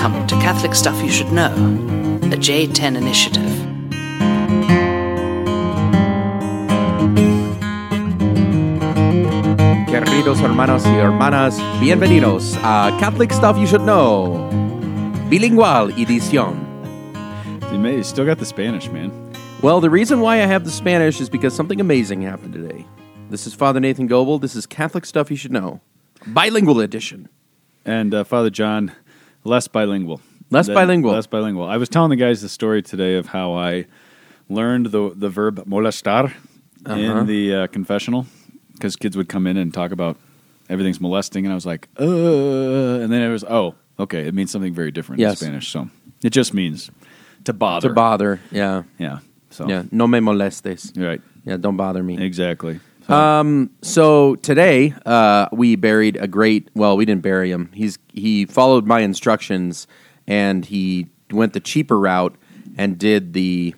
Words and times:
Welcome 0.00 0.28
to 0.28 0.36
Catholic 0.36 0.76
Stuff 0.76 1.02
You 1.02 1.10
Should 1.10 1.32
Know, 1.32 1.52
the 2.20 2.36
J10 2.36 2.96
Initiative. 2.96 3.42
Queridos 9.88 10.38
hermanos 10.38 10.84
y 10.86 10.94
hermanas, 11.00 11.58
bienvenidos 11.80 12.56
a 12.58 12.96
Catholic 13.00 13.32
Stuff 13.32 13.58
You 13.58 13.66
Should 13.66 13.82
Know. 13.82 14.48
Bilingual 15.28 15.90
edición. 15.96 16.64
You, 17.72 17.80
may, 17.80 17.96
you 17.96 18.04
still 18.04 18.24
got 18.24 18.38
the 18.38 18.46
Spanish, 18.46 18.88
man. 18.90 19.10
Well, 19.62 19.80
the 19.80 19.90
reason 19.90 20.20
why 20.20 20.34
I 20.36 20.46
have 20.46 20.64
the 20.64 20.70
Spanish 20.70 21.20
is 21.20 21.28
because 21.28 21.56
something 21.56 21.80
amazing 21.80 22.22
happened 22.22 22.52
today. 22.52 22.86
This 23.30 23.48
is 23.48 23.54
Father 23.54 23.80
Nathan 23.80 24.06
Goebel. 24.06 24.38
This 24.38 24.54
is 24.54 24.64
Catholic 24.64 25.04
Stuff 25.04 25.28
You 25.28 25.36
Should 25.36 25.50
Know. 25.50 25.80
Bilingual 26.24 26.78
edition. 26.78 27.28
And 27.84 28.14
uh, 28.14 28.22
Father 28.22 28.50
John, 28.50 28.92
less 29.48 29.66
bilingual. 29.68 30.20
Less 30.50 30.66
Than- 30.66 30.74
bilingual. 30.76 31.12
Less 31.12 31.26
bilingual. 31.26 31.64
I 31.64 31.76
was 31.76 31.88
telling 31.88 32.10
the 32.10 32.16
guys 32.16 32.40
the 32.42 32.48
story 32.48 32.82
today 32.82 33.14
of 33.16 33.26
how 33.26 33.52
I 33.54 33.86
learned 34.48 34.86
the 34.86 35.12
the 35.14 35.28
verb 35.28 35.64
molestar 35.66 36.32
Uh-huh. 36.86 36.94
in 36.96 37.26
the 37.26 37.54
uh, 37.54 37.66
confessional 37.66 38.26
because 38.74 38.96
kids 38.96 39.16
would 39.16 39.28
come 39.28 39.46
in 39.50 39.56
and 39.56 39.74
talk 39.74 39.90
about 39.92 40.16
everything's 40.70 41.00
molesting, 41.00 41.44
and 41.46 41.52
I 41.52 41.54
was 41.56 41.66
like, 41.66 41.88
uh, 41.98 42.04
and 43.02 43.10
then 43.12 43.22
it 43.22 43.30
was, 43.32 43.42
oh, 43.44 43.74
okay, 43.98 44.26
it 44.28 44.34
means 44.34 44.50
something 44.50 44.72
very 44.74 44.90
different 44.92 45.20
Yes. 45.20 45.42
in 45.42 45.46
Spanish. 45.48 45.68
So 45.72 45.88
it 46.22 46.30
just 46.30 46.54
means 46.54 46.90
to 47.44 47.52
bother. 47.52 47.88
To 47.88 47.94
bother. 47.94 48.38
Yeah. 48.52 48.82
Yeah. 48.98 49.18
So 49.50 49.68
Yeah. 49.68 49.82
No 49.90 50.06
me 50.06 50.20
molestes. 50.20 50.92
Right. 50.96 51.20
Yeah, 51.44 51.56
don't 51.60 51.76
bother 51.76 52.02
me. 52.02 52.16
Exactly. 52.24 52.78
So, 53.08 53.14
Um, 53.14 53.70
so 53.82 54.34
today, 54.36 54.94
uh, 55.06 55.48
we 55.52 55.76
buried 55.76 56.16
a 56.16 56.28
great. 56.28 56.68
Well, 56.74 56.96
we 56.96 57.04
didn't 57.04 57.22
bury 57.22 57.50
him. 57.50 57.70
He's 57.72 57.98
he 58.12 58.44
followed 58.44 58.86
my 58.86 59.00
instructions 59.00 59.86
and 60.26 60.64
he 60.64 61.06
went 61.30 61.52
the 61.54 61.60
cheaper 61.60 61.98
route 61.98 62.34
and 62.76 62.98
did 62.98 63.32
the 63.32 63.74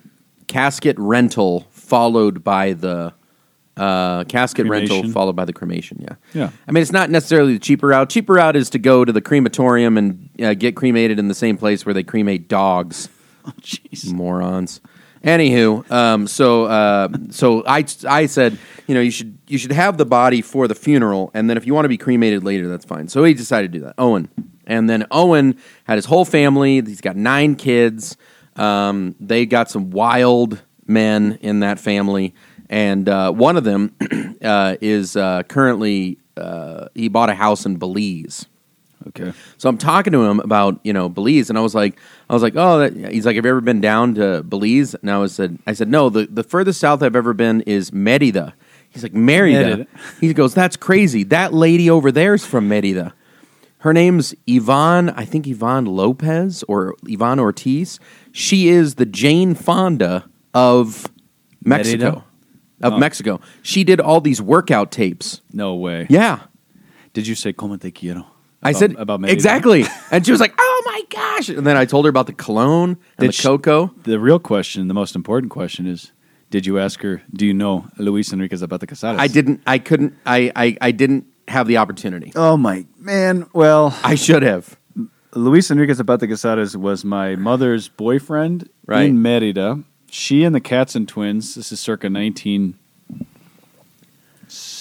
casket 0.47 0.97
rental 0.99 1.67
followed 1.71 2.43
by 2.43 2.73
the 2.73 3.13
uh, 3.77 4.25
casket 4.25 4.67
rental 4.67 5.09
followed 5.11 5.35
by 5.35 5.45
the 5.45 5.53
cremation. 5.53 5.99
Yeah, 6.01 6.15
Yeah. 6.33 6.49
I 6.67 6.71
mean, 6.71 6.81
it's 6.81 6.91
not 6.91 7.09
necessarily 7.09 7.53
the 7.53 7.59
cheaper 7.59 7.87
route. 7.87 8.09
Cheaper 8.09 8.33
route 8.33 8.55
is 8.57 8.69
to 8.71 8.79
go 8.79 9.05
to 9.05 9.13
the 9.13 9.21
crematorium 9.21 9.97
and 9.97 10.29
uh, 10.43 10.53
get 10.53 10.75
cremated 10.75 11.19
in 11.19 11.29
the 11.29 11.33
same 11.33 11.57
place 11.57 11.85
where 11.85 11.93
they 11.93 12.03
cremate 12.03 12.49
dogs 12.49 13.07
jeez. 13.61 14.11
morons. 14.11 14.81
Anywho, 15.23 15.89
um, 15.91 16.25
so 16.25 16.65
uh, 16.65 17.07
so 17.29 17.63
I 17.65 17.85
I 18.07 18.25
said 18.25 18.57
you 18.87 18.95
know 18.95 19.01
you 19.01 19.11
should 19.11 19.37
you 19.47 19.59
should 19.59 19.71
have 19.71 19.97
the 19.97 20.05
body 20.05 20.41
for 20.41 20.67
the 20.67 20.73
funeral, 20.73 21.29
and 21.35 21.47
then 21.47 21.57
if 21.57 21.67
you 21.67 21.75
want 21.75 21.85
to 21.85 21.89
be 21.89 21.97
cremated 21.97 22.43
later, 22.43 22.67
that's 22.67 22.85
fine. 22.85 23.07
So 23.07 23.23
he 23.23 23.35
decided 23.35 23.71
to 23.71 23.79
do 23.79 23.85
that. 23.85 23.93
Owen, 23.99 24.29
and 24.65 24.89
then 24.89 25.05
Owen 25.11 25.57
had 25.83 25.97
his 25.97 26.05
whole 26.05 26.25
family. 26.25 26.81
He's 26.81 27.01
got 27.01 27.15
nine 27.15 27.55
kids. 27.55 28.17
Um, 28.55 29.15
they 29.19 29.45
got 29.45 29.69
some 29.69 29.91
wild 29.91 30.59
men 30.87 31.37
in 31.41 31.59
that 31.59 31.79
family, 31.79 32.33
and 32.67 33.07
uh, 33.07 33.31
one 33.31 33.57
of 33.57 33.63
them 33.63 33.95
uh, 34.43 34.77
is 34.81 35.15
uh, 35.15 35.43
currently 35.43 36.17
uh, 36.35 36.87
he 36.95 37.09
bought 37.09 37.29
a 37.29 37.35
house 37.35 37.67
in 37.67 37.77
Belize. 37.77 38.47
Okay. 39.09 39.33
So 39.57 39.67
I'm 39.69 39.77
talking 39.77 40.13
to 40.13 40.23
him 40.23 40.39
about 40.39 40.79
you 40.83 40.93
know 40.93 41.09
Belize, 41.09 41.49
and 41.49 41.57
I 41.57 41.61
was 41.61 41.73
like, 41.75 41.99
I 42.29 42.33
was 42.33 42.43
like, 42.43 42.53
oh, 42.55 42.79
that, 42.79 42.95
he's 43.13 43.25
like, 43.25 43.35
have 43.35 43.45
you 43.45 43.51
ever 43.51 43.61
been 43.61 43.81
down 43.81 44.15
to 44.15 44.43
Belize? 44.43 44.93
And 44.95 45.09
I 45.09 45.17
was 45.17 45.33
said, 45.33 45.57
I 45.65 45.73
said, 45.73 45.87
no, 45.89 46.09
the 46.09 46.27
the 46.27 46.43
furthest 46.43 46.79
south 46.79 47.01
I've 47.01 47.15
ever 47.15 47.33
been 47.33 47.61
is 47.61 47.91
Merida. 47.91 48.53
He's 48.89 49.03
like 49.03 49.13
Merida. 49.13 49.87
He 50.19 50.33
goes, 50.33 50.53
that's 50.53 50.75
crazy. 50.75 51.23
That 51.23 51.53
lady 51.53 51.89
over 51.89 52.11
there 52.11 52.33
is 52.33 52.45
from 52.45 52.67
Merida. 52.67 53.13
Her 53.79 53.93
name's 53.93 54.35
Yvonne, 54.45 55.09
I 55.11 55.25
think 55.25 55.47
Yvonne 55.47 55.85
Lopez 55.85 56.61
or 56.67 56.95
Yvonne 57.07 57.39
Ortiz. 57.39 57.99
She 58.31 58.67
is 58.67 58.95
the 58.95 59.05
Jane 59.07 59.55
Fonda 59.55 60.29
of 60.53 61.07
Mexico. 61.63 62.03
Merida? 62.03 62.23
Of 62.83 62.93
Oh. 62.93 62.97
Mexico. 62.99 63.39
She 63.61 63.83
did 63.83 63.99
all 63.99 64.21
these 64.21 64.41
workout 64.41 64.91
tapes. 64.91 65.41
No 65.53 65.73
way. 65.75 66.05
Yeah. 66.09 66.41
Did 67.13 67.27
you 67.27 67.35
say 67.35 67.53
como 67.53 67.77
te 67.77 67.91
quiero? 67.91 68.25
I 68.63 68.69
About- 68.71 68.79
said 68.79 68.95
about 68.97 69.19
Merida? 69.21 69.33
exactly, 69.33 69.85
and 70.11 70.23
she 70.25 70.31
was 70.31 70.39
like, 70.39 70.53
"Oh 70.57 70.83
my 70.85 71.01
gosh!" 71.09 71.49
And 71.49 71.65
then 71.65 71.77
I 71.77 71.85
told 71.85 72.05
her 72.05 72.09
about 72.09 72.27
the 72.27 72.33
cologne 72.33 72.91
and 72.91 72.97
Did 73.19 73.29
the 73.29 73.33
she- 73.33 73.43
cocoa. 73.47 73.91
The 74.03 74.19
real 74.19 74.37
question, 74.39 74.87
the 74.87 74.93
most 74.93 75.15
important 75.15 75.49
question 75.51 75.87
is, 75.87 76.11
did 76.51 76.65
you 76.67 76.77
ask 76.77 77.01
her, 77.01 77.23
do 77.33 77.45
you 77.45 77.53
know 77.53 77.87
Luis 77.97 78.31
Enrique 78.31 78.55
Zapata 78.55 78.85
Casadas? 78.85 79.19
I 79.19 79.27
didn't. 79.27 79.61
I 79.65 79.79
couldn't. 79.79 80.13
I, 80.25 80.51
I. 80.55 80.77
I 80.81 80.91
didn't 80.91 81.25
have 81.47 81.65
the 81.67 81.77
opportunity. 81.77 82.31
Oh 82.35 82.55
my 82.55 82.85
man. 82.99 83.47
Well, 83.53 83.97
I 84.03 84.15
should 84.15 84.43
have. 84.43 84.77
Luis 85.33 85.71
Enrique 85.71 85.93
Zapata 85.93 86.27
Casadas 86.27 86.75
was 86.75 87.03
my 87.05 87.35
mother's 87.37 87.87
boyfriend 87.87 88.69
Right. 88.85 89.03
in 89.09 89.21
Merida. 89.21 89.81
She 90.09 90.43
and 90.43 90.53
the 90.53 90.59
Katzen 90.61 91.07
twins, 91.07 91.55
this 91.55 91.71
is 91.71 91.79
circa 91.79 92.09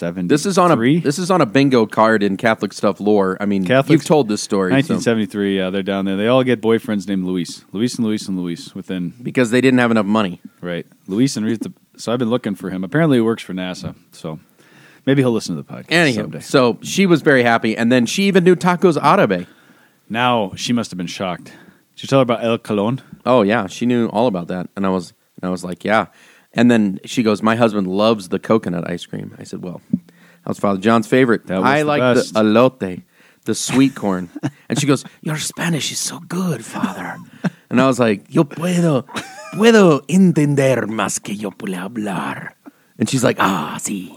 1970. 0.02 0.28
This 0.28 0.46
is 0.46 0.58
on 0.58 0.70
a. 0.72 1.00
This 1.00 1.18
is 1.18 1.30
on 1.30 1.40
a 1.40 1.46
bingo 1.46 1.86
card 1.86 2.22
in 2.22 2.36
Catholic 2.36 2.72
stuff 2.72 3.00
lore. 3.00 3.36
I 3.40 3.46
mean, 3.46 3.64
Catholic- 3.64 3.90
you've 3.92 4.04
told 4.04 4.28
this 4.28 4.42
story 4.42 4.70
so- 4.70 4.74
1973. 4.94 5.56
Yeah, 5.58 5.70
they're 5.70 5.82
down 5.82 6.04
there. 6.04 6.16
They 6.16 6.26
all 6.28 6.42
get 6.44 6.60
boyfriends 6.60 7.06
named 7.08 7.24
Luis. 7.24 7.64
Luis 7.72 7.96
and 7.96 8.06
Luis 8.06 8.26
and 8.28 8.38
Luis 8.38 8.74
within, 8.74 9.14
because 9.22 9.50
they 9.50 9.60
didn't 9.60 9.78
have 9.78 9.90
enough 9.90 10.06
money. 10.06 10.40
right. 10.60 10.86
Luis 11.06 11.36
Enrique. 11.36 11.70
So 11.96 12.12
I've 12.12 12.18
been 12.18 12.30
looking 12.30 12.54
for 12.54 12.70
him. 12.70 12.82
Apparently 12.84 13.18
he 13.18 13.20
works 13.22 13.42
for 13.42 13.52
NASA. 13.52 13.94
So 14.12 14.38
maybe 15.06 15.22
he'll 15.22 15.32
listen 15.32 15.54
to 15.56 15.62
the 15.62 15.68
podcast 15.70 15.86
Anywho, 15.88 16.14
someday. 16.14 16.40
so 16.40 16.78
she 16.82 17.04
was 17.06 17.20
very 17.22 17.42
happy, 17.42 17.76
and 17.76 17.90
then 17.92 18.06
she 18.06 18.24
even 18.24 18.44
knew 18.44 18.56
tacos 18.56 18.96
árabe. 18.96 19.46
Now 20.08 20.52
she 20.56 20.72
must 20.72 20.90
have 20.90 20.98
been 20.98 21.06
shocked. 21.06 21.52
Did 21.96 22.04
you 22.04 22.06
tell 22.06 22.20
her 22.20 22.22
about 22.22 22.42
El 22.42 22.56
Colon? 22.58 23.02
Oh 23.26 23.42
yeah, 23.42 23.66
she 23.66 23.84
knew 23.86 24.06
all 24.08 24.26
about 24.26 24.48
that, 24.48 24.68
and 24.76 24.86
I 24.86 24.88
was, 24.88 25.12
and 25.40 25.48
I 25.48 25.50
was 25.50 25.62
like, 25.62 25.84
yeah. 25.84 26.06
And 26.52 26.70
then 26.70 26.98
she 27.04 27.22
goes, 27.22 27.42
"My 27.42 27.56
husband 27.56 27.86
loves 27.86 28.28
the 28.28 28.38
coconut 28.38 28.88
ice 28.90 29.06
cream." 29.06 29.34
I 29.38 29.44
said, 29.44 29.62
"Well, 29.62 29.80
that 29.92 30.48
was 30.48 30.58
Father 30.58 30.80
John's 30.80 31.06
favorite. 31.06 31.46
That 31.46 31.58
was 31.60 31.66
I 31.66 31.78
the 31.80 31.84
like 31.84 32.00
best. 32.00 32.34
the 32.34 32.40
elote, 32.40 33.02
the 33.44 33.54
sweet 33.54 33.94
corn." 33.94 34.30
and 34.68 34.78
she 34.78 34.86
goes, 34.86 35.04
"Your 35.22 35.36
Spanish 35.38 35.92
is 35.92 35.98
so 35.98 36.18
good, 36.20 36.64
Father." 36.64 37.16
and 37.70 37.80
I 37.80 37.86
was 37.86 38.00
like, 38.00 38.26
"Yo 38.34 38.44
puedo, 38.44 39.06
puedo 39.54 40.02
entender 40.08 40.86
más 40.88 41.22
que 41.22 41.34
yo 41.34 41.50
puedo 41.50 41.76
hablar." 41.76 42.54
And 42.98 43.08
she's 43.08 43.22
like, 43.22 43.36
"Ah, 43.38 43.76
sí." 43.78 44.16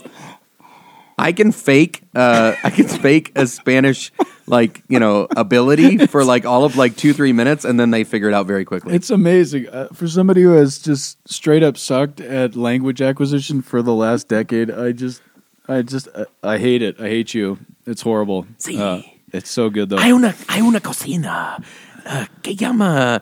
I 1.15 1.31
can 1.31 1.51
fake, 1.51 2.01
uh, 2.15 2.53
I 2.63 2.71
can 2.71 2.87
fake 2.87 3.31
a 3.35 3.45
Spanish, 3.45 4.11
like 4.47 4.83
you 4.87 4.99
know, 4.99 5.27
ability 5.37 6.05
for 6.07 6.23
like 6.23 6.45
all 6.45 6.63
of 6.65 6.75
like 6.75 6.95
two, 6.95 7.13
three 7.13 7.33
minutes, 7.33 7.65
and 7.65 7.79
then 7.79 7.91
they 7.91 8.03
figure 8.03 8.27
it 8.27 8.33
out 8.33 8.45
very 8.47 8.65
quickly. 8.65 8.95
It's 8.95 9.09
amazing 9.09 9.69
uh, 9.69 9.87
for 9.93 10.07
somebody 10.07 10.41
who 10.41 10.51
has 10.51 10.79
just 10.79 11.17
straight 11.27 11.63
up 11.63 11.77
sucked 11.77 12.19
at 12.21 12.55
language 12.55 13.01
acquisition 13.01 13.61
for 13.61 13.81
the 13.81 13.93
last 13.93 14.27
decade. 14.27 14.69
I 14.71 14.91
just, 14.91 15.21
I 15.67 15.81
just, 15.81 16.07
uh, 16.13 16.25
I 16.43 16.57
hate 16.57 16.81
it. 16.81 16.99
I 16.99 17.07
hate 17.07 17.33
you. 17.33 17.59
It's 17.85 18.01
horrible. 18.01 18.45
Sí. 18.57 18.77
Uh, 18.79 19.01
it's 19.31 19.49
so 19.49 19.69
good 19.69 19.89
though. 19.89 19.97
Hay 19.97 20.11
una, 20.11 20.33
hay 20.49 20.61
una 20.61 20.79
cocina 20.79 21.63
uh, 22.05 22.25
que 22.41 22.53
llama 22.55 23.21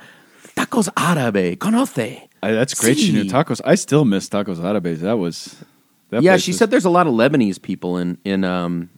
tacos 0.55 0.89
árabe. 0.95 1.57
¿Conoce? 1.57 2.27
I, 2.43 2.51
that's 2.51 2.73
great. 2.73 2.97
She 2.97 3.11
knew 3.11 3.25
tacos. 3.25 3.61
I 3.63 3.75
still 3.75 4.03
miss 4.05 4.27
tacos 4.27 4.57
árabes. 4.57 4.99
That 4.99 5.17
was. 5.17 5.55
That 6.09 6.23
yeah, 6.23 6.37
she 6.37 6.51
was- 6.51 6.57
said 6.57 6.71
there's 6.71 6.85
a 6.85 6.89
lot 6.89 7.07
of 7.07 7.13
Lebanese 7.13 7.61
people 7.61 7.97
in 7.97 8.17
in 8.25 8.43
um 8.43 8.89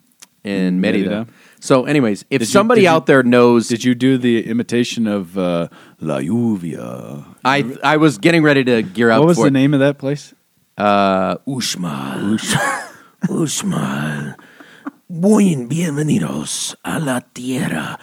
in 0.43 0.81
Merida. 0.81 1.09
Merida. 1.09 1.27
So, 1.63 1.85
anyways, 1.85 2.25
if 2.29 2.39
Did 2.39 2.49
you- 2.49 2.51
somebody 2.51 2.81
did 2.81 2.87
you- 2.87 2.91
out 2.91 3.05
there 3.05 3.23
knows, 3.23 3.69
Did 3.69 3.85
you 3.85 3.95
do 3.95 4.17
the 4.17 4.45
imitation 4.47 5.07
of 5.07 5.37
uh, 5.37 5.69
La 6.01 6.19
Lluvia? 6.19 7.23
I 7.45 7.63
I 7.81 7.95
was 7.95 8.17
getting 8.17 8.43
ready 8.43 8.65
to 8.65 8.81
gear 8.83 9.09
up. 9.11 9.19
What 9.19 9.27
was 9.29 9.37
for 9.37 9.43
the 9.43 9.55
it. 9.55 9.61
name 9.61 9.73
of 9.73 9.79
that 9.79 9.97
place? 9.97 10.33
Uh, 10.77 11.37
Uxmal. 11.47 12.37
Uxmal. 13.29 14.35
Buen 15.09 15.69
bienvenidos 15.69 16.75
a 16.83 16.99
la 16.99 17.21
tierra, 17.33 17.97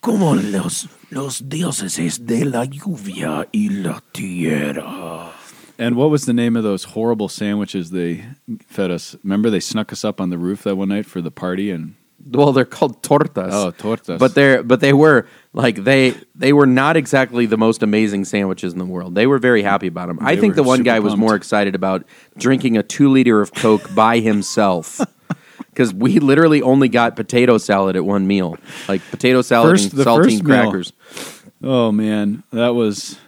como 0.00 0.34
los 0.34 0.88
los 1.10 1.40
dioses 1.46 2.24
de 2.24 2.44
la 2.46 2.64
lluvia 2.64 3.46
y 3.52 3.68
la 3.70 4.00
tierra. 4.14 5.30
And 5.78 5.96
what 5.96 6.08
was 6.08 6.24
the 6.24 6.32
name 6.32 6.56
of 6.56 6.62
those 6.64 6.84
horrible 6.94 7.28
sandwiches 7.28 7.90
they 7.90 8.24
fed 8.66 8.90
us? 8.90 9.14
Remember 9.22 9.50
they 9.50 9.60
snuck 9.60 9.92
us 9.92 10.04
up 10.06 10.20
on 10.22 10.30
the 10.30 10.38
roof 10.38 10.62
that 10.62 10.76
one 10.76 10.88
night 10.88 11.04
for 11.04 11.20
the 11.20 11.32
party 11.32 11.70
and 11.70 11.96
Well, 12.26 12.52
they're 12.52 12.64
called 12.64 13.02
tortas. 13.02 13.50
Oh, 13.52 13.72
tortas. 13.72 14.18
But 14.18 14.34
they're 14.34 14.62
but 14.62 14.80
they 14.80 14.92
were 14.92 15.26
like 15.52 15.76
they 15.84 16.14
they 16.34 16.52
were 16.52 16.66
not 16.66 16.96
exactly 16.96 17.44
the 17.46 17.58
most 17.58 17.82
amazing 17.82 18.24
sandwiches 18.24 18.72
in 18.72 18.78
the 18.78 18.86
world. 18.86 19.14
They 19.14 19.26
were 19.26 19.38
very 19.38 19.62
happy 19.62 19.86
about 19.88 20.08
them. 20.08 20.18
I 20.22 20.36
think 20.36 20.54
the 20.54 20.62
one 20.62 20.82
guy 20.82 21.00
was 21.00 21.16
more 21.16 21.34
excited 21.34 21.74
about 21.74 22.04
drinking 22.38 22.78
a 22.78 22.82
two 22.82 23.08
liter 23.10 23.40
of 23.40 23.52
Coke 23.54 23.94
by 23.94 24.18
himself. 24.20 25.00
Because 25.70 25.92
we 25.92 26.20
literally 26.20 26.62
only 26.62 26.88
got 26.88 27.16
potato 27.16 27.58
salad 27.58 27.96
at 27.96 28.04
one 28.04 28.28
meal, 28.28 28.56
like 28.88 29.02
potato 29.10 29.42
salad 29.42 29.70
First- 29.72 29.92
and 29.92 30.02
saltine 30.02 30.26
meal. 30.34 30.42
crackers. 30.44 30.92
Oh 31.64 31.90
man, 31.90 32.44
that 32.52 32.76
was 32.76 33.18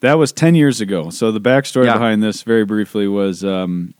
that 0.00 0.14
was 0.14 0.32
ten 0.32 0.56
years 0.56 0.80
ago. 0.80 1.10
So 1.10 1.30
the 1.30 1.40
backstory 1.40 1.84
Yeah. 1.84 1.92
behind 1.92 2.24
this, 2.24 2.42
very 2.42 2.64
briefly, 2.64 3.06
was 3.06 3.44
um, 3.44 3.94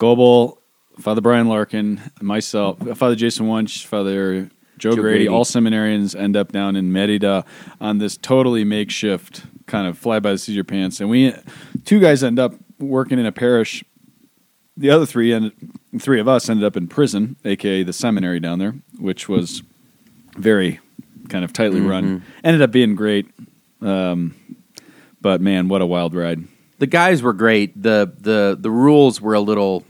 Goebel, 0.00 0.60
Father 0.98 1.20
Brian 1.20 1.48
Larkin, 1.48 2.00
myself, 2.20 2.78
Father 2.96 3.14
Jason 3.14 3.46
Wunsch, 3.46 3.84
Father 3.84 4.44
Joe, 4.44 4.50
Joe 4.78 4.94
Grady. 4.94 5.02
Grady. 5.02 5.28
All 5.28 5.44
seminarians 5.44 6.18
end 6.18 6.36
up 6.36 6.52
down 6.52 6.76
in 6.76 6.92
Merida 6.92 7.44
on 7.80 7.98
this 7.98 8.16
totally 8.16 8.64
makeshift 8.64 9.44
kind 9.66 9.86
of 9.86 9.98
fly 9.98 10.20
by 10.20 10.32
the 10.32 10.38
seat 10.38 10.52
of 10.52 10.56
your 10.56 10.64
pants, 10.64 11.00
and 11.00 11.10
we 11.10 11.34
two 11.84 12.00
guys 12.00 12.22
end 12.22 12.38
up 12.38 12.54
working 12.78 13.18
in 13.18 13.26
a 13.26 13.32
parish. 13.32 13.84
The 14.76 14.90
other 14.90 15.06
three 15.06 15.32
and 15.32 15.52
three 15.98 16.20
of 16.20 16.28
us 16.28 16.48
ended 16.48 16.64
up 16.64 16.76
in 16.76 16.86
prison, 16.88 17.36
aka 17.44 17.82
the 17.82 17.92
seminary 17.92 18.40
down 18.40 18.58
there, 18.58 18.74
which 18.98 19.28
was 19.28 19.62
very 20.36 20.80
kind 21.28 21.44
of 21.44 21.52
tightly 21.52 21.80
run. 21.80 22.22
Ended 22.44 22.62
up 22.62 22.70
being 22.70 22.94
great, 22.94 23.26
um, 23.80 24.34
but 25.20 25.40
man, 25.40 25.68
what 25.68 25.80
a 25.82 25.86
wild 25.86 26.14
ride! 26.14 26.44
The 26.78 26.86
guys 26.86 27.22
were 27.22 27.32
great. 27.32 27.82
the 27.82 28.12
the 28.18 28.56
The 28.60 28.70
rules 28.70 29.20
were 29.20 29.34
a 29.34 29.40
little 29.40 29.84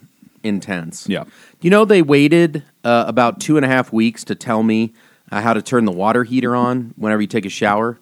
intense. 0.47 1.09
Yeah. 1.09 1.25
You 1.61 1.71
know, 1.71 1.85
they 1.85 2.03
waited 2.03 2.63
uh, 2.85 3.05
about 3.07 3.41
two 3.41 3.57
and 3.57 3.65
a 3.65 3.69
half 3.69 3.93
weeks 3.93 4.25
to 4.25 4.35
tell 4.35 4.63
me 4.63 4.93
uh, 5.31 5.41
how 5.41 5.53
to 5.55 5.63
turn 5.63 5.85
the 5.85 5.93
water 5.93 6.25
heater 6.25 6.55
on 6.55 6.95
whenever 6.97 7.21
you 7.21 7.27
take 7.27 7.45
a 7.47 7.51
shower, 7.51 7.99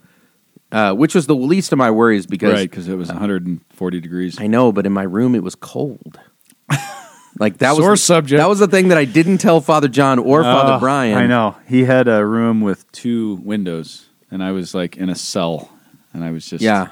uh, 0.72 0.92
which 0.94 1.14
was 1.14 1.26
the 1.26 1.34
least 1.36 1.72
of 1.72 1.78
my 1.78 1.90
worries 1.90 2.26
because 2.26 2.52
Right, 2.52 2.70
because 2.70 2.88
it 2.88 2.96
was 2.96 3.08
140 3.08 4.00
degrees. 4.00 4.40
I 4.40 4.46
know, 4.46 4.72
but 4.72 4.86
in 4.86 4.92
my 4.92 5.04
room 5.04 5.34
it 5.34 5.42
was 5.42 5.54
cold. 5.54 6.18
like 7.38 7.58
that 7.58 7.76
Sore 7.76 7.90
was 7.92 8.02
subject. 8.02 8.38
That 8.38 8.48
was 8.48 8.58
the 8.58 8.68
thing 8.68 8.88
that 8.88 8.98
I 8.98 9.04
didn't 9.04 9.38
tell 9.38 9.60
Father 9.60 9.88
John 9.88 10.18
or 10.18 10.42
Father 10.42 10.78
Brian. 10.78 11.16
I 11.16 11.26
know. 11.26 11.56
He 11.66 11.84
had 11.84 12.08
a 12.08 12.24
room 12.24 12.60
with 12.60 12.90
two 12.92 13.36
windows, 13.42 14.06
and 14.30 14.42
I 14.42 14.52
was 14.52 14.74
like 14.74 14.96
in 14.96 15.08
a 15.08 15.14
cell, 15.14 15.70
and 16.12 16.24
I 16.24 16.30
was 16.30 16.46
just 16.48 16.62
Yeah. 16.62 16.88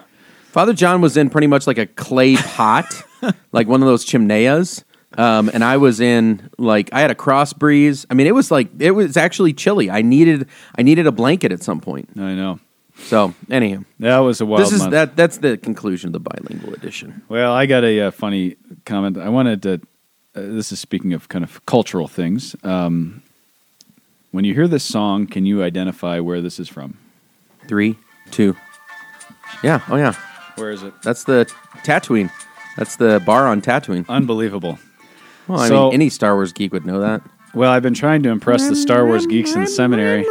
Father 0.51 0.75
John 0.75 1.01
was 1.01 1.17
in 1.17 1.31
pretty 1.31 1.47
much 1.47 1.67
like 1.67 1.79
a 1.79 1.87
clay 1.87 2.37
pot, 2.37 2.85
like 3.53 3.69
one 3.69 3.83
of 3.83 3.89
those 3.89 4.05
chimneas. 4.05 4.85
Um, 5.19 5.51
and 5.53 5.63
I 5.63 5.77
was 5.77 6.01
in 6.01 6.51
like 6.59 6.91
I 6.93 7.01
had 7.01 7.11
a 7.11 7.15
cross 7.15 7.53
breeze. 7.53 8.07
I 8.11 8.15
mean, 8.15 8.27
it 8.27 8.35
was 8.35 8.51
like 8.51 8.69
it 8.79 8.93
was 8.93 9.17
actually 9.17 9.53
chilly. 9.53 9.91
I 9.91 10.03
needed 10.03 10.49
I 10.77 10.83
needed 10.83 11.07
a 11.07 11.13
blanket 11.13 11.53
at 11.53 11.63
some 11.63 11.81
point. 11.81 12.09
I 12.17 12.35
know. 12.35 12.59
So, 12.95 13.35
anyhow, 13.51 13.85
That 14.01 14.19
was 14.19 14.41
a 14.41 14.47
wild 14.47 14.63
this 14.63 14.73
is 14.73 14.81
month. 14.81 14.93
that 14.93 15.17
that's 15.17 15.39
the 15.39 15.57
conclusion 15.57 16.09
of 16.09 16.13
the 16.13 16.21
bilingual 16.21 16.75
edition. 16.75 17.23
Well, 17.29 17.53
I 17.53 17.67
got 17.67 17.85
a 17.85 18.01
uh, 18.03 18.11
funny 18.11 18.57
comment. 18.85 19.17
I 19.19 19.29
wanted 19.29 19.63
to. 19.63 19.73
Uh, 20.35 20.41
this 20.41 20.73
is 20.73 20.81
speaking 20.81 21.13
of 21.13 21.29
kind 21.29 21.45
of 21.45 21.65
cultural 21.67 22.09
things. 22.09 22.55
Um, 22.63 23.23
when 24.31 24.45
you 24.45 24.55
hear 24.55 24.69
this 24.69 24.85
song, 24.85 25.27
can 25.27 25.45
you 25.45 25.63
identify 25.63 26.21
where 26.21 26.41
this 26.41 26.59
is 26.59 26.69
from? 26.69 26.97
Three, 27.69 27.99
two, 28.31 28.57
yeah, 29.63 29.81
oh 29.89 29.97
yeah, 29.97 30.15
Where 30.57 30.71
is 30.71 30.83
it? 30.83 30.95
that's 31.03 31.25
the 31.25 31.51
Tatooine. 31.85 32.31
That's 32.77 32.97
the 32.97 33.23
bar 33.25 33.47
on 33.47 33.61
Tatooine. 33.61 34.09
Unbelievable. 34.09 34.79
Well, 35.53 35.61
I 35.61 35.69
So- 35.69 35.85
mean, 35.87 35.95
any 35.95 36.09
Star 36.09 36.35
Wars 36.35 36.53
geek 36.53 36.73
would 36.73 36.87
know 36.87 37.01
that. 37.01 37.21
Well, 37.55 37.71
I've 37.71 37.83
been 37.83 37.93
trying 37.93 38.23
to 38.23 38.31
impress 38.31 38.67
the 38.67 38.75
Star 38.75 39.05
Wars 39.05 39.27
geeks 39.27 39.53
in 39.55 39.61
the 39.61 39.67
seminary, 39.67 40.25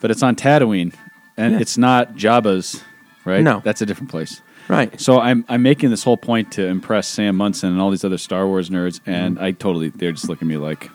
but 0.00 0.10
it's 0.10 0.22
on 0.22 0.34
Tatooine, 0.34 0.94
and 1.36 1.60
it's 1.60 1.76
not 1.76 2.16
Jabba's, 2.16 2.82
right? 3.26 3.42
No. 3.42 3.60
that's 3.62 3.82
a 3.82 3.86
different 3.86 4.10
place. 4.10 4.40
Right. 4.68 4.98
So 4.98 5.20
I'm 5.20 5.44
I'm 5.50 5.62
making 5.62 5.90
this 5.90 6.02
whole 6.04 6.16
point 6.16 6.52
to 6.52 6.66
impress 6.66 7.06
Sam 7.08 7.36
Munson 7.36 7.72
and 7.72 7.80
all 7.80 7.90
these 7.90 8.04
other 8.04 8.16
Star 8.16 8.46
Wars 8.46 8.70
nerds, 8.70 9.00
and 9.04 9.34
mm-hmm. 9.36 9.44
I 9.44 9.50
totally 9.50 9.90
they're 9.90 10.12
just 10.12 10.28
looking 10.28 10.48
at 10.48 10.50
me 10.50 10.56
like 10.56 10.88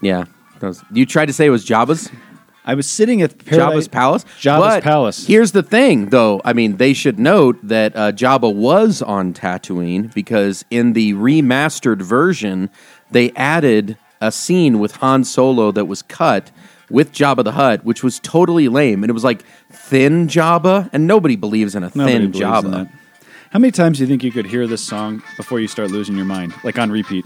Yeah. 0.00 0.24
That 0.58 0.66
was- 0.68 0.82
you 0.92 1.06
tried 1.06 1.26
to 1.26 1.32
say 1.32 1.46
it 1.46 1.50
was 1.50 1.64
Jabba's? 1.64 2.10
I 2.70 2.74
was 2.74 2.88
sitting 2.88 3.20
at 3.20 3.36
Jabba's 3.36 3.88
palace. 3.88 4.22
Jabba's 4.40 4.60
But 4.76 4.82
palace. 4.84 5.26
Here's 5.26 5.50
the 5.50 5.62
thing, 5.64 6.10
though. 6.10 6.40
I 6.44 6.52
mean, 6.52 6.76
they 6.76 6.92
should 6.92 7.18
note 7.18 7.58
that 7.64 7.96
uh, 7.96 8.12
Jabba 8.12 8.54
was 8.54 9.02
on 9.02 9.34
Tatooine 9.34 10.14
because 10.14 10.64
in 10.70 10.92
the 10.92 11.14
remastered 11.14 12.00
version, 12.00 12.70
they 13.10 13.32
added 13.32 13.98
a 14.20 14.30
scene 14.30 14.78
with 14.78 14.92
Han 14.98 15.24
Solo 15.24 15.72
that 15.72 15.86
was 15.86 16.02
cut 16.02 16.52
with 16.88 17.10
Jabba 17.10 17.42
the 17.42 17.52
Hutt, 17.52 17.84
which 17.84 18.04
was 18.04 18.20
totally 18.20 18.68
lame, 18.68 19.02
and 19.02 19.10
it 19.10 19.14
was 19.14 19.24
like 19.24 19.42
thin 19.72 20.28
Jabba, 20.28 20.90
and 20.92 21.08
nobody 21.08 21.34
believes 21.34 21.74
in 21.74 21.82
a 21.82 21.90
Nobody 21.92 22.12
thin 22.12 22.30
believes 22.30 22.46
Jabba. 22.48 22.70
that. 22.70 22.88
How 23.50 23.58
many 23.58 23.72
times 23.72 23.98
do 23.98 24.04
you 24.04 24.08
think 24.08 24.22
you 24.22 24.30
could 24.30 24.46
hear 24.46 24.68
this 24.68 24.80
song 24.86 25.24
before 25.36 25.58
you 25.58 25.66
start 25.66 25.90
losing 25.90 26.14
your 26.14 26.24
mind, 26.24 26.54
like 26.62 26.78
on 26.78 26.92
repeat? 26.92 27.24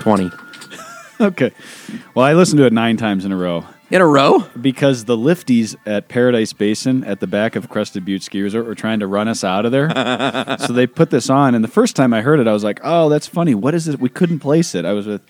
Twenty 0.00 0.30
Okay. 1.30 1.50
Well, 2.14 2.24
I 2.24 2.32
listened 2.32 2.58
to 2.58 2.66
it 2.66 2.72
nine 2.72 2.96
times 2.96 3.24
in 3.24 3.32
a 3.32 3.36
row 3.36 3.66
in 3.90 4.00
a 4.00 4.06
row. 4.06 4.40
because 4.60 5.04
the 5.04 5.16
lifties 5.16 5.76
at 5.84 6.08
Paradise 6.08 6.52
Basin 6.52 7.02
at 7.04 7.20
the 7.20 7.26
back 7.26 7.56
of 7.56 7.68
Crested 7.68 8.04
Butte 8.04 8.22
Ski 8.22 8.40
Resort 8.40 8.66
were 8.66 8.74
trying 8.74 9.00
to 9.00 9.06
run 9.06 9.28
us 9.28 9.42
out 9.44 9.66
of 9.66 9.72
there. 9.72 9.90
so 10.60 10.72
they 10.72 10.86
put 10.86 11.10
this 11.10 11.28
on, 11.28 11.54
and 11.54 11.62
the 11.64 11.68
first 11.68 11.96
time 11.96 12.14
I 12.14 12.22
heard 12.22 12.40
it, 12.40 12.46
I 12.46 12.52
was 12.52 12.64
like, 12.64 12.80
"Oh, 12.82 13.08
that's 13.08 13.26
funny. 13.26 13.54
What 13.54 13.74
is 13.74 13.88
it?" 13.88 14.00
We 14.00 14.08
couldn't 14.08 14.38
place 14.38 14.74
it. 14.74 14.84
I 14.84 14.92
was 14.92 15.06
with 15.06 15.22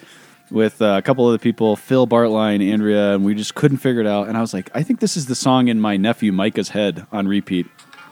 with 0.51 0.83
uh, 0.83 0.97
a 0.99 1.03
couple 1.03 1.27
other 1.27 1.39
people, 1.39 1.75
Phil 1.77 2.07
Bartline, 2.07 2.61
Andrea, 2.71 3.15
and 3.15 3.25
we 3.25 3.35
just 3.35 3.55
couldn't 3.55 3.79
figure 3.79 4.01
it 4.01 4.07
out. 4.07 4.29
And 4.29 4.37
I 4.37 4.41
was 4.41 4.53
like, 4.55 4.71
"I 4.75 4.83
think 4.83 5.01
this 5.01 5.17
is 5.17 5.27
the 5.27 5.35
song 5.35 5.69
in 5.69 5.81
my 5.81 5.97
nephew 5.97 6.31
Micah's 6.33 6.69
head 6.71 7.07
on 7.11 7.27
repeat." 7.27 7.67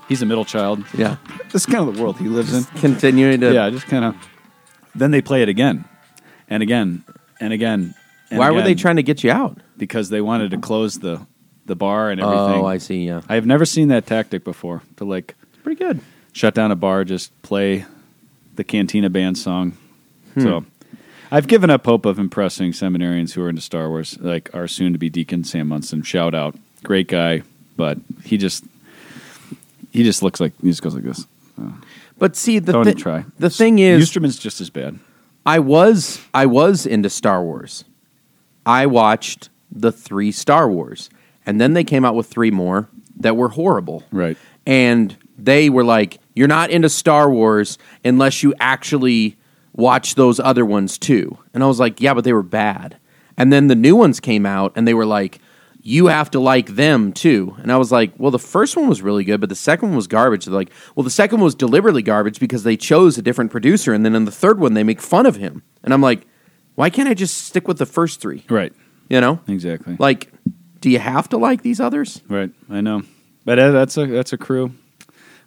He's 0.08 0.22
a 0.22 0.26
middle 0.26 0.46
child. 0.46 0.82
Yeah, 0.96 1.16
This 1.52 1.62
is 1.62 1.66
kind 1.66 1.86
of 1.86 1.94
the 1.94 2.02
world 2.02 2.16
he 2.16 2.28
lives 2.28 2.54
in. 2.54 2.64
continuing 2.80 3.40
to. 3.40 3.52
Yeah, 3.52 3.68
just 3.70 3.86
kind 3.86 4.04
of. 4.04 4.16
Then 4.94 5.10
they 5.10 5.20
play 5.20 5.42
it 5.42 5.48
again, 5.50 5.84
and 6.48 6.62
again, 6.62 7.04
and 7.40 7.52
again. 7.52 7.94
and 8.30 8.38
Why 8.38 8.50
were 8.50 8.62
they 8.62 8.72
again, 8.72 8.76
trying 8.78 8.96
to 8.96 9.02
get 9.02 9.22
you 9.24 9.30
out? 9.30 9.58
Because 9.76 10.10
they 10.10 10.20
wanted 10.20 10.50
to 10.52 10.58
close 10.58 10.98
the 10.98 11.26
the 11.66 11.76
bar 11.76 12.10
and 12.10 12.20
everything. 12.20 12.60
Oh, 12.62 12.66
I 12.66 12.78
see. 12.78 13.06
Yeah, 13.06 13.20
I 13.28 13.34
have 13.34 13.46
never 13.46 13.64
seen 13.64 13.88
that 13.88 14.06
tactic 14.06 14.42
before 14.44 14.82
to 14.96 15.04
like 15.04 15.34
pretty 15.62 15.82
good. 15.82 16.00
shut 16.32 16.54
down 16.54 16.70
a 16.70 16.76
bar, 16.76 17.04
just 17.04 17.30
play 17.42 17.84
the 18.56 18.64
Cantina 18.64 19.10
Band 19.10 19.36
song. 19.38 19.76
Hmm. 20.34 20.40
So 20.40 20.64
I've 21.30 21.46
given 21.46 21.68
up 21.70 21.84
hope 21.84 22.06
of 22.06 22.18
impressing 22.18 22.72
seminarians 22.72 23.32
who 23.32 23.42
are 23.42 23.48
into 23.50 23.60
Star 23.60 23.88
Wars, 23.88 24.18
like 24.20 24.48
our 24.54 24.66
soon 24.66 24.92
to 24.94 24.98
be 24.98 25.10
deacon 25.10 25.44
Sam 25.44 25.68
Munson. 25.68 26.02
Shout 26.02 26.34
out, 26.34 26.56
great 26.82 27.06
guy, 27.08 27.42
but 27.76 27.98
he 28.24 28.36
just 28.38 28.64
he 29.90 30.02
just 30.02 30.22
looks 30.22 30.40
like 30.40 30.52
he 30.62 30.68
just 30.68 30.82
goes 30.82 30.94
like 30.94 31.04
this. 31.04 31.26
But 32.18 32.34
see, 32.34 32.58
the 32.58 32.72
Don't 32.72 32.84
thi- 32.84 32.94
try. 32.94 33.24
The 33.38 33.50
thing 33.50 33.78
is, 33.78 34.10
Eusterman's 34.10 34.38
just 34.38 34.60
as 34.60 34.70
bad. 34.70 34.98
I 35.48 35.60
was 35.60 36.20
I 36.34 36.44
was 36.44 36.84
into 36.84 37.08
Star 37.08 37.42
Wars. 37.42 37.84
I 38.66 38.84
watched 38.84 39.48
the 39.72 39.90
three 39.90 40.30
Star 40.30 40.70
Wars, 40.70 41.08
and 41.46 41.58
then 41.58 41.72
they 41.72 41.84
came 41.84 42.04
out 42.04 42.14
with 42.14 42.26
three 42.26 42.50
more 42.50 42.90
that 43.20 43.34
were 43.34 43.48
horrible. 43.48 44.04
Right. 44.12 44.36
And 44.66 45.16
they 45.38 45.70
were 45.70 45.84
like, 45.84 46.18
"You're 46.34 46.48
not 46.48 46.68
into 46.68 46.90
Star 46.90 47.30
Wars 47.30 47.78
unless 48.04 48.42
you 48.42 48.52
actually 48.60 49.38
watch 49.72 50.16
those 50.16 50.38
other 50.38 50.66
ones 50.66 50.98
too." 50.98 51.38
And 51.54 51.62
I 51.62 51.66
was 51.66 51.80
like, 51.80 51.98
"Yeah, 51.98 52.12
but 52.12 52.24
they 52.24 52.34
were 52.34 52.42
bad." 52.42 52.98
And 53.38 53.50
then 53.50 53.68
the 53.68 53.74
new 53.74 53.96
ones 53.96 54.20
came 54.20 54.44
out, 54.44 54.72
and 54.76 54.86
they 54.86 54.92
were 54.92 55.06
like, 55.06 55.40
"You 55.82 56.06
have 56.06 56.30
to 56.32 56.40
like 56.40 56.74
them 56.76 57.12
too." 57.12 57.54
And 57.62 57.70
I 57.72 57.76
was 57.76 57.90
like, 57.92 58.12
"Well, 58.18 58.30
the 58.30 58.38
first 58.38 58.76
one 58.76 58.88
was 58.88 59.02
really 59.02 59.24
good, 59.24 59.40
but 59.40 59.48
the 59.48 59.54
second 59.54 59.88
one 59.88 59.96
was 59.96 60.06
garbage." 60.06 60.44
They're 60.44 60.54
like, 60.54 60.70
"Well, 60.94 61.04
the 61.04 61.10
second 61.10 61.38
one 61.38 61.44
was 61.44 61.54
deliberately 61.54 62.02
garbage 62.02 62.40
because 62.40 62.62
they 62.62 62.76
chose 62.76 63.18
a 63.18 63.22
different 63.22 63.50
producer, 63.50 63.92
and 63.92 64.04
then 64.04 64.14
in 64.14 64.24
the 64.24 64.30
third 64.30 64.58
one 64.60 64.74
they 64.74 64.84
make 64.84 65.00
fun 65.00 65.26
of 65.26 65.36
him." 65.36 65.62
And 65.84 65.92
I'm 65.94 66.02
like, 66.02 66.26
"Why 66.74 66.90
can't 66.90 67.08
I 67.08 67.14
just 67.14 67.38
stick 67.46 67.66
with 67.68 67.78
the 67.78 67.86
first 67.86 68.20
three? 68.20 68.44
Right. 68.48 68.72
You 69.08 69.20
know, 69.20 69.40
Exactly. 69.48 69.96
like, 69.98 70.30
do 70.80 70.90
you 70.90 70.98
have 70.98 71.28
to 71.30 71.38
like 71.38 71.62
these 71.62 71.80
others?" 71.80 72.20
Right, 72.28 72.50
I 72.68 72.80
know, 72.82 73.02
but 73.44 73.56
that's 73.56 73.96
a 73.96 74.06
that's 74.06 74.32
a 74.32 74.38
crew 74.38 74.72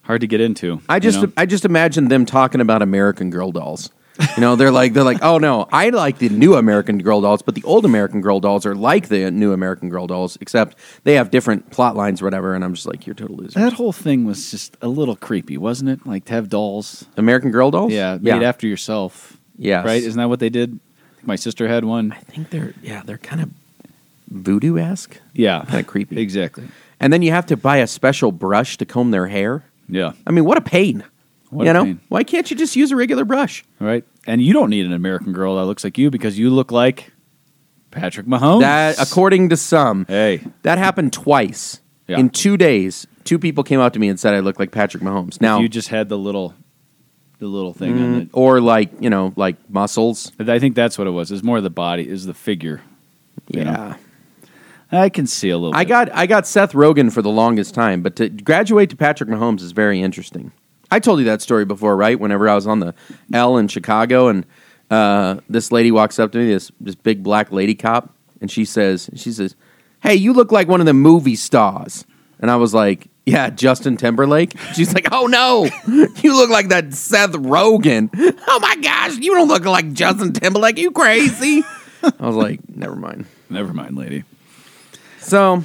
hard 0.04 0.22
to 0.22 0.28
get 0.28 0.42
into. 0.42 0.82
I 0.90 1.00
just 1.00 1.22
you 1.22 1.28
know? 1.28 1.34
I 1.38 1.46
just 1.46 1.64
imagine 1.64 2.08
them 2.08 2.26
talking 2.26 2.60
about 2.60 2.82
American 2.82 3.30
Girl 3.30 3.52
dolls. 3.52 3.92
You 4.38 4.42
know, 4.42 4.56
they're 4.56 4.72
like 4.72 4.94
they're 4.94 5.04
like, 5.04 5.22
oh 5.22 5.38
no, 5.38 5.68
I 5.72 5.90
like 5.90 6.18
the 6.20 6.30
new 6.30 6.56
American 6.56 6.98
Girl 7.00 7.22
dolls, 7.22 7.42
but 7.42 7.56
the 7.56 7.64
old 7.64 7.86
American 7.86 8.22
Girl 8.22 8.40
dolls 8.40 8.66
are 8.66 8.76
like 8.76 9.08
the 9.10 9.32
new 9.32 9.52
American 9.54 9.90
Girl 9.90 10.08
dolls, 10.08 10.38
except 10.42 10.78
they 11.04 11.16
have 11.16 11.32
different 11.32 11.72
plot 11.72 11.96
lines 11.96 12.22
or 12.22 12.26
whatever. 12.26 12.54
And 12.56 12.64
I'm 12.64 12.74
just 12.74 12.88
like, 12.88 13.06
you're 13.06 13.16
total 13.16 13.36
loser. 13.38 13.60
that 13.60 13.74
whole 13.74 13.92
thing 13.94 14.26
was 14.26 14.52
just 14.52 14.78
a 14.82 14.88
little 14.88 15.16
creepy, 15.16 15.58
wasn't 15.58 15.90
it? 15.90 16.06
Like 16.06 16.26
to 16.26 16.34
have 16.34 16.50
dolls, 16.50 17.06
American 17.18 17.52
Girl 17.52 17.72
dolls, 17.72 17.92
yeah, 17.92 18.18
yeah, 18.22 18.36
made 18.38 18.44
after 18.46 18.68
yourself, 18.68 19.38
yes. 19.58 19.86
right? 19.86 20.02
Isn't 20.02 20.18
that 20.20 20.30
what 20.30 20.40
they 20.40 20.50
did? 20.50 20.80
My 21.24 21.36
sister 21.36 21.68
had 21.68 21.86
one. 21.86 22.12
I 22.12 22.20
think 22.20 22.50
they're 22.50 22.74
yeah, 22.82 23.04
they're 23.06 23.18
kind 23.18 23.42
of 23.42 23.50
voodoo 24.30 24.78
esque, 24.78 25.20
Yeah, 25.34 25.64
kind 25.68 25.80
of 25.80 25.88
creepy. 25.88 26.20
exactly. 26.22 26.66
And 27.00 27.12
then 27.12 27.22
you 27.22 27.32
have 27.32 27.48
to 27.48 27.58
buy 27.58 27.78
a 27.78 27.88
special 27.88 28.32
brush 28.32 28.78
to 28.78 28.86
comb 28.86 29.12
their 29.12 29.28
hair. 29.28 29.64
Yeah, 29.90 30.14
I 30.26 30.32
mean, 30.32 30.46
what 30.46 30.58
a 30.58 30.62
pain. 30.62 31.04
What 31.50 31.68
you 31.68 31.74
know, 31.74 31.84
pain. 31.84 32.00
why 32.08 32.24
can't 32.24 32.50
you 32.50 32.56
just 32.56 32.76
use 32.76 32.92
a 32.92 32.96
regular 32.96 33.26
brush? 33.26 33.64
right. 33.80 34.06
And 34.28 34.42
you 34.42 34.54
don't 34.54 34.70
need 34.70 34.86
an 34.86 34.94
American 34.94 35.34
girl 35.34 35.56
that 35.58 35.66
looks 35.66 35.84
like 35.84 35.98
you 35.98 36.12
because 36.12 36.38
you 36.38 36.50
look 36.52 36.72
like 36.72 37.12
Patrick 37.90 38.28
Mahomes. 38.28 38.62
That, 38.62 39.00
according 39.02 39.50
to 39.50 39.58
some, 39.58 40.06
hey, 40.08 40.42
That 40.64 40.78
happened 40.78 41.14
twice 41.14 41.82
Yeah. 42.08 42.20
in 42.20 42.30
two 42.30 42.58
days. 42.58 43.08
Two 43.24 43.40
people 43.40 43.64
came 43.64 43.80
up 43.80 43.94
to 43.94 44.00
me 44.00 44.10
and 44.10 44.20
said 44.20 44.34
I 44.34 44.40
look 44.40 44.60
like 44.60 44.72
Patrick 44.72 45.04
Mahomes. 45.04 45.42
Now, 45.42 45.58
if 45.58 45.64
you 45.64 45.70
just 45.70 45.90
had 45.90 46.10
the 46.10 46.18
little, 46.18 46.54
the 47.40 47.48
little 47.48 47.74
thing 47.74 47.94
on 47.94 47.98
mm, 48.00 48.22
it. 48.24 48.30
or 48.34 48.62
like 48.62 48.92
you 49.00 49.10
know, 49.10 49.34
like 49.36 49.58
muscles. 49.70 50.32
I 50.40 50.60
think 50.60 50.76
that's 50.76 50.98
what 50.98 51.08
it 51.08 51.12
was. 51.12 51.32
It's 51.32 51.44
more 51.44 51.62
the 51.62 51.70
body, 51.70 52.08
is 52.08 52.26
the 52.26 52.34
figure. 52.34 52.82
You 53.50 53.66
know? 53.66 53.96
Yeah, 54.92 55.02
I 55.02 55.10
can 55.10 55.28
see 55.28 55.50
a 55.50 55.58
little. 55.58 55.76
I 55.76 55.84
bit. 55.84 55.90
got 55.90 56.12
I 56.14 56.26
got 56.26 56.48
Seth 56.48 56.74
Rogen 56.74 57.12
for 57.12 57.22
the 57.22 57.30
longest 57.30 57.74
time, 57.74 58.02
but 58.02 58.16
to 58.18 58.30
graduate 58.30 58.90
to 58.92 58.96
Patrick 58.96 59.30
Mahomes 59.30 59.62
is 59.62 59.72
very 59.72 60.02
interesting. 60.02 60.52
I 60.92 61.00
told 61.00 61.20
you 61.20 61.26
that 61.26 61.42
story 61.42 61.66
before, 61.66 61.96
right? 61.96 62.20
Whenever 62.20 62.50
I 62.50 62.56
was 62.56 62.68
on 62.68 62.80
the 62.80 62.94
L 63.34 63.58
in 63.58 63.68
Chicago, 63.70 64.28
and 64.28 64.46
uh, 64.90 65.38
this 65.50 65.72
lady 65.72 65.92
walks 65.92 66.20
up 66.20 66.32
to 66.34 66.38
me, 66.38 66.52
this 66.52 66.72
this 66.82 66.96
big 66.96 67.24
black 67.24 67.52
lady 67.52 67.76
cop, 67.76 68.14
and 68.42 68.52
she 68.52 68.66
says, 68.66 69.10
she 69.16 69.32
says, 69.32 69.56
"Hey, 70.02 70.16
you 70.16 70.34
look 70.34 70.52
like 70.52 70.68
one 70.68 70.80
of 70.82 70.86
the 70.86 70.94
movie 70.94 71.36
stars." 71.38 72.06
And 72.40 72.52
I 72.52 72.56
was 72.58 72.74
like, 72.74 73.08
"Yeah, 73.26 73.50
Justin 73.52 73.96
Timberlake." 73.98 74.58
She's 74.74 74.94
like, 74.94 75.08
"Oh 75.12 75.28
no, 75.28 75.70
you 76.22 76.36
look 76.36 76.50
like 76.50 76.68
that 76.70 76.94
Seth 76.94 77.32
Rogen." 77.32 78.10
Oh 78.48 78.60
my 78.60 78.76
gosh, 78.82 79.18
you 79.18 79.34
don't 79.34 79.48
look 79.48 79.64
like 79.66 79.94
Justin 79.94 80.34
Timberlake. 80.34 80.78
You 80.78 80.92
crazy? 80.92 81.64
I 82.04 82.26
was 82.28 82.36
like, 82.36 82.60
"Never 82.68 82.96
mind." 82.96 83.26
Never 83.50 83.74
mind, 83.74 83.98
lady. 83.98 84.24
So 85.20 85.64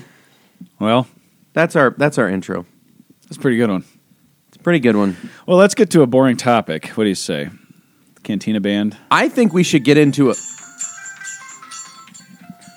Well, 0.79 1.07
that's 1.53 1.75
our 1.77 1.91
that's 1.97 2.19
our 2.19 2.29
intro. 2.29 2.67
that's 3.25 3.37
a 3.37 3.41
pretty 3.41 3.57
good 3.57 3.71
one. 3.71 3.85
Pretty 4.67 4.81
good 4.81 4.97
one. 4.97 5.17
Well, 5.47 5.59
let's 5.59 5.77
get 5.77 5.91
to 5.91 6.03
a 6.03 6.09
boring 6.09 6.37
topic. 6.37 6.89
What 6.89 7.05
do 7.05 7.09
you 7.09 7.15
say? 7.15 7.51
Cantina 8.25 8.61
band? 8.61 8.97
I 9.13 9.29
think 9.29 9.53
we 9.53 9.63
should 9.63 9.85
get 9.85 9.97
into 9.97 10.31
it. 10.31 10.39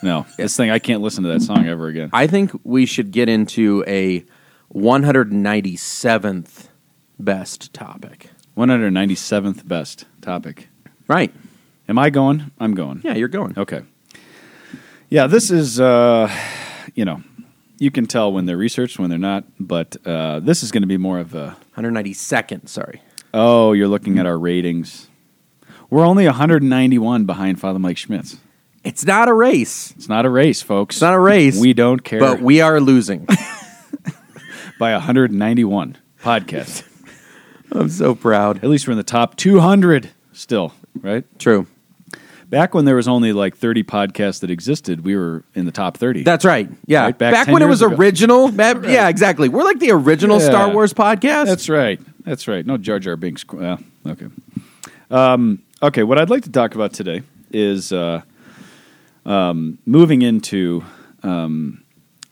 No, 0.04 0.28
this 0.38 0.56
thing 0.56 0.70
I 0.70 0.78
can't 0.78 1.02
listen 1.02 1.24
to 1.24 1.30
that 1.30 1.42
song 1.42 1.66
ever 1.66 1.88
again. 1.88 2.12
I 2.14 2.28
think 2.28 2.52
we 2.64 2.86
should 2.86 3.10
get 3.10 3.28
into 3.28 3.84
a 3.88 4.24
197th 4.72 6.68
best 7.18 7.74
topic. 7.74 8.30
197th 8.56 9.68
best 9.68 10.06
topic. 10.22 10.68
Right. 11.08 11.34
Am 11.88 11.98
I 11.98 12.12
going? 12.12 12.52
I'm 12.60 12.76
going. 12.76 13.02
Yeah, 13.04 13.16
you're 13.16 13.30
going. 13.30 13.58
Okay. 13.58 13.82
Yeah, 15.10 15.26
this 15.26 15.50
is, 15.50 15.80
uh, 15.80 16.32
you 16.94 17.04
know, 17.04 17.24
you 17.80 17.90
can 17.92 18.06
tell 18.06 18.32
when 18.32 18.46
they're 18.46 18.58
researched, 18.58 19.00
when 19.00 19.10
they're 19.10 19.18
not, 19.18 19.46
but 19.60 19.96
uh, 20.06 20.40
this 20.40 20.64
is 20.64 20.72
going 20.72 20.84
to 20.84 20.88
be 20.88 20.98
more 20.98 21.20
of 21.20 21.34
a, 21.34 21.58
192nd, 21.78 22.68
sorry. 22.70 23.02
oh, 23.34 23.74
you're 23.74 23.88
looking 23.88 24.20
at 24.20 24.26
our 24.26 24.38
ratings. 24.38 25.08
We're 25.90 26.06
only 26.06 26.26
191 26.26 27.26
behind 27.26 27.60
Father 27.60 27.80
Mike 27.80 27.98
Schmitz. 27.98 28.38
It's 28.84 29.06
not 29.06 29.28
a 29.28 29.34
race. 29.34 29.92
It's 29.98 30.08
not 30.08 30.26
a 30.26 30.30
race, 30.30 30.62
folks. 30.62 30.98
It's 30.98 31.02
not 31.02 31.14
a 31.14 31.20
race. 31.20 31.60
We 31.60 31.74
don't 31.74 32.04
care. 32.04 32.20
But 32.20 32.42
we 32.42 32.62
are 32.62 32.80
losing. 32.80 33.28
by 34.80 34.94
191 34.94 35.98
podcasts. 36.22 36.84
I'm 37.72 37.90
so 37.90 38.16
proud. 38.16 38.64
At 38.64 38.70
least 38.70 38.88
we're 38.88 38.92
in 38.92 38.98
the 38.98 39.04
top 39.04 39.36
200 39.36 40.10
still, 40.32 40.74
right? 41.02 41.24
True. 41.40 41.68
Back 42.50 42.74
when 42.74 42.86
there 42.86 42.96
was 42.96 43.08
only 43.08 43.32
like 43.32 43.56
30 43.56 43.84
podcasts 43.84 44.40
that 44.42 44.50
existed, 44.50 45.06
we 45.06 45.16
were 45.16 45.44
in 45.54 45.66
the 45.66 45.72
top 45.72 45.98
30. 45.98 46.24
That's 46.24 46.44
right. 46.44 46.68
Yeah. 46.88 47.04
Right, 47.04 47.18
back 47.18 47.32
back 47.34 47.48
when 47.48 47.62
it 47.62 47.68
was 47.68 47.82
ago. 47.84 47.96
original. 47.96 48.52
Back- 48.52 48.84
Yeah, 48.86 49.08
exactly. 49.08 49.50
We're 49.50 49.64
like 49.64 49.78
the 49.80 49.92
original 49.92 50.40
Yeah. 50.40 50.46
Star 50.46 50.74
Wars 50.74 50.92
podcast. 50.94 51.46
That's 51.46 51.70
right. 51.70 52.00
That's 52.26 52.48
right. 52.48 52.66
No 52.66 52.78
Jar 52.78 52.98
Jar 53.00 53.16
Binks. 53.16 53.46
Well, 53.48 53.80
okay. 54.08 54.28
Um, 55.12 55.62
okay. 55.84 56.02
What 56.04 56.18
I'd 56.18 56.30
like 56.32 56.44
to 56.44 56.52
talk 56.52 56.74
about 56.74 56.92
today 56.94 57.22
is 57.52 57.92
uh, 57.94 58.22
um, 59.26 59.78
moving 59.86 60.22
into 60.22 60.84
um, 61.24 61.84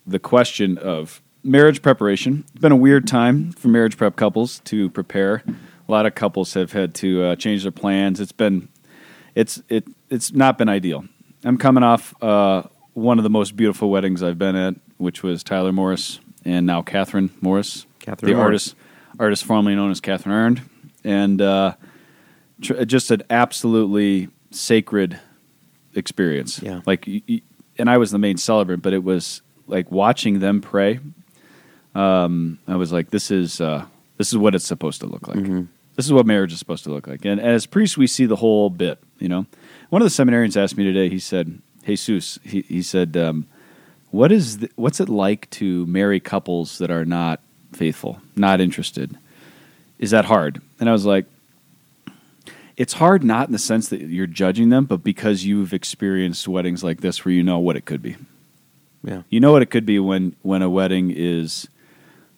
the 0.05 0.19
question 0.19 0.77
of 0.77 1.21
marriage 1.43 1.81
preparation. 1.81 2.43
It's 2.53 2.61
been 2.61 2.71
a 2.71 2.75
weird 2.77 3.07
time 3.07 3.51
for 3.51 3.67
marriage 3.67 3.97
prep 3.97 4.15
couples 4.15 4.59
to 4.65 4.89
prepare. 4.89 5.43
A 5.87 5.91
lot 5.91 6.05
of 6.05 6.15
couples 6.15 6.53
have 6.55 6.71
had 6.73 6.93
to 6.95 7.23
uh, 7.23 7.35
change 7.35 7.63
their 7.63 7.71
plans. 7.71 8.19
It's 8.19 8.31
been, 8.31 8.67
it's 9.37 9.61
it 9.69 9.85
it's 10.09 10.31
not 10.33 10.57
been 10.57 10.69
ideal. 10.69 11.05
I'm 11.43 11.57
coming 11.57 11.83
off 11.83 12.13
uh, 12.23 12.63
one 12.93 13.17
of 13.19 13.23
the 13.23 13.29
most 13.29 13.55
beautiful 13.55 13.89
weddings 13.89 14.23
I've 14.23 14.37
been 14.39 14.55
at, 14.55 14.75
which 14.97 15.21
was 15.23 15.43
Tyler 15.43 15.71
Morris 15.71 16.19
and 16.43 16.65
now 16.65 16.81
Catherine 16.81 17.29
Morris, 17.41 17.85
Catherine 17.99 18.31
the 18.31 18.35
Morris. 18.37 18.45
artist 18.73 18.75
artist 19.19 19.43
formerly 19.45 19.75
known 19.75 19.91
as 19.91 19.99
Catherine 20.01 20.33
Earned, 20.35 20.61
and 21.03 21.41
uh, 21.41 21.73
tr- 22.61 22.83
just 22.83 23.11
an 23.11 23.21
absolutely 23.29 24.29
sacred 24.51 25.19
experience. 25.95 26.61
Yeah. 26.61 26.81
like, 26.85 27.05
y- 27.07 27.21
y- 27.27 27.41
and 27.79 27.89
I 27.89 27.97
was 27.97 28.11
the 28.11 28.19
main 28.19 28.37
celebrant, 28.37 28.81
but 28.83 28.93
it 28.93 29.03
was 29.03 29.41
like 29.67 29.91
watching 29.91 30.39
them 30.39 30.61
pray. 30.61 30.99
Um, 31.95 32.59
I 32.67 32.75
was 32.75 32.91
like, 32.91 33.09
this 33.09 33.31
is 33.31 33.59
uh, 33.61 33.85
this 34.17 34.29
is 34.29 34.37
what 34.37 34.55
it's 34.55 34.65
supposed 34.65 35.01
to 35.01 35.07
look 35.07 35.27
like. 35.27 35.37
This 35.97 36.05
is 36.05 36.13
what 36.13 36.27
marriage 36.27 36.53
is 36.53 36.59
supposed 36.59 36.83
to 36.83 36.91
look 36.91 37.07
like. 37.07 37.25
And 37.25 37.41
as 37.41 37.65
priests, 37.65 37.97
we 37.97 38.05
see 38.05 38.27
the 38.27 38.35
whole 38.37 38.69
bit. 38.69 38.99
You 39.17 39.27
know, 39.27 39.47
one 39.89 40.01
of 40.01 40.05
the 40.05 40.23
seminarians 40.23 40.55
asked 40.55 40.77
me 40.77 40.83
today. 40.83 41.09
He 41.09 41.19
said, 41.19 41.59
"Jesus," 41.83 42.39
he, 42.43 42.61
he 42.61 42.83
said, 42.83 43.17
um, 43.17 43.47
"What 44.11 44.31
is 44.31 44.59
the, 44.59 44.69
what's 44.75 44.99
it 44.99 45.09
like 45.09 45.49
to 45.51 45.87
marry 45.87 46.19
couples 46.19 46.77
that 46.77 46.91
are 46.91 47.03
not 47.03 47.41
faithful, 47.73 48.21
not 48.35 48.61
interested? 48.61 49.17
Is 49.97 50.11
that 50.11 50.25
hard?" 50.25 50.61
And 50.79 50.87
I 50.87 50.91
was 50.91 51.03
like, 51.03 51.25
"It's 52.77 52.93
hard, 52.93 53.23
not 53.23 53.47
in 53.47 53.51
the 53.51 53.59
sense 53.59 53.89
that 53.89 54.01
you're 54.01 54.27
judging 54.27 54.69
them, 54.69 54.85
but 54.85 55.03
because 55.03 55.45
you've 55.45 55.73
experienced 55.73 56.47
weddings 56.47 56.83
like 56.83 57.01
this, 57.01 57.25
where 57.25 57.33
you 57.33 57.41
know 57.41 57.57
what 57.57 57.75
it 57.75 57.85
could 57.85 58.03
be. 58.03 58.17
Yeah. 59.03 59.23
You 59.29 59.39
know 59.39 59.51
what 59.51 59.63
it 59.63 59.71
could 59.71 59.87
be 59.87 59.97
when 59.97 60.35
when 60.43 60.61
a 60.61 60.69
wedding 60.69 61.09
is 61.09 61.67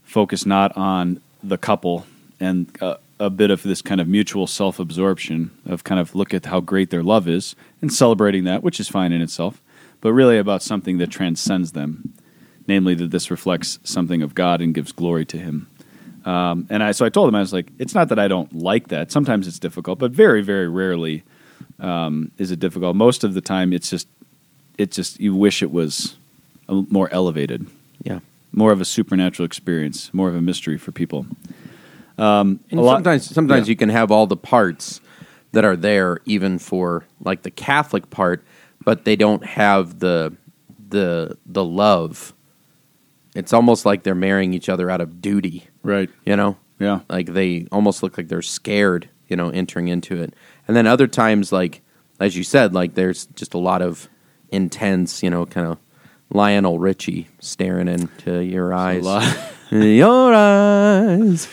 focused 0.03 0.47
not 0.47 0.75
on 0.77 1.19
the 1.43 1.57
couple 1.57 2.05
and 2.39 2.69
uh, 2.81 2.95
a 3.19 3.29
bit 3.29 3.51
of 3.51 3.63
this 3.63 3.81
kind 3.81 3.99
of 3.99 4.07
mutual 4.07 4.47
self 4.47 4.79
absorption 4.79 5.51
of 5.65 5.83
kind 5.83 5.99
of 5.99 6.15
look 6.15 6.33
at 6.33 6.45
how 6.45 6.59
great 6.61 6.89
their 6.89 7.03
love 7.03 7.27
is 7.27 7.55
and 7.81 7.91
celebrating 7.93 8.45
that, 8.45 8.63
which 8.63 8.79
is 8.79 8.87
fine 8.87 9.11
in 9.11 9.21
itself, 9.21 9.61
but 10.01 10.13
really 10.13 10.37
about 10.37 10.61
something 10.63 10.97
that 10.99 11.09
transcends 11.09 11.73
them, 11.73 12.13
namely 12.67 12.95
that 12.95 13.11
this 13.11 13.29
reflects 13.29 13.79
something 13.83 14.21
of 14.21 14.35
God 14.35 14.61
and 14.61 14.73
gives 14.73 14.91
glory 14.93 15.25
to 15.25 15.37
Him. 15.37 15.67
Um, 16.25 16.67
and 16.69 16.83
I 16.83 16.91
so 16.91 17.05
I 17.05 17.09
told 17.09 17.27
him 17.29 17.35
I 17.35 17.39
was 17.39 17.53
like, 17.53 17.67
it's 17.79 17.95
not 17.95 18.09
that 18.09 18.19
I 18.19 18.27
don't 18.27 18.53
like 18.53 18.89
that. 18.89 19.11
Sometimes 19.11 19.47
it's 19.47 19.59
difficult, 19.59 19.99
but 19.99 20.11
very 20.11 20.41
very 20.41 20.67
rarely 20.67 21.23
um, 21.79 22.31
is 22.37 22.51
it 22.51 22.59
difficult. 22.59 22.95
Most 22.95 23.23
of 23.23 23.33
the 23.33 23.41
time, 23.41 23.71
it's 23.73 23.89
just 23.89 24.07
it 24.77 24.91
just 24.91 25.19
you 25.19 25.33
wish 25.35 25.61
it 25.63 25.71
was 25.71 26.15
more 26.69 27.09
elevated 27.11 27.65
Yeah. 28.03 28.19
more 28.51 28.71
of 28.71 28.79
a 28.81 28.85
supernatural 28.85 29.45
experience, 29.45 30.13
more 30.13 30.29
of 30.29 30.35
a 30.35 30.41
mystery 30.41 30.77
for 30.77 30.91
people. 30.91 31.25
Um, 32.19 32.59
and 32.69 32.79
A 32.79 32.83
lot- 32.83 32.95
sometimes 32.97 33.25
sometimes 33.33 33.67
yeah. 33.67 33.71
you 33.71 33.75
can 33.75 33.89
have 33.89 34.11
all 34.11 34.27
the 34.27 34.37
parts 34.37 35.01
that 35.51 35.65
are 35.65 35.75
there 35.75 36.19
even 36.25 36.59
for 36.59 37.05
like 37.21 37.41
the 37.43 37.51
Catholic 37.51 38.09
part, 38.09 38.43
but 38.83 39.05
they 39.05 39.15
don't 39.15 39.45
have 39.45 39.99
the 39.99 40.35
the 40.89 41.37
the 41.45 41.63
love. 41.63 42.33
It's 43.35 43.53
almost 43.53 43.85
like 43.85 44.03
they're 44.03 44.15
marrying 44.15 44.53
each 44.53 44.69
other 44.69 44.89
out 44.89 45.01
of 45.01 45.21
duty, 45.21 45.67
Right. 45.83 46.09
you 46.25 46.35
know? 46.35 46.57
Yeah. 46.79 47.01
Like 47.09 47.27
they 47.33 47.67
almost 47.71 48.01
look 48.01 48.17
like 48.17 48.27
they're 48.27 48.41
scared, 48.41 49.07
you 49.27 49.35
know, 49.35 49.49
entering 49.49 49.87
into 49.87 50.21
it. 50.21 50.33
And 50.67 50.75
then 50.75 50.87
other 50.87 51.07
times 51.07 51.51
like 51.51 51.81
as 52.19 52.35
you 52.35 52.43
said, 52.43 52.73
like 52.73 52.95
there's 52.95 53.27
just 53.27 53.53
a 53.53 53.57
lot 53.59 53.81
of 53.81 54.09
intense, 54.51 55.21
you 55.23 55.29
know, 55.29 55.45
kind 55.45 55.67
of 55.67 55.77
Lionel 56.31 56.79
Richie 56.79 57.27
staring 57.39 57.87
into 57.87 58.43
your 58.43 58.73
eyes. 58.73 59.05
your 59.71 60.33
eyes. 60.33 61.47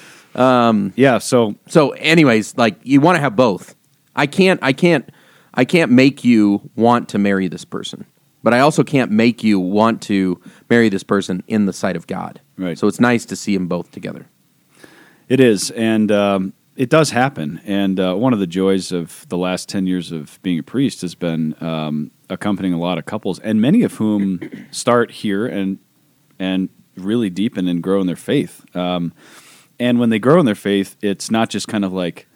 Yeah. 0.96 1.18
So 1.18 1.56
So, 1.66 1.90
anyways, 1.90 2.56
like 2.56 2.78
you 2.82 3.00
want 3.00 3.16
to 3.16 3.20
have 3.20 3.34
both. 3.36 3.74
I 4.14 4.26
can't, 4.26 4.60
I 4.62 4.72
can't, 4.72 5.10
I 5.54 5.64
can't 5.64 5.90
make 5.90 6.24
you 6.24 6.70
want 6.74 7.08
to 7.10 7.18
marry 7.18 7.48
this 7.48 7.64
person, 7.64 8.06
but 8.42 8.54
I 8.54 8.60
also 8.60 8.82
can't 8.84 9.10
make 9.10 9.42
you 9.44 9.58
want 9.60 10.00
to 10.02 10.40
marry 10.70 10.88
this 10.88 11.02
person 11.02 11.42
in 11.48 11.66
the 11.66 11.72
sight 11.72 11.96
of 11.96 12.06
God. 12.06 12.40
Right. 12.56 12.78
So 12.78 12.86
it's 12.86 13.00
nice 13.00 13.24
to 13.26 13.36
see 13.36 13.54
them 13.56 13.66
both 13.66 13.90
together. 13.90 14.26
it 15.28 15.40
is, 15.40 15.70
and 15.72 16.10
um, 16.12 16.52
it 16.76 16.88
does 16.90 17.10
happen. 17.10 17.60
And 17.64 17.98
uh, 17.98 18.14
one 18.14 18.32
of 18.32 18.38
the 18.38 18.46
joys 18.46 18.92
of 18.92 19.26
the 19.28 19.38
last 19.38 19.68
ten 19.68 19.86
years 19.86 20.12
of 20.12 20.38
being 20.42 20.58
a 20.58 20.62
priest 20.62 21.00
has 21.02 21.14
been 21.14 21.54
um, 21.62 22.10
accompanying 22.30 22.74
a 22.74 22.78
lot 22.78 22.98
of 22.98 23.04
couples, 23.04 23.38
and 23.40 23.60
many 23.60 23.82
of 23.82 23.94
whom 23.94 24.40
start 24.70 25.10
here 25.10 25.46
and 25.46 25.78
and 26.38 26.68
really 26.96 27.30
deepen 27.30 27.68
and 27.68 27.82
grow 27.82 28.00
in 28.00 28.06
their 28.06 28.16
faith. 28.16 28.64
Um, 28.74 29.12
and 29.78 29.98
when 29.98 30.10
they 30.10 30.18
grow 30.18 30.40
in 30.40 30.46
their 30.46 30.54
faith, 30.54 30.96
it's 31.02 31.30
not 31.30 31.50
just 31.50 31.68
kind 31.68 31.84
of 31.84 31.92
like 31.92 32.26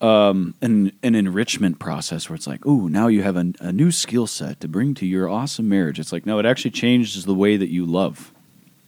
um, 0.00 0.54
an 0.62 0.92
an 1.02 1.14
enrichment 1.14 1.78
process 1.78 2.28
where 2.28 2.36
it's 2.36 2.46
like, 2.46 2.64
ooh, 2.66 2.88
now 2.88 3.08
you 3.08 3.22
have 3.22 3.36
a, 3.36 3.52
a 3.60 3.72
new 3.72 3.90
skill 3.90 4.26
set 4.26 4.60
to 4.60 4.68
bring 4.68 4.94
to 4.94 5.06
your 5.06 5.28
awesome 5.28 5.68
marriage. 5.68 5.98
It's 5.98 6.12
like, 6.12 6.26
no, 6.26 6.38
it 6.38 6.46
actually 6.46 6.70
changes 6.70 7.24
the 7.24 7.34
way 7.34 7.56
that 7.56 7.68
you 7.68 7.84
love. 7.84 8.32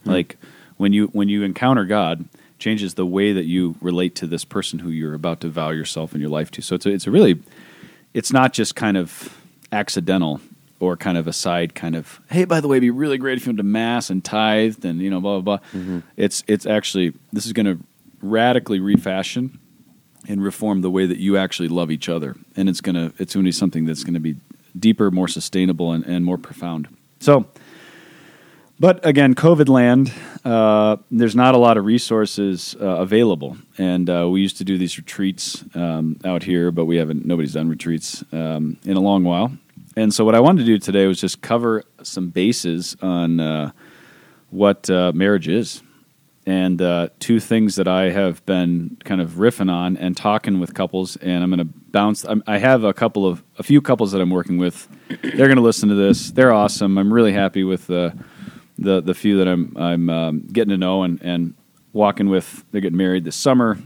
Like 0.05 0.37
when 0.77 0.93
you 0.93 1.07
when 1.09 1.29
you 1.29 1.43
encounter 1.43 1.85
God, 1.85 2.25
changes 2.63 2.95
the 2.95 3.05
way 3.05 3.33
that 3.33 3.45
you 3.45 3.75
relate 3.81 4.15
to 4.15 4.27
this 4.27 4.45
person 4.45 4.79
who 4.79 4.91
you're 4.91 5.15
about 5.15 5.41
to 5.41 5.49
vow 5.49 5.71
yourself 5.71 6.13
and 6.13 6.21
your 6.21 6.31
life 6.31 6.51
to. 6.53 6.63
So 6.63 6.77
it's 6.77 6.87
a, 6.87 6.91
it's 6.91 7.07
a 7.07 7.11
really, 7.11 7.43
it's 8.15 8.33
not 8.33 8.53
just 8.53 8.77
kind 8.77 8.97
of 8.97 9.37
accidental 9.73 10.41
or 10.83 10.97
kind 10.97 11.17
of 11.17 11.29
a 11.29 11.33
side 11.33 11.75
kind 11.75 11.95
of 11.95 12.21
hey 12.29 12.45
by 12.45 12.61
the 12.61 12.67
way 12.67 12.77
it'd 12.77 12.83
be 12.83 12.91
really 13.05 13.19
great 13.19 13.39
if 13.39 13.47
you 13.47 13.51
went 13.51 13.59
to 13.59 13.63
mass 13.81 14.11
and 14.11 14.25
tithed 14.25 14.85
and 14.85 15.01
you 15.01 15.11
know 15.11 15.21
blah 15.21 15.41
blah 15.41 15.59
blah. 15.59 15.69
It's 16.17 16.43
it's 16.49 16.67
actually 16.67 17.13
this 17.33 17.47
is 17.47 17.53
going 17.53 17.67
to 17.67 17.79
radically 18.21 18.81
refashion 18.81 19.59
and 20.29 20.43
reform 20.43 20.81
the 20.83 20.91
way 20.91 21.07
that 21.07 21.19
you 21.19 21.37
actually 21.37 21.69
love 21.69 21.91
each 21.91 22.09
other. 22.09 22.35
And 22.57 22.69
it's 22.69 22.81
going 22.81 22.97
to 22.97 23.07
it's 23.21 23.35
going 23.35 23.45
to 23.45 23.49
be 23.49 23.53
something 23.53 23.87
that's 23.87 24.05
going 24.05 24.15
to 24.15 24.21
be 24.21 24.37
deeper 24.79 25.11
more 25.11 25.29
sustainable 25.29 25.93
and, 25.95 26.05
and 26.07 26.25
more 26.25 26.39
profound. 26.39 26.89
So 27.21 27.47
But 28.81 29.05
again, 29.07 29.35
COVID 29.35 29.69
land, 29.69 30.13
uh, 30.45 30.97
there's 31.11 31.37
not 31.37 31.55
a 31.55 31.59
lot 31.59 31.77
of 31.77 31.85
resources 31.85 32.75
uh, 32.81 32.87
available, 33.07 33.57
and 33.79 34.11
uh, 34.11 34.27
we 34.29 34.41
used 34.41 34.57
to 34.59 34.65
do 34.65 34.77
these 34.77 34.99
retreats 34.99 35.65
um, 35.75 36.17
out 36.25 36.43
here, 36.43 36.73
but 36.73 36.87
we 36.87 36.97
haven't. 36.97 37.25
Nobody's 37.25 37.53
done 37.55 37.69
retreats 37.69 38.25
um, 38.33 38.77
in 38.85 38.97
a 38.97 39.01
long 39.01 39.23
while, 39.25 39.53
and 39.97 40.13
so 40.13 40.25
what 40.25 40.35
I 40.35 40.41
wanted 40.41 40.61
to 40.61 40.67
do 40.67 40.79
today 40.79 41.07
was 41.07 41.21
just 41.21 41.41
cover 41.43 41.83
some 42.03 42.31
bases 42.31 42.97
on 43.03 43.41
uh, 43.41 43.73
what 44.51 44.89
uh, 44.91 45.13
marriage 45.15 45.49
is, 45.49 45.83
and 46.47 46.81
uh, 46.83 47.09
two 47.21 47.39
things 47.41 47.77
that 47.77 47.87
I 47.89 48.11
have 48.11 48.45
been 48.47 48.97
kind 49.05 49.21
of 49.21 49.33
riffing 49.33 49.71
on 49.71 49.97
and 49.97 50.17
talking 50.17 50.61
with 50.61 50.75
couples, 50.75 51.17
and 51.17 51.43
I'm 51.45 51.51
going 51.51 51.67
to 51.67 51.73
bounce. 51.91 52.25
I'm, 52.25 52.43
I 52.47 52.59
have 52.59 52.85
a 52.85 52.93
couple 52.93 53.27
of 53.27 53.43
a 53.59 53.63
few 53.63 53.81
couples 53.81 54.13
that 54.13 54.21
I'm 54.21 54.31
working 54.31 54.59
with. 54.59 54.89
They're 55.23 55.47
going 55.47 55.57
to 55.57 55.63
listen 55.63 55.89
to 55.89 55.95
this. 55.95 56.31
They're 56.31 56.53
awesome. 56.53 56.99
I'm 56.99 57.13
really 57.13 57.33
happy 57.33 57.65
with 57.65 57.87
the 57.87 58.17
the 58.79 59.01
the 59.01 59.15
few 59.15 59.39
that 59.39 59.49
I'm 59.49 59.77
I'm 59.77 60.11
um, 60.11 60.41
getting 60.53 60.71
to 60.71 60.77
know 60.79 61.03
and 61.03 61.21
and 61.23 61.55
walking 61.93 62.29
with. 62.29 62.65
They're 62.73 62.81
getting 62.81 62.97
married 62.99 63.25
this 63.25 63.37
summer. 63.37 63.79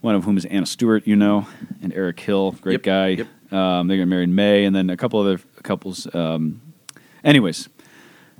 One 0.00 0.14
of 0.14 0.24
whom 0.24 0.36
is 0.36 0.44
Anna 0.44 0.66
Stewart, 0.66 1.06
you 1.06 1.16
know, 1.16 1.48
and 1.82 1.92
Eric 1.92 2.20
Hill, 2.20 2.52
great 2.60 2.74
Yep, 2.74 2.82
guy. 2.82 3.08
yep. 3.08 3.26
Um, 3.50 3.86
they're 3.88 3.96
getting 3.96 4.08
married 4.08 4.24
in 4.24 4.34
May, 4.34 4.64
and 4.64 4.74
then 4.74 4.90
a 4.90 4.96
couple 4.96 5.20
other 5.20 5.38
couples. 5.62 6.12
Um, 6.14 6.60
anyways, 7.24 7.68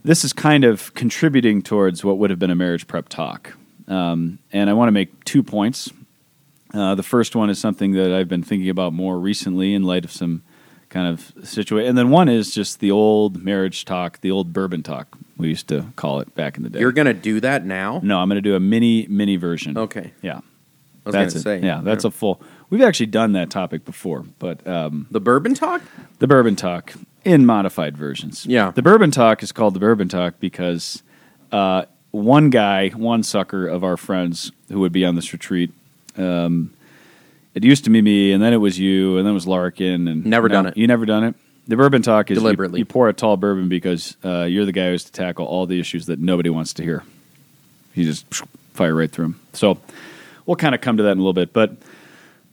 this 0.05 0.25
is 0.25 0.33
kind 0.33 0.65
of 0.65 0.95
contributing 0.95 1.63
towards 1.63 2.05
what 2.05 2.19
would 2.19 2.31
have 2.31 2.39
been 2.39 2.51
a 2.51 2.57
marriage 2.57 2.87
prep 2.87 3.09
talk. 3.09 3.55
Um, 3.89 4.39
and 4.53 4.69
I 4.69 4.73
want 4.73 4.89
to 4.89 4.93
make 4.93 5.25
two 5.25 5.43
points. 5.43 5.91
Uh, 6.75 6.95
the 6.95 7.03
first 7.03 7.37
one 7.37 7.51
is 7.51 7.59
something 7.59 7.93
that 7.93 8.13
I've 8.13 8.29
been 8.29 8.43
thinking 8.43 8.69
about 8.69 8.93
more 8.93 9.19
recently 9.19 9.75
in 9.75 9.85
light 9.85 10.05
of 10.05 10.11
some 10.11 10.43
kind 10.89 11.07
of 11.07 11.33
situation. 11.47 11.89
And 11.89 11.99
then 11.99 12.11
one 12.11 12.29
is 12.29 12.53
just 12.53 12.81
the 12.81 12.91
old 12.91 13.43
marriage 13.43 13.85
talk, 13.85 14.21
the 14.21 14.31
old 14.31 14.53
bourbon 14.53 14.83
talk, 14.83 15.17
we 15.37 15.49
used 15.49 15.69
to 15.69 15.87
call 15.97 16.21
it 16.21 16.35
back 16.35 16.57
in 16.57 16.63
the 16.63 16.71
day. 16.71 16.81
You're 16.81 16.93
going 16.93 17.07
to 17.07 17.15
do 17.15 17.41
that 17.41 17.65
now? 17.65 18.01
no, 18.03 18.19
I'm 18.19 18.29
going 18.29 18.37
to 18.37 18.43
do 18.43 18.55
a 18.55 18.61
mini, 18.61 19.07
mini 19.09 19.37
version. 19.37 19.77
Okay. 19.77 20.13
Yeah. 20.23 20.39
I 20.39 21.09
was 21.09 21.13
going 21.15 21.25
That's 21.25 21.33
to 21.35 21.39
it. 21.39 21.43
say. 21.43 21.61
Yeah, 21.67 21.83
that's 21.85 22.05
a 22.05 22.11
full. 22.11 22.41
We've 22.71 22.83
actually 22.83 23.07
done 23.07 23.33
that 23.33 23.51
topic 23.51 23.85
before, 23.85 24.25
but 24.39 24.67
um, 24.67 25.07
The 25.11 25.21
bourbon 25.21 25.55
talk? 25.55 25.83
the 26.19 26.27
bourbon 26.27 26.57
talk 26.57 26.95
in 27.25 27.47
modified 27.47 27.97
versions. 27.97 28.45
Yeah. 28.47 28.71
The 28.73 28.83
bourbon 28.83 29.11
talk 29.11 29.43
is 29.43 29.53
called 29.53 29.75
the 29.75 29.81
bourbon 29.81 30.09
talk 30.09 30.35
because 30.41 31.03
uh, 31.53 31.85
one 32.11 32.51
guy, 32.51 32.89
one 32.91 33.23
sucker 33.23 33.67
of 33.69 33.85
our 33.85 33.97
friends 33.97 34.51
who 34.71 34.81
would 34.81 34.93
be 34.93 35.05
on 35.05 35.15
this 35.15 35.33
retreat, 35.33 35.73
um, 36.17 36.73
it 37.55 37.65
used 37.65 37.85
to 37.85 37.91
be 37.91 38.03
me, 38.03 38.33
and 38.33 38.43
then 38.43 38.53
it 38.53 38.57
was 38.59 38.79
you, 38.79 39.17
and 39.17 39.27
then 39.27 39.31
it 39.33 39.35
was 39.35 39.47
Larkin, 39.47 40.09
and 40.09 40.27
Never 40.27 40.49
done 40.49 40.67
it. 40.67 40.77
You 40.77 40.87
never 40.87 41.07
done 41.07 41.25
it. 41.25 41.35
The 41.69 41.77
bourbon 41.77 42.03
talk 42.03 42.31
is 42.31 42.37
you- 42.37 42.41
Deliberately. 42.43 42.81
You, 42.81 42.85
pour 42.85 43.09
a 43.09 43.13
tall 43.13 43.37
bourbon 43.37 43.69
because 43.69 44.17
uh, 44.25 44.43
you're 44.45 44.65
the 44.67 44.73
guy 44.73 44.87
who 44.87 44.93
has 44.93 45.05
to 45.05 45.13
tackle 45.13 45.47
all 45.47 45.67
the 45.67 45.81
issues 45.81 46.07
that 46.07 46.19
nobody 46.19 46.51
wants 46.51 46.75
to 46.75 46.83
hear. 46.83 47.03
You 47.95 48.05
just 48.05 48.27
fire 48.75 48.95
right 48.95 49.11
through 49.11 49.25
them. 49.27 49.41
So 49.55 49.79
we'll 50.45 50.57
kind 50.57 50.75
of 50.75 50.81
come 50.81 50.99
to 50.99 51.05
that 51.05 51.13
in 51.13 51.19
a 51.19 51.21
little 51.23 51.33
bit, 51.33 51.53
but 51.55 51.73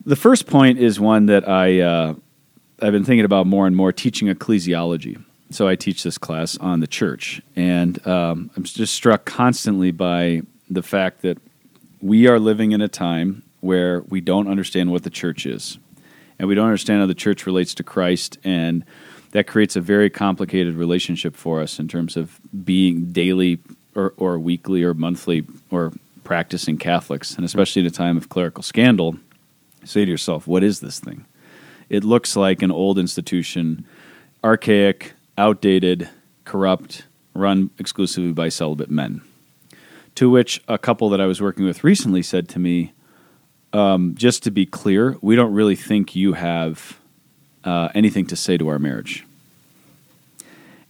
the 0.05 0.15
first 0.15 0.48
point 0.48 0.79
is 0.79 1.00
one 1.00 1.27
that 1.27 1.48
I 1.48 1.79
uh, 1.79 2.15
I've 2.81 2.91
been 2.91 3.05
thinking 3.05 3.25
about 3.25 3.48
more 3.48 3.67
and 3.67 3.75
more 3.75 3.91
teaching 3.91 4.27
ecclesiology. 4.27 5.24
So 5.50 5.67
I 5.67 5.75
teach 5.75 6.01
this 6.01 6.17
class 6.17 6.57
on 6.57 6.79
the 6.79 6.88
church, 6.88 7.41
and 7.55 8.05
um, 8.07 8.50
I'm 8.55 8.63
just 8.63 8.93
struck 8.93 9.24
constantly 9.25 9.91
by 9.91 10.41
the 10.69 10.81
fact 10.81 11.22
that 11.22 11.38
we 12.01 12.27
are 12.27 12.39
living 12.39 12.72
in 12.72 12.81
a 12.81 12.88
time 12.88 13.43
where 13.62 14.01
we 14.01 14.19
don't 14.19 14.48
understand 14.48 14.91
what 14.91 15.03
the 15.03 15.12
church 15.12 15.45
is, 15.45 15.77
and 16.39 16.48
we 16.48 16.55
don't 16.55 16.65
understand 16.65 17.01
how 17.01 17.05
the 17.05 17.13
church 17.13 17.45
relates 17.45 17.75
to 17.75 17.83
Christ, 17.83 18.39
and 18.43 18.83
that 19.31 19.45
creates 19.45 19.75
a 19.75 19.81
very 19.81 20.10
complicated 20.10 20.75
relationship 20.75 21.36
for 21.36 21.62
us 21.62 21.77
in 21.77 21.88
terms 21.88 22.17
of 22.17 22.39
being 22.65 23.12
daily 23.12 23.60
or, 23.93 24.13
or 24.17 24.39
weekly 24.39 24.81
or 24.83 24.95
monthly 24.95 25.45
or 25.69 25.93
practicing 26.24 26.77
Catholics, 26.77 27.36
and 27.36 27.45
especially 27.45 27.81
in 27.81 27.86
a 27.86 27.91
time 27.91 28.17
of 28.17 28.29
clerical 28.29 28.63
scandal. 28.63 29.17
Say 29.86 30.06
to 30.06 30.12
yourself, 30.12 30.48
what 30.48 30.63
is 30.63 30.80
this 30.80 31.00
thing? 31.00 31.25
It 31.90 32.04
looks 32.04 32.36
like 32.36 32.62
an 32.62 32.72
old 32.72 32.98
institution, 32.98 33.86
archaic, 34.44 35.13
outdated, 35.38 36.10
corrupt, 36.46 37.06
run 37.34 37.70
exclusively 37.77 38.31
by 38.31 38.50
celibate 38.50 38.90
men. 38.90 39.22
To 40.16 40.29
which 40.29 40.64
a 40.68 40.77
couple 40.77 41.10
that 41.10 41.20
I 41.20 41.25
was 41.25 41.42
working 41.42 41.66
with 41.66 41.84
recently 41.84 42.22
said 42.22 42.48
to 42.50 42.60
me, 42.60 42.94
um, 43.74 44.14
just 44.16 44.44
to 44.44 44.51
be 44.51 44.66
clear, 44.66 45.18
we 45.22 45.36
don't 45.36 45.53
really 45.53 45.75
think 45.75 46.16
you 46.16 46.34
have 46.34 47.00
uh, 47.64 47.90
anything 47.96 48.27
to 48.27 48.36
say 48.36 48.57
to 48.57 48.68
our 48.68 48.79
marriage. 48.79 49.25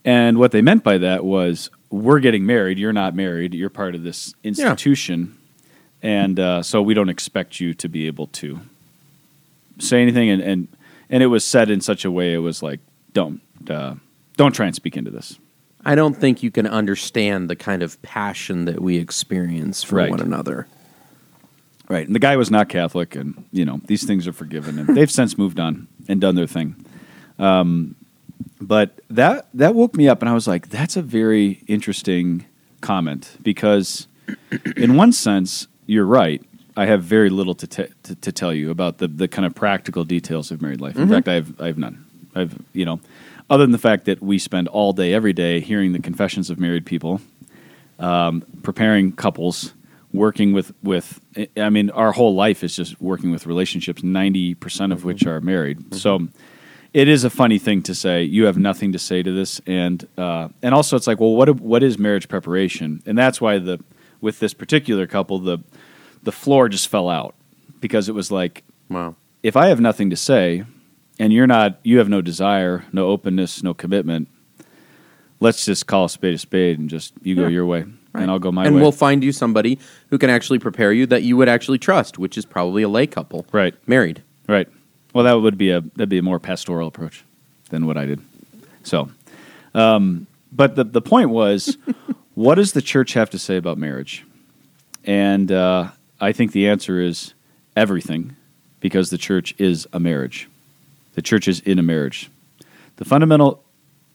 And 0.03 0.37
what 0.37 0.51
they 0.51 0.61
meant 0.61 0.83
by 0.83 0.97
that 0.97 1.23
was, 1.23 1.69
we're 1.89 2.19
getting 2.19 2.45
married, 2.45 2.77
you're 2.77 2.91
not 2.91 3.15
married, 3.15 3.53
you're 3.53 3.69
part 3.69 3.95
of 3.95 4.03
this 4.03 4.33
institution, 4.43 5.37
and 6.01 6.39
uh, 6.39 6.61
so 6.61 6.81
we 6.81 6.93
don't 6.93 7.07
expect 7.07 7.61
you 7.61 7.73
to 7.75 7.87
be 7.87 8.07
able 8.07 8.27
to 8.27 8.59
say 9.79 10.01
anything. 10.01 10.29
And, 10.29 10.41
and, 10.41 10.67
and 11.09 11.23
it 11.23 11.27
was 11.27 11.43
said 11.43 11.69
in 11.69 11.81
such 11.81 12.05
a 12.05 12.11
way, 12.11 12.33
it 12.33 12.39
was 12.39 12.63
like, 12.63 12.79
don't, 13.13 13.41
uh, 13.69 13.95
don't 14.37 14.53
try 14.53 14.65
and 14.65 14.75
speak 14.75 14.97
into 14.97 15.11
this. 15.11 15.37
I 15.85 15.95
don't 15.95 16.15
think 16.15 16.41
you 16.43 16.49
can 16.51 16.65
understand 16.65 17.49
the 17.49 17.55
kind 17.55 17.83
of 17.83 18.01
passion 18.01 18.65
that 18.65 18.81
we 18.81 18.97
experience 18.97 19.83
for 19.83 19.95
Right. 19.97 20.09
one 20.09 20.21
another. 20.21 20.67
Right. 21.89 22.05
And 22.07 22.15
the 22.15 22.19
guy 22.19 22.37
was 22.37 22.49
not 22.49 22.69
Catholic, 22.69 23.15
and, 23.15 23.43
you 23.51 23.65
know, 23.65 23.81
these 23.85 24.05
things 24.05 24.25
are 24.25 24.33
forgiven, 24.33 24.79
and 24.79 24.95
they've 24.95 25.11
since 25.11 25.37
moved 25.37 25.59
on 25.59 25.87
and 26.07 26.21
done 26.21 26.35
their 26.35 26.47
thing. 26.47 26.75
Um, 27.37 27.95
but 28.61 29.01
that, 29.09 29.49
that 29.53 29.75
woke 29.75 29.93
me 29.95 30.07
up, 30.07 30.21
and 30.21 30.29
I 30.29 30.33
was 30.33 30.47
like, 30.47 30.69
that's 30.69 30.95
a 30.95 31.01
very 31.01 31.61
interesting 31.67 32.45
comment 32.79 33.37
because, 33.43 34.07
in 34.77 34.95
one 34.95 35.11
sense, 35.11 35.67
you're 35.85 36.05
right. 36.05 36.41
I 36.75 36.85
have 36.85 37.03
very 37.03 37.29
little 37.29 37.55
to, 37.55 37.67
te- 37.67 37.93
to, 38.03 38.15
to 38.15 38.31
tell 38.31 38.53
you 38.53 38.71
about 38.71 38.97
the, 38.97 39.07
the 39.07 39.27
kind 39.27 39.45
of 39.45 39.53
practical 39.53 40.03
details 40.03 40.51
of 40.51 40.61
married 40.61 40.81
life. 40.81 40.97
In 40.97 41.09
fact, 41.09 41.27
I 41.27 41.33
have, 41.35 41.61
I 41.61 41.67
have 41.67 41.77
none. 41.77 42.05
I've, 42.35 42.57
you 42.73 42.85
know, 42.85 42.99
other 43.49 43.63
than 43.63 43.71
the 43.71 43.77
fact 43.77 44.05
that 44.05 44.21
we 44.21 44.39
spend 44.39 44.67
all 44.69 44.93
day, 44.93 45.13
every 45.13 45.33
day, 45.33 45.59
hearing 45.59 45.93
the 45.93 45.99
confessions 45.99 46.49
of 46.49 46.59
married 46.59 46.85
people, 46.85 47.21
um, 47.99 48.43
preparing 48.63 49.11
couples, 49.11 49.73
working 50.13 50.53
with 50.53 50.73
with. 50.81 51.19
I 51.57 51.69
mean, 51.69 51.91
our 51.91 52.11
whole 52.11 52.33
life 52.33 52.63
is 52.63 52.75
just 52.75 52.99
working 52.99 53.31
with 53.31 53.45
relationships. 53.45 54.01
Ninety 54.01 54.55
percent 54.55 54.93
of 54.93 55.03
which 55.03 55.27
are 55.27 55.41
married. 55.41 55.93
So 55.93 56.27
it 56.93 57.07
is 57.07 57.23
a 57.23 57.29
funny 57.29 57.59
thing 57.59 57.83
to 57.83 57.93
say. 57.93 58.23
You 58.23 58.45
have 58.45 58.57
nothing 58.57 58.93
to 58.93 58.99
say 58.99 59.21
to 59.21 59.31
this, 59.31 59.61
and 59.67 60.07
uh, 60.17 60.49
and 60.61 60.73
also 60.73 60.95
it's 60.95 61.05
like, 61.05 61.19
well, 61.19 61.35
what 61.35 61.59
what 61.59 61.83
is 61.83 61.99
marriage 61.99 62.27
preparation? 62.27 63.03
And 63.05 63.17
that's 63.17 63.39
why 63.39 63.59
the 63.59 63.79
with 64.21 64.39
this 64.39 64.53
particular 64.53 65.05
couple, 65.05 65.37
the 65.37 65.59
the 66.23 66.31
floor 66.31 66.69
just 66.69 66.87
fell 66.87 67.09
out 67.09 67.35
because 67.79 68.09
it 68.09 68.15
was 68.15 68.31
like, 68.31 68.63
Wow. 68.89 69.15
if 69.43 69.55
I 69.55 69.67
have 69.67 69.79
nothing 69.79 70.09
to 70.09 70.15
say, 70.15 70.63
and 71.19 71.31
you're 71.31 71.47
not, 71.47 71.79
you 71.83 71.99
have 71.99 72.09
no 72.09 72.21
desire, 72.21 72.85
no 72.91 73.07
openness, 73.09 73.61
no 73.63 73.73
commitment. 73.73 74.27
Let's 75.39 75.65
just 75.65 75.87
call 75.87 76.05
a 76.05 76.09
spade 76.09 76.35
a 76.35 76.37
spade, 76.37 76.79
and 76.79 76.89
just 76.89 77.13
you 77.21 77.35
go 77.35 77.47
your 77.47 77.65
way, 77.65 77.83
and 78.13 78.31
I'll 78.31 78.39
go 78.39 78.51
my 78.51 78.63
and 78.65 78.73
way. 78.75 78.77
And 78.77 78.81
we'll 78.81 78.93
find 78.93 79.21
you 79.23 79.33
somebody 79.33 79.77
who 80.09 80.17
can 80.17 80.29
actually 80.29 80.59
prepare 80.59 80.93
you 80.93 81.05
that 81.07 81.23
you 81.23 81.35
would 81.35 81.49
actually 81.49 81.79
trust, 81.79 82.17
which 82.17 82.37
is 82.37 82.45
probably 82.45 82.81
a 82.83 82.87
lay 82.89 83.07
couple. 83.07 83.45
right. 83.51 83.75
Married. 83.87 84.23
Right. 84.47 84.69
Well, 85.13 85.25
that 85.25 85.33
would 85.33 85.57
be 85.57 85.69
a 85.71 85.81
that'd 85.81 86.07
be 86.09 86.17
a 86.17 86.23
more 86.23 86.39
pastoral 86.39 86.87
approach 86.87 87.25
than 87.71 87.85
what 87.85 87.97
I 87.97 88.05
did. 88.05 88.21
So, 88.83 89.09
um, 89.73 90.27
but 90.53 90.75
the 90.75 90.85
the 90.85 91.01
point 91.01 91.29
was, 91.29 91.77
what 92.35 92.55
does 92.55 92.71
the 92.71 92.81
church 92.81 93.13
have 93.13 93.29
to 93.31 93.37
say 93.39 93.57
about 93.57 93.77
marriage? 93.77 94.25
And 95.03 95.51
uh, 95.51 95.89
I 96.23 96.31
think 96.31 96.53
the 96.53 96.69
answer 96.69 97.01
is 97.01 97.33
everything, 97.75 98.37
because 98.79 99.09
the 99.09 99.17
church 99.17 99.53
is 99.57 99.87
a 99.91 99.99
marriage. 99.99 100.47
The 101.15 101.21
church 101.21 101.49
is 101.49 101.59
in 101.59 101.79
a 101.79 101.83
marriage. 101.83 102.29
The 102.95 103.03
fundamental 103.03 103.61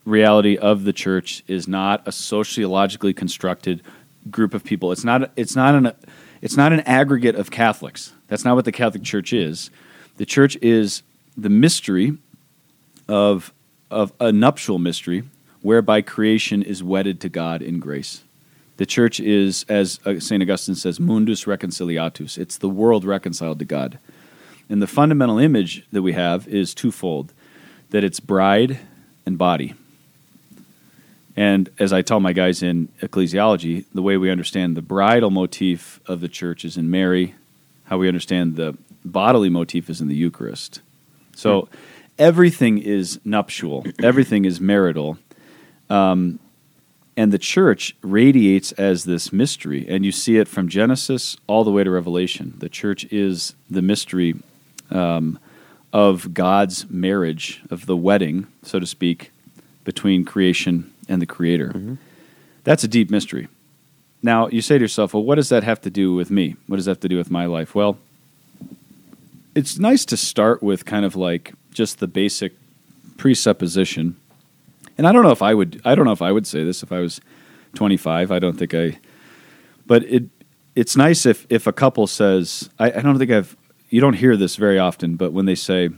reality 0.06 0.56
of 0.56 0.84
the 0.84 0.94
church 0.94 1.44
is 1.46 1.68
not 1.68 2.08
a 2.08 2.12
sociologically 2.12 3.12
constructed 3.12 3.82
group 4.30 4.54
of 4.54 4.64
people. 4.64 4.90
It's 4.90 5.04
not. 5.04 5.30
It's 5.36 5.54
not 5.54 5.74
an. 5.74 5.92
It's 6.40 6.56
not 6.56 6.72
an 6.72 6.80
aggregate 6.80 7.34
of 7.34 7.50
Catholics. 7.50 8.14
That's 8.28 8.44
not 8.44 8.56
what 8.56 8.64
the 8.64 8.72
Catholic 8.72 9.02
Church 9.02 9.34
is. 9.34 9.70
The 10.16 10.24
church 10.24 10.56
is 10.62 11.02
the 11.36 11.50
mystery 11.50 12.16
of 13.06 13.52
of 13.90 14.14
a 14.18 14.32
nuptial 14.32 14.78
mystery 14.78 15.24
whereby 15.60 16.00
creation 16.00 16.62
is 16.62 16.82
wedded 16.82 17.20
to 17.20 17.28
God 17.28 17.60
in 17.60 17.80
grace. 17.80 18.22
The 18.78 18.86
church 18.86 19.18
is, 19.18 19.66
as 19.68 19.98
uh, 20.06 20.20
St. 20.20 20.40
Augustine 20.40 20.76
says, 20.76 20.98
mundus 20.98 21.44
reconciliatus. 21.44 22.38
It's 22.38 22.56
the 22.56 22.68
world 22.68 23.04
reconciled 23.04 23.58
to 23.58 23.64
God. 23.64 23.98
And 24.68 24.80
the 24.80 24.86
fundamental 24.86 25.38
image 25.38 25.84
that 25.92 26.02
we 26.02 26.12
have 26.12 26.46
is 26.46 26.74
twofold 26.74 27.32
that 27.90 28.04
it's 28.04 28.20
bride 28.20 28.78
and 29.26 29.36
body. 29.36 29.74
And 31.36 31.70
as 31.78 31.92
I 31.92 32.02
tell 32.02 32.20
my 32.20 32.32
guys 32.32 32.62
in 32.62 32.88
ecclesiology, 33.00 33.84
the 33.92 34.02
way 34.02 34.16
we 34.16 34.30
understand 34.30 34.76
the 34.76 34.82
bridal 34.82 35.30
motif 35.30 36.00
of 36.06 36.20
the 36.20 36.28
church 36.28 36.64
is 36.64 36.76
in 36.76 36.90
Mary, 36.90 37.34
how 37.84 37.98
we 37.98 38.06
understand 38.06 38.54
the 38.54 38.76
bodily 39.04 39.48
motif 39.48 39.90
is 39.90 40.00
in 40.00 40.06
the 40.06 40.16
Eucharist. 40.16 40.82
So 41.34 41.68
everything 42.16 42.78
is 42.78 43.18
nuptial, 43.24 43.84
everything 44.02 44.44
is 44.44 44.60
marital. 44.60 45.18
Um, 45.90 46.38
and 47.18 47.32
the 47.32 47.38
church 47.38 47.96
radiates 48.00 48.70
as 48.72 49.02
this 49.02 49.32
mystery, 49.32 49.84
and 49.88 50.04
you 50.04 50.12
see 50.12 50.36
it 50.36 50.46
from 50.46 50.68
Genesis 50.68 51.36
all 51.48 51.64
the 51.64 51.70
way 51.72 51.82
to 51.82 51.90
Revelation. 51.90 52.54
The 52.58 52.68
church 52.68 53.04
is 53.10 53.56
the 53.68 53.82
mystery 53.82 54.36
um, 54.92 55.36
of 55.92 56.32
God's 56.32 56.88
marriage, 56.88 57.60
of 57.70 57.86
the 57.86 57.96
wedding, 57.96 58.46
so 58.62 58.78
to 58.78 58.86
speak, 58.86 59.32
between 59.82 60.24
creation 60.24 60.92
and 61.08 61.20
the 61.20 61.26
Creator. 61.26 61.98
That's 62.62 62.84
a 62.84 62.88
deep 62.88 63.10
mystery. 63.10 63.48
Now, 64.22 64.46
you 64.46 64.62
say 64.62 64.78
to 64.78 64.84
yourself, 64.84 65.12
well, 65.12 65.24
what 65.24 65.34
does 65.34 65.48
that 65.48 65.64
have 65.64 65.80
to 65.80 65.90
do 65.90 66.14
with 66.14 66.30
me? 66.30 66.54
What 66.68 66.76
does 66.76 66.84
that 66.84 66.92
have 66.92 67.00
to 67.00 67.08
do 67.08 67.16
with 67.16 67.32
my 67.32 67.46
life? 67.46 67.74
Well, 67.74 67.98
it's 69.56 69.76
nice 69.76 70.04
to 70.04 70.16
start 70.16 70.62
with 70.62 70.84
kind 70.84 71.04
of 71.04 71.16
like 71.16 71.52
just 71.72 71.98
the 71.98 72.06
basic 72.06 72.52
presupposition. 73.16 74.14
And 74.98 75.06
I 75.06 75.12
don't 75.12 75.22
know 75.22 75.30
if 75.30 75.42
I 75.42 75.54
would 75.54 75.80
I 75.84 75.94
don't 75.94 76.04
know 76.04 76.12
if 76.12 76.22
I 76.22 76.32
would 76.32 76.46
say 76.46 76.64
this 76.64 76.82
if 76.82 76.92
I 76.92 76.98
was 77.00 77.20
25. 77.74 78.30
I 78.30 78.38
don't 78.38 78.58
think 78.58 78.74
I 78.74 78.98
but 79.86 80.02
it 80.04 80.24
it's 80.74 80.96
nice 80.96 81.24
if 81.24 81.46
if 81.48 81.66
a 81.66 81.72
couple 81.72 82.06
says 82.06 82.68
I, 82.78 82.90
I 82.90 83.00
don't 83.00 83.18
think 83.18 83.30
I've 83.30 83.56
you 83.88 84.00
don't 84.00 84.14
hear 84.14 84.36
this 84.36 84.56
very 84.56 84.78
often, 84.78 85.16
but 85.16 85.32
when 85.32 85.46
they 85.46 85.54
say 85.54 85.88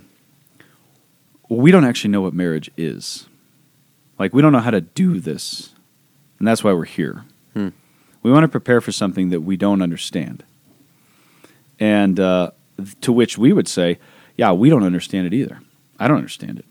well, 1.48 1.58
we 1.60 1.72
don't 1.72 1.84
actually 1.84 2.10
know 2.10 2.20
what 2.20 2.34
marriage 2.34 2.70
is. 2.76 3.26
Like 4.18 4.34
we 4.34 4.42
don't 4.42 4.52
know 4.52 4.60
how 4.60 4.70
to 4.70 4.82
do 4.82 5.18
this. 5.18 5.74
And 6.38 6.46
that's 6.46 6.62
why 6.62 6.72
we're 6.72 6.84
here. 6.84 7.24
We 8.22 8.30
want 8.30 8.44
to 8.44 8.48
prepare 8.48 8.80
for 8.80 8.92
something 8.92 9.30
that 9.30 9.40
we 9.40 9.56
don't 9.56 9.82
understand. 9.82 10.44
And 11.78 12.20
uh, 12.20 12.50
to 13.00 13.12
which 13.12 13.38
we 13.38 13.52
would 13.52 13.66
say, 13.66 13.98
yeah, 14.36 14.52
we 14.52 14.68
don't 14.68 14.84
understand 14.84 15.26
it 15.26 15.34
either. 15.34 15.60
I 15.98 16.06
don't 16.06 16.18
understand 16.18 16.58
it. 16.58 16.66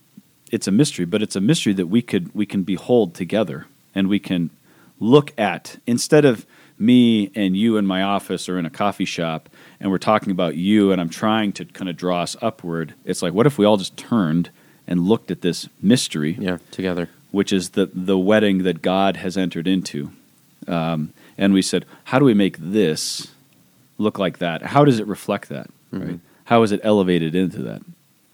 It's 0.51 0.67
a 0.67 0.71
mystery, 0.71 1.05
but 1.05 1.21
it's 1.21 1.35
a 1.35 1.41
mystery 1.41 1.73
that 1.73 1.87
we 1.87 2.01
could 2.01 2.33
we 2.35 2.45
can 2.45 2.63
behold 2.63 3.13
together 3.15 3.65
and 3.95 4.07
we 4.07 4.19
can 4.19 4.49
look 4.99 5.31
at 5.37 5.77
instead 5.87 6.25
of 6.25 6.45
me 6.77 7.29
and 7.35 7.55
you 7.57 7.77
in 7.77 7.85
my 7.85 8.01
office 8.01 8.47
or 8.49 8.57
in 8.57 8.65
a 8.65 8.69
coffee 8.69 9.05
shop 9.05 9.49
and 9.79 9.91
we're 9.91 9.97
talking 9.97 10.31
about 10.31 10.55
you 10.55 10.91
and 10.91 10.99
I'm 11.01 11.09
trying 11.09 11.51
to 11.53 11.65
kind 11.65 11.89
of 11.89 11.97
draw 11.97 12.21
us 12.21 12.35
upward. 12.41 12.93
It's 13.05 13.21
like 13.21 13.33
what 13.33 13.45
if 13.45 13.57
we 13.57 13.65
all 13.65 13.77
just 13.77 13.95
turned 13.97 14.49
and 14.87 15.01
looked 15.01 15.29
at 15.31 15.41
this 15.41 15.67
mystery 15.81 16.35
Yeah, 16.39 16.57
together. 16.71 17.09
which 17.31 17.51
is 17.53 17.71
the 17.71 17.89
the 17.93 18.17
wedding 18.17 18.63
that 18.63 18.81
God 18.81 19.17
has 19.17 19.37
entered 19.37 19.67
into. 19.67 20.11
Um, 20.67 21.13
and 21.37 21.53
we 21.53 21.61
said, 21.61 21.85
how 22.05 22.19
do 22.19 22.25
we 22.25 22.33
make 22.33 22.57
this 22.59 23.31
look 23.97 24.19
like 24.19 24.39
that? 24.39 24.61
How 24.61 24.83
does 24.85 24.99
it 24.99 25.07
reflect 25.07 25.49
that? 25.49 25.69
Right? 25.91 26.19
How 26.45 26.63
is 26.63 26.71
it 26.71 26.81
elevated 26.83 27.33
into 27.35 27.61
that? 27.63 27.81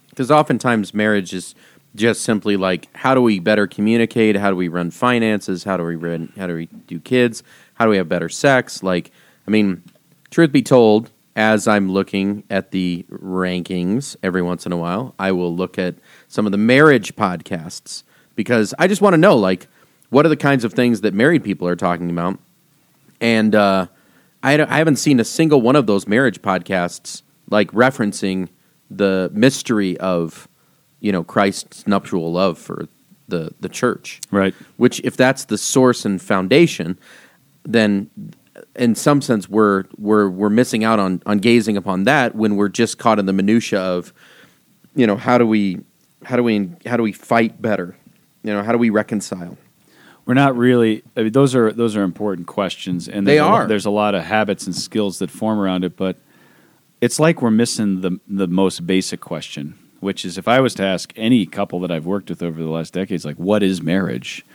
Because 0.09 0.31
oftentimes 0.31 0.93
marriage 0.93 1.33
is 1.33 1.53
just 1.95 2.21
simply 2.21 2.57
like, 2.57 2.87
how 2.95 3.15
do 3.15 3.21
we 3.21 3.39
better 3.39 3.67
communicate? 3.67 4.35
How 4.35 4.49
do 4.49 4.55
we 4.55 4.67
run 4.67 4.91
finances? 4.91 5.63
How 5.63 5.77
do 5.77 5.83
we 5.83 5.95
run? 5.95 6.31
How 6.37 6.47
do 6.47 6.55
we 6.55 6.65
do 6.65 6.99
kids? 6.99 7.43
How 7.75 7.85
do 7.85 7.91
we 7.91 7.97
have 7.97 8.09
better 8.09 8.29
sex? 8.29 8.83
Like, 8.83 9.11
I 9.47 9.51
mean, 9.51 9.83
truth 10.29 10.51
be 10.51 10.61
told, 10.61 11.11
as 11.35 11.67
I'm 11.67 11.91
looking 11.91 12.43
at 12.49 12.71
the 12.71 13.05
rankings 13.09 14.15
every 14.23 14.41
once 14.41 14.65
in 14.65 14.71
a 14.71 14.77
while, 14.77 15.13
I 15.19 15.31
will 15.31 15.53
look 15.53 15.77
at 15.77 15.95
some 16.27 16.45
of 16.45 16.51
the 16.51 16.57
marriage 16.57 17.15
podcasts 17.15 18.03
because 18.35 18.73
I 18.79 18.87
just 18.87 19.01
want 19.01 19.13
to 19.13 19.17
know, 19.17 19.35
like, 19.35 19.67
what 20.09 20.25
are 20.25 20.29
the 20.29 20.37
kinds 20.37 20.63
of 20.63 20.73
things 20.73 21.01
that 21.01 21.13
married 21.13 21.43
people 21.43 21.67
are 21.67 21.75
talking 21.75 22.09
about? 22.09 22.39
And 23.19 23.53
uh, 23.55 23.87
I, 24.43 24.61
I 24.61 24.77
haven't 24.77 24.97
seen 24.97 25.19
a 25.19 25.25
single 25.25 25.61
one 25.61 25.75
of 25.75 25.87
those 25.87 26.07
marriage 26.07 26.41
podcasts 26.41 27.21
like 27.49 27.71
referencing 27.71 28.49
the 28.89 29.29
mystery 29.33 29.97
of 29.97 30.47
you 30.99 31.11
know 31.11 31.23
Christ's 31.23 31.87
nuptial 31.87 32.31
love 32.31 32.57
for 32.57 32.87
the 33.27 33.51
the 33.59 33.69
church. 33.69 34.21
Right. 34.31 34.53
Which, 34.77 34.99
if 35.03 35.17
that's 35.17 35.45
the 35.45 35.57
source 35.57 36.05
and 36.05 36.21
foundation, 36.21 36.97
then 37.63 38.09
in 38.75 38.95
some 38.95 39.21
sense 39.21 39.49
we're 39.49 39.85
we're 39.97 40.29
we're 40.29 40.49
missing 40.49 40.83
out 40.83 40.99
on 40.99 41.21
on 41.25 41.39
gazing 41.39 41.77
upon 41.77 42.03
that 42.05 42.35
when 42.35 42.55
we're 42.55 42.69
just 42.69 42.97
caught 42.97 43.19
in 43.19 43.25
the 43.25 43.33
minutia 43.33 43.79
of 43.79 44.13
you 44.95 45.05
know 45.05 45.17
how 45.17 45.37
do 45.37 45.45
we 45.45 45.79
how 46.23 46.35
do 46.35 46.43
we 46.43 46.69
how 46.85 46.95
do 46.95 47.03
we 47.03 47.11
fight 47.11 47.61
better 47.61 47.95
you 48.43 48.53
know 48.53 48.63
how 48.63 48.71
do 48.71 48.77
we 48.77 48.89
reconcile 48.89 49.57
We're 50.25 50.33
not 50.35 50.55
really. 50.57 51.03
I 51.15 51.23
mean, 51.23 51.31
those 51.33 51.53
are 51.53 51.71
those 51.71 51.95
are 51.95 52.03
important 52.03 52.47
questions, 52.47 53.07
and 53.07 53.27
They 53.27 53.35
there's 53.35 53.45
a 53.45 53.49
are. 53.49 53.67
there's 53.67 53.85
a 53.85 53.91
lot 53.91 54.15
of 54.15 54.23
habits 54.23 54.65
and 54.65 54.75
skills 54.75 55.19
that 55.19 55.29
form 55.29 55.59
around 55.59 55.83
it, 55.83 55.95
but 55.97 56.17
it's 57.01 57.19
like 57.19 57.41
we're 57.43 57.51
missing 57.51 58.01
the 58.01 58.19
the 58.27 58.47
most 58.47 58.87
basic 58.87 59.19
question, 59.19 59.77
which 60.05 60.23
is 60.23 60.37
if 60.37 60.47
I 60.47 60.59
was 60.59 60.75
to 60.75 60.83
ask 60.83 61.11
any 61.15 61.47
couple 61.47 61.79
that 61.79 61.89
I've 61.89 62.05
worked 62.05 62.29
with 62.29 62.43
over 62.43 62.61
the 62.61 62.69
last 62.69 62.93
decades, 62.93 63.25
like, 63.25 63.37
what 63.37 63.63
is 63.63 63.81
marriage? 63.81 64.45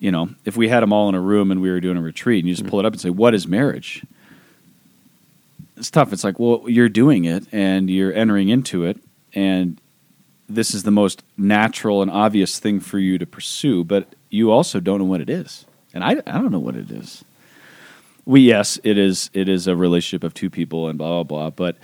You 0.00 0.10
know, 0.10 0.30
if 0.44 0.56
we 0.56 0.68
had 0.68 0.80
them 0.80 0.92
all 0.92 1.08
in 1.08 1.14
a 1.14 1.20
room 1.20 1.52
and 1.52 1.62
we 1.62 1.70
were 1.70 1.78
doing 1.78 1.96
a 1.96 2.02
retreat, 2.02 2.40
and 2.40 2.48
you 2.48 2.56
just 2.56 2.68
pull 2.68 2.80
it 2.80 2.84
up 2.84 2.92
and 2.92 3.00
say, 3.00 3.08
"What 3.08 3.34
is 3.34 3.46
marriage?" 3.46 4.04
It's 5.76 5.90
tough. 5.90 6.12
It's 6.12 6.24
like, 6.24 6.40
well, 6.40 6.64
you're 6.66 6.88
doing 6.88 7.24
it 7.24 7.46
and 7.52 7.88
you're 7.88 8.12
entering 8.12 8.48
into 8.48 8.84
it, 8.84 8.98
and 9.32 9.80
this 10.48 10.74
is 10.74 10.82
the 10.82 10.90
most 10.90 11.22
natural 11.36 12.02
and 12.02 12.10
obvious 12.10 12.58
thing 12.58 12.80
for 12.80 12.98
you 12.98 13.16
to 13.16 13.26
pursue, 13.26 13.84
but 13.84 14.08
you 14.28 14.50
also 14.50 14.80
don't 14.80 14.98
know 14.98 15.04
what 15.04 15.20
it 15.20 15.30
is. 15.30 15.66
And 15.94 16.02
I, 16.02 16.10
I 16.10 16.32
don't 16.32 16.50
know 16.50 16.58
what 16.58 16.74
it 16.74 16.90
is. 16.90 17.24
We 18.24 18.40
yes, 18.40 18.80
it 18.82 18.98
is 18.98 19.30
it 19.34 19.48
is 19.48 19.68
a 19.68 19.76
relationship 19.76 20.24
of 20.24 20.34
two 20.34 20.50
people 20.50 20.88
and 20.88 20.98
blah 20.98 21.22
blah 21.22 21.22
blah, 21.22 21.50
but 21.50 21.76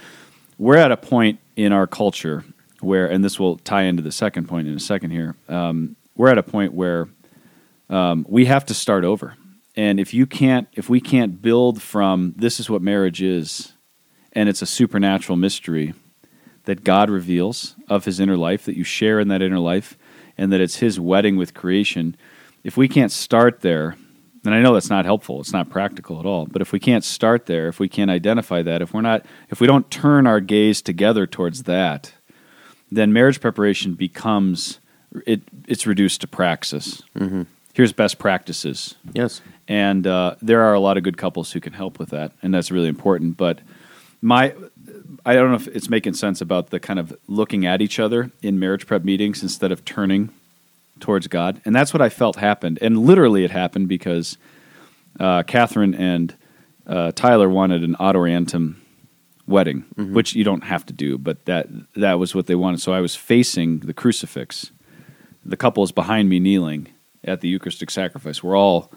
we're 0.58 0.76
at 0.76 0.90
a 0.90 0.96
point 0.96 1.38
in 1.54 1.72
our 1.72 1.86
culture 1.86 2.44
where 2.84 3.06
and 3.06 3.24
this 3.24 3.40
will 3.40 3.56
tie 3.58 3.82
into 3.82 4.02
the 4.02 4.12
second 4.12 4.48
point 4.48 4.68
in 4.68 4.74
a 4.74 4.80
second 4.80 5.10
here. 5.10 5.36
Um, 5.48 5.96
we're 6.16 6.30
at 6.30 6.38
a 6.38 6.42
point 6.42 6.72
where 6.72 7.08
um, 7.90 8.24
we 8.28 8.46
have 8.46 8.64
to 8.66 8.74
start 8.74 9.04
over. 9.04 9.36
And 9.76 9.98
if 9.98 10.14
you 10.14 10.26
can't 10.26 10.68
if 10.72 10.88
we 10.88 11.00
can't 11.00 11.42
build 11.42 11.82
from 11.82 12.34
this 12.36 12.60
is 12.60 12.70
what 12.70 12.82
marriage 12.82 13.22
is 13.22 13.72
and 14.32 14.48
it's 14.48 14.62
a 14.62 14.66
supernatural 14.66 15.36
mystery 15.36 15.94
that 16.64 16.84
God 16.84 17.10
reveals 17.10 17.76
of 17.88 18.04
his 18.04 18.20
inner 18.20 18.36
life, 18.36 18.64
that 18.64 18.76
you 18.76 18.84
share 18.84 19.20
in 19.20 19.28
that 19.28 19.42
inner 19.42 19.58
life, 19.58 19.96
and 20.36 20.52
that 20.52 20.60
it's 20.60 20.76
his 20.76 20.98
wedding 20.98 21.36
with 21.36 21.54
creation. 21.54 22.16
If 22.62 22.76
we 22.76 22.88
can't 22.88 23.12
start 23.12 23.60
there, 23.60 23.96
and 24.44 24.54
I 24.54 24.60
know 24.60 24.74
that's 24.74 24.90
not 24.90 25.04
helpful, 25.04 25.40
it's 25.40 25.52
not 25.52 25.70
practical 25.70 26.18
at 26.18 26.26
all, 26.26 26.46
but 26.46 26.62
if 26.62 26.72
we 26.72 26.80
can't 26.80 27.04
start 27.04 27.46
there, 27.46 27.68
if 27.68 27.78
we 27.78 27.88
can't 27.88 28.10
identify 28.10 28.62
that, 28.62 28.82
if 28.82 28.92
we're 28.92 29.02
not 29.02 29.24
if 29.50 29.60
we 29.60 29.66
don't 29.66 29.90
turn 29.90 30.26
our 30.26 30.40
gaze 30.40 30.82
together 30.82 31.26
towards 31.26 31.64
that, 31.64 32.13
then 32.94 33.12
marriage 33.12 33.40
preparation 33.40 33.94
becomes 33.94 34.80
it 35.26 35.42
it's 35.66 35.86
reduced 35.86 36.20
to 36.22 36.26
praxis. 36.26 37.02
Here's 37.72 37.92
best 37.92 38.18
practices 38.18 38.94
yes 39.14 39.40
and 39.68 40.06
uh, 40.06 40.36
there 40.42 40.62
are 40.62 40.74
a 40.74 40.80
lot 40.80 40.96
of 40.96 41.02
good 41.02 41.16
couples 41.16 41.52
who 41.52 41.60
can 41.60 41.72
help 41.72 41.98
with 41.98 42.10
that, 42.10 42.32
and 42.42 42.52
that's 42.52 42.70
really 42.70 42.88
important. 42.88 43.36
But 43.36 43.60
my, 44.20 44.54
I 45.24 45.34
don't 45.34 45.50
know 45.50 45.56
if 45.56 45.68
it's 45.68 45.88
making 45.88 46.14
sense 46.14 46.40
about 46.40 46.70
the 46.70 46.80
kind 46.80 46.98
of 46.98 47.16
looking 47.26 47.64
at 47.66 47.80
each 47.80 47.98
other 47.98 48.30
in 48.42 48.58
marriage 48.58 48.86
prep 48.86 49.04
meetings 49.04 49.42
instead 49.42 49.72
of 49.72 49.84
turning 49.84 50.30
towards 51.00 51.26
God, 51.28 51.60
and 51.64 51.74
that's 51.74 51.92
what 51.92 52.02
I 52.02 52.08
felt 52.08 52.36
happened, 52.36 52.78
and 52.82 52.98
literally 52.98 53.44
it 53.44 53.50
happened 53.50 53.88
because 53.88 54.36
uh, 55.18 55.42
Catherine 55.44 55.94
and 55.94 56.34
uh, 56.86 57.12
Tyler 57.12 57.48
wanted 57.48 57.82
an 57.82 57.96
ad 57.98 58.14
orientem 58.14 58.76
wedding, 59.46 59.84
mm-hmm. 59.96 60.14
which 60.14 60.34
you 60.34 60.44
don't 60.44 60.64
have 60.64 60.86
to 60.86 60.92
do, 60.92 61.18
but 61.18 61.44
that 61.44 61.68
that 61.94 62.18
was 62.18 62.34
what 62.34 62.46
they 62.46 62.54
wanted. 62.54 62.80
So 62.80 62.92
I 62.92 63.00
was 63.00 63.14
facing 63.14 63.80
the 63.80 63.94
crucifix. 63.94 64.70
The 65.44 65.56
couple 65.56 65.84
is 65.84 65.92
behind 65.92 66.28
me 66.28 66.40
kneeling 66.40 66.88
at 67.22 67.40
the 67.40 67.48
Eucharistic 67.48 67.90
sacrifice. 67.90 68.42
We're 68.42 68.56
all 68.56 68.90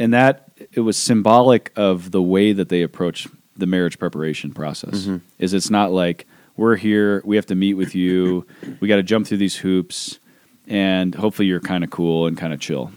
and 0.00 0.14
that 0.14 0.50
it 0.72 0.80
was 0.80 0.96
symbolic 0.96 1.70
of 1.76 2.10
the 2.10 2.22
way 2.22 2.52
that 2.52 2.70
they 2.70 2.82
approach 2.82 3.28
the 3.56 3.66
marriage 3.66 3.98
preparation 3.98 4.52
process 4.52 5.02
mm-hmm. 5.02 5.18
is 5.38 5.52
it's 5.52 5.70
not 5.70 5.92
like 5.92 6.26
we're 6.56 6.76
here 6.76 7.22
we 7.24 7.36
have 7.36 7.46
to 7.46 7.54
meet 7.54 7.74
with 7.74 7.94
you 7.94 8.44
we 8.80 8.88
got 8.88 8.96
to 8.96 9.02
jump 9.02 9.26
through 9.26 9.36
these 9.36 9.56
hoops 9.56 10.18
and 10.66 11.14
hopefully 11.14 11.46
you're 11.46 11.60
kind 11.60 11.84
of 11.84 11.90
cool 11.90 12.26
and 12.26 12.38
kind 12.38 12.52
of 12.52 12.58
chill 12.58 12.90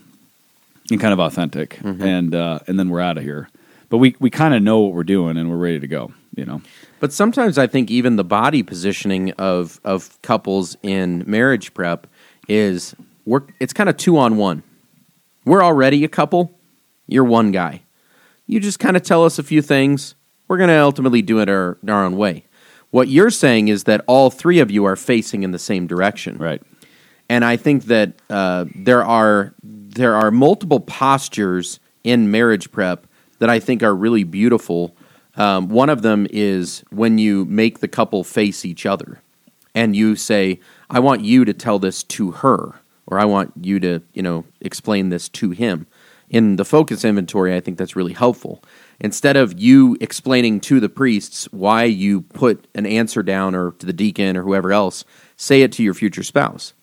and 0.89 0.99
kind 0.99 1.13
of 1.13 1.19
authentic 1.19 1.75
mm-hmm. 1.77 2.01
and 2.01 2.33
uh, 2.33 2.59
and 2.67 2.79
then 2.79 2.89
we're 2.89 3.01
out 3.01 3.17
of 3.17 3.23
here 3.23 3.49
but 3.89 3.97
we, 3.97 4.15
we 4.19 4.31
kind 4.31 4.55
of 4.55 4.63
know 4.63 4.79
what 4.79 4.93
we're 4.93 5.03
doing 5.03 5.37
and 5.37 5.51
we're 5.51 5.57
ready 5.57 5.79
to 5.79 5.87
go 5.87 6.11
you 6.35 6.45
know 6.45 6.61
But 6.99 7.13
sometimes 7.13 7.57
I 7.57 7.67
think 7.67 7.91
even 7.91 8.15
the 8.15 8.23
body 8.23 8.63
positioning 8.63 9.31
of 9.33 9.79
of 9.83 10.21
couples 10.21 10.77
in 10.83 11.23
marriage 11.27 11.73
prep 11.73 12.07
is 12.47 12.95
we're 13.25 13.43
it's 13.59 13.73
kind 13.73 13.89
of 13.89 13.97
two 13.97 14.17
on 14.17 14.37
one. 14.37 14.63
We're 15.45 15.63
already 15.63 16.03
a 16.03 16.09
couple. 16.09 16.57
You're 17.07 17.25
one 17.25 17.51
guy. 17.51 17.81
You 18.47 18.59
just 18.59 18.79
kind 18.79 18.95
of 18.95 19.03
tell 19.03 19.25
us 19.25 19.39
a 19.39 19.43
few 19.43 19.61
things. 19.61 20.15
We're 20.47 20.57
going 20.57 20.69
to 20.69 20.81
ultimately 20.81 21.21
do 21.21 21.39
it 21.39 21.49
our, 21.49 21.77
our 21.87 22.03
own 22.05 22.17
way. 22.17 22.45
What 22.91 23.07
you're 23.07 23.29
saying 23.29 23.69
is 23.69 23.85
that 23.85 24.01
all 24.07 24.29
three 24.29 24.59
of 24.59 24.69
you 24.69 24.85
are 24.85 24.95
facing 24.95 25.43
in 25.43 25.51
the 25.51 25.59
same 25.59 25.87
direction 25.87 26.37
right 26.37 26.61
and 27.29 27.43
I 27.43 27.57
think 27.57 27.85
that 27.85 28.13
uh, 28.29 28.65
there 28.75 29.03
are 29.03 29.53
there 29.63 30.15
are 30.15 30.31
multiple 30.31 30.79
postures 30.79 31.79
in 32.03 32.31
marriage 32.31 32.71
prep 32.71 33.07
that 33.39 33.49
I 33.49 33.59
think 33.59 33.83
are 33.83 33.95
really 33.95 34.23
beautiful. 34.23 34.95
Um, 35.35 35.69
one 35.69 35.89
of 35.89 36.01
them 36.01 36.27
is 36.29 36.83
when 36.91 37.17
you 37.17 37.45
make 37.45 37.79
the 37.79 37.87
couple 37.87 38.23
face 38.23 38.65
each 38.65 38.85
other, 38.85 39.21
and 39.73 39.95
you 39.95 40.15
say, 40.15 40.59
"I 40.89 40.99
want 40.99 41.21
you 41.21 41.45
to 41.45 41.53
tell 41.53 41.79
this 41.79 42.03
to 42.03 42.31
her," 42.31 42.75
or 43.07 43.19
"I 43.19 43.25
want 43.25 43.53
you 43.61 43.79
to, 43.79 44.01
you 44.13 44.21
know, 44.21 44.45
explain 44.61 45.09
this 45.09 45.29
to 45.29 45.51
him." 45.51 45.87
in 46.33 46.55
the 46.55 46.65
FOCCUS 46.65 47.07
inventory, 47.07 47.55
I 47.55 47.59
think 47.59 47.77
that's 47.77 47.95
really 47.95 48.13
helpful. 48.13 48.63
Instead 48.99 49.37
of 49.37 49.59
you 49.61 49.95
explaining 50.01 50.59
to 50.61 50.79
the 50.79 50.89
priests 50.89 51.47
why 51.51 51.83
you 51.83 52.21
put 52.21 52.67
an 52.73 52.87
answer 52.87 53.21
down 53.21 53.53
or 53.53 53.71
to 53.73 53.85
the 53.85 53.93
deacon 53.93 54.35
or 54.35 54.41
whoever 54.41 54.73
else, 54.73 55.05
say 55.37 55.61
it 55.61 55.71
to 55.73 55.83
your 55.83 55.93
future 55.93 56.23
spouse. 56.23 56.73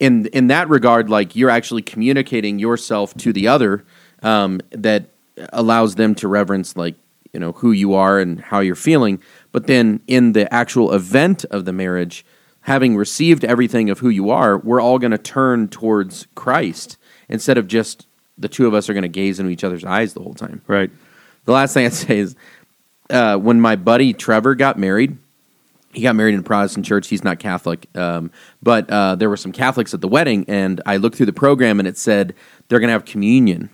In 0.00 0.26
in 0.26 0.46
that 0.46 0.70
regard, 0.70 1.10
like 1.10 1.36
you're 1.36 1.50
actually 1.50 1.82
communicating 1.82 2.58
yourself 2.58 3.14
to 3.18 3.34
the 3.34 3.46
other 3.48 3.84
um, 4.22 4.62
that 4.70 5.10
allows 5.52 5.96
them 5.96 6.14
to 6.14 6.26
reverence 6.26 6.74
like 6.74 6.94
you 7.34 7.40
know 7.40 7.52
who 7.52 7.72
you 7.72 7.94
are 7.94 8.18
and 8.18 8.40
how 8.40 8.60
you're 8.60 8.74
feeling. 8.74 9.20
But 9.52 9.66
then 9.66 10.00
in 10.06 10.32
the 10.32 10.52
actual 10.52 10.94
event 10.94 11.44
of 11.46 11.64
the 11.64 11.72
marriage, 11.72 12.24
having 12.62 12.96
received 12.96 13.44
everything 13.44 13.90
of 13.90 13.98
who 13.98 14.08
you 14.08 14.30
are, 14.30 14.56
we're 14.56 14.80
all 14.80 14.98
going 14.98 15.10
to 15.10 15.18
turn 15.18 15.68
towards 15.68 16.26
Christ 16.34 16.96
instead 17.28 17.58
of 17.58 17.68
just 17.68 18.06
the 18.38 18.48
two 18.48 18.66
of 18.66 18.74
us 18.74 18.88
are 18.88 18.94
going 18.94 19.02
to 19.02 19.08
gaze 19.08 19.38
into 19.38 19.50
each 19.50 19.64
other's 19.64 19.84
eyes 19.84 20.14
the 20.14 20.20
whole 20.20 20.34
time. 20.34 20.62
Right. 20.66 20.90
The 21.44 21.52
last 21.52 21.74
thing 21.74 21.86
I'd 21.86 21.92
say 21.92 22.18
is 22.18 22.36
uh, 23.10 23.36
when 23.36 23.60
my 23.60 23.76
buddy 23.76 24.12
Trevor 24.12 24.54
got 24.54 24.78
married, 24.78 25.18
he 25.92 26.02
got 26.02 26.16
married 26.16 26.34
in 26.34 26.40
a 26.40 26.44
Protestant 26.44 26.86
church. 26.86 27.08
He's 27.08 27.22
not 27.22 27.38
Catholic, 27.38 27.86
um, 27.96 28.32
but 28.62 28.88
uh, 28.90 29.14
there 29.14 29.28
were 29.28 29.36
some 29.36 29.52
Catholics 29.52 29.94
at 29.94 30.00
the 30.00 30.08
wedding, 30.08 30.44
and 30.48 30.80
I 30.86 30.96
looked 30.96 31.16
through 31.16 31.26
the 31.26 31.32
program 31.32 31.78
and 31.78 31.86
it 31.86 31.96
said 31.96 32.34
they're 32.68 32.80
going 32.80 32.88
to 32.88 32.92
have 32.92 33.04
communion. 33.04 33.70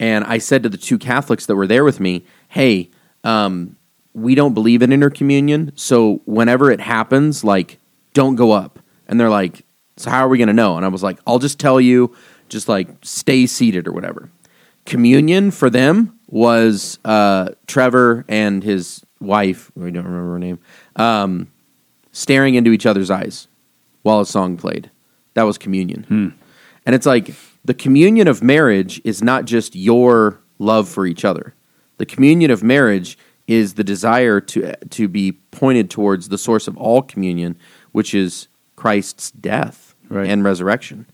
And 0.00 0.24
I 0.24 0.38
said 0.38 0.62
to 0.62 0.68
the 0.68 0.76
two 0.76 0.98
Catholics 0.98 1.46
that 1.46 1.56
were 1.56 1.66
there 1.66 1.84
with 1.84 2.00
me, 2.00 2.24
"Hey, 2.54 2.90
um, 3.24 3.76
we 4.12 4.34
don't 4.34 4.54
believe 4.54 4.80
in 4.80 4.90
intercommunion, 4.90 5.72
so 5.74 6.22
whenever 6.24 6.70
it 6.70 6.80
happens, 6.80 7.42
like, 7.42 7.78
don't 8.12 8.36
go 8.36 8.52
up." 8.52 8.78
And 9.08 9.18
they're 9.18 9.30
like, 9.30 9.64
"So 9.96 10.10
how 10.10 10.24
are 10.24 10.28
we 10.28 10.38
going 10.38 10.48
to 10.48 10.54
know?" 10.54 10.76
And 10.76 10.84
I 10.84 10.88
was 10.88 11.02
like, 11.02 11.18
"I'll 11.26 11.40
just 11.40 11.58
tell 11.58 11.80
you, 11.80 12.14
just 12.48 12.68
like 12.68 12.88
stay 13.02 13.46
seated 13.46 13.88
or 13.88 13.92
whatever." 13.92 14.30
Communion 14.86 15.50
for 15.50 15.68
them 15.68 16.18
was 16.28 16.98
uh, 17.04 17.48
Trevor 17.66 18.24
and 18.28 18.62
his 18.62 19.04
wife, 19.20 19.70
I 19.76 19.90
don't 19.90 20.04
remember 20.04 20.32
her 20.32 20.38
name, 20.38 20.58
um, 20.96 21.50
staring 22.12 22.54
into 22.54 22.72
each 22.72 22.86
other's 22.86 23.10
eyes 23.10 23.48
while 24.02 24.20
a 24.20 24.26
song 24.26 24.56
played. 24.56 24.90
That 25.34 25.44
was 25.44 25.58
communion. 25.58 26.04
And 26.86 26.94
it's 26.94 27.06
like 27.06 27.34
the 27.64 27.74
communion 27.74 28.28
of 28.28 28.42
marriage 28.42 29.00
is 29.04 29.22
not 29.22 29.46
just 29.46 29.74
your 29.74 30.40
love 30.58 30.88
for 30.88 31.06
each 31.06 31.24
other. 31.24 31.54
The 31.98 32.06
communion 32.06 32.50
of 32.50 32.62
marriage 32.62 33.16
is 33.46 33.74
the 33.74 33.84
desire 33.84 34.40
to 34.40 34.74
to 34.90 35.08
be 35.08 35.32
pointed 35.32 35.90
towards 35.90 36.28
the 36.28 36.38
source 36.38 36.66
of 36.66 36.76
all 36.76 37.02
communion, 37.02 37.56
which 37.92 38.14
is 38.14 38.48
Christ's 38.76 39.30
death 39.30 39.94
Right. 40.08 40.28
and 40.28 40.44
resurrection. 40.44 41.06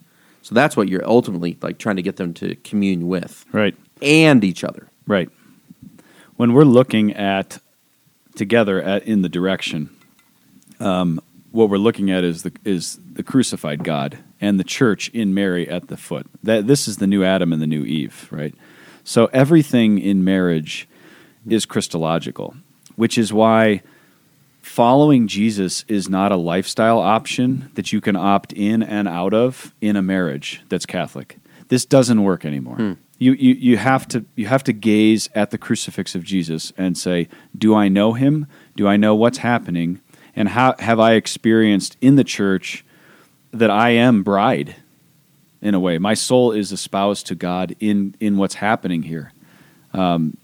So 0.42 0.54
that's 0.54 0.76
what 0.76 0.88
you're 0.88 1.06
ultimately 1.08 1.56
like 1.62 1.78
trying 1.78 1.96
to 1.96 2.02
get 2.02 2.16
them 2.16 2.32
to 2.34 2.54
commune 2.56 3.08
with 3.08 3.44
Right. 3.52 3.74
and 4.02 4.42
each 4.42 4.64
other. 4.64 4.88
Right. 5.06 5.28
When 6.36 6.52
we're 6.54 6.64
looking 6.64 7.12
at 7.12 7.58
together 8.34 8.80
at 8.82 9.04
in 9.06 9.22
the 9.22 9.28
direction, 9.28 9.90
um, 10.78 11.20
what 11.50 11.68
we're 11.68 11.78
looking 11.78 12.10
at 12.10 12.24
is 12.24 12.42
the 12.42 12.52
is 12.64 12.98
the 13.12 13.22
crucified 13.22 13.84
God 13.84 14.18
and 14.40 14.58
the 14.58 14.64
church 14.64 15.08
in 15.10 15.34
Mary 15.34 15.68
at 15.68 15.88
the 15.88 15.96
foot. 15.96 16.26
That 16.42 16.66
this 16.66 16.88
is 16.88 16.96
the 16.98 17.06
new 17.06 17.22
Adam 17.24 17.52
and 17.52 17.60
the 17.60 17.66
new 17.66 17.84
Eve, 17.84 18.28
right? 18.30 18.54
So 19.04 19.26
everything 19.32 19.98
in 19.98 20.24
marriage 20.24 20.88
is 21.48 21.66
Christological, 21.66 22.54
which 22.96 23.16
is 23.18 23.32
why 23.32 23.82
following 24.62 25.26
Jesus 25.26 25.84
is 25.88 26.08
not 26.08 26.32
a 26.32 26.36
lifestyle 26.36 26.98
option 26.98 27.70
that 27.74 27.92
you 27.92 28.00
can 28.00 28.16
opt 28.16 28.52
in 28.52 28.82
and 28.82 29.08
out 29.08 29.34
of 29.34 29.74
in 29.80 29.96
a 29.96 30.02
marriage 30.02 30.62
that's 30.68 30.86
Catholic. 30.86 31.38
This 31.68 31.84
doesn't 31.84 32.22
work 32.22 32.44
anymore. 32.44 32.76
Hmm. 32.76 32.92
You, 33.18 33.32
you 33.32 33.54
you 33.54 33.76
have 33.76 34.08
to 34.08 34.24
you 34.34 34.46
have 34.46 34.64
to 34.64 34.72
gaze 34.72 35.28
at 35.34 35.50
the 35.50 35.58
crucifix 35.58 36.14
of 36.14 36.24
Jesus 36.24 36.72
and 36.78 36.96
say, 36.96 37.28
"Do 37.56 37.74
I 37.74 37.88
know 37.88 38.14
him? 38.14 38.46
Do 38.76 38.88
I 38.88 38.96
know 38.96 39.14
what's 39.14 39.38
happening? 39.38 40.00
And 40.34 40.48
how 40.48 40.74
have 40.78 40.98
I 40.98 41.12
experienced 41.14 41.98
in 42.00 42.16
the 42.16 42.24
church 42.24 42.84
that 43.52 43.70
I 43.70 43.90
am 43.90 44.22
bride 44.22 44.76
in 45.62 45.74
a 45.74 45.80
way? 45.80 45.98
My 45.98 46.14
soul 46.14 46.52
is 46.52 46.72
espoused 46.72 47.26
to 47.28 47.34
God 47.34 47.76
in 47.80 48.14
in 48.20 48.36
what's 48.36 48.54
happening 48.54 49.02
here." 49.02 49.32
Um, 49.92 50.36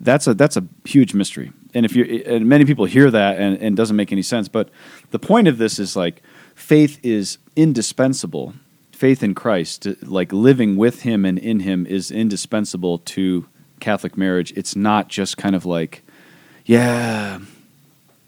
that's 0.00 0.26
a 0.26 0.34
that's 0.34 0.56
a 0.56 0.64
huge 0.84 1.14
mystery. 1.14 1.52
And 1.74 1.84
if 1.86 1.94
you 1.94 2.04
and 2.26 2.46
many 2.46 2.64
people 2.64 2.84
hear 2.84 3.10
that 3.10 3.38
and, 3.38 3.56
and 3.58 3.76
doesn't 3.76 3.96
make 3.96 4.12
any 4.12 4.22
sense, 4.22 4.48
but 4.48 4.70
the 5.10 5.18
point 5.18 5.46
of 5.48 5.58
this 5.58 5.78
is 5.78 5.96
like 5.96 6.22
faith 6.54 6.98
is 7.02 7.38
indispensable. 7.56 8.54
Faith 8.92 9.22
in 9.22 9.34
Christ, 9.34 9.86
like 10.02 10.30
living 10.30 10.76
with 10.76 11.02
Him 11.02 11.24
and 11.24 11.38
in 11.38 11.60
Him, 11.60 11.86
is 11.86 12.10
indispensable 12.10 12.98
to 12.98 13.46
Catholic 13.80 14.16
marriage. 14.16 14.52
It's 14.56 14.76
not 14.76 15.08
just 15.08 15.38
kind 15.38 15.54
of 15.54 15.64
like, 15.64 16.02
yeah, 16.66 17.38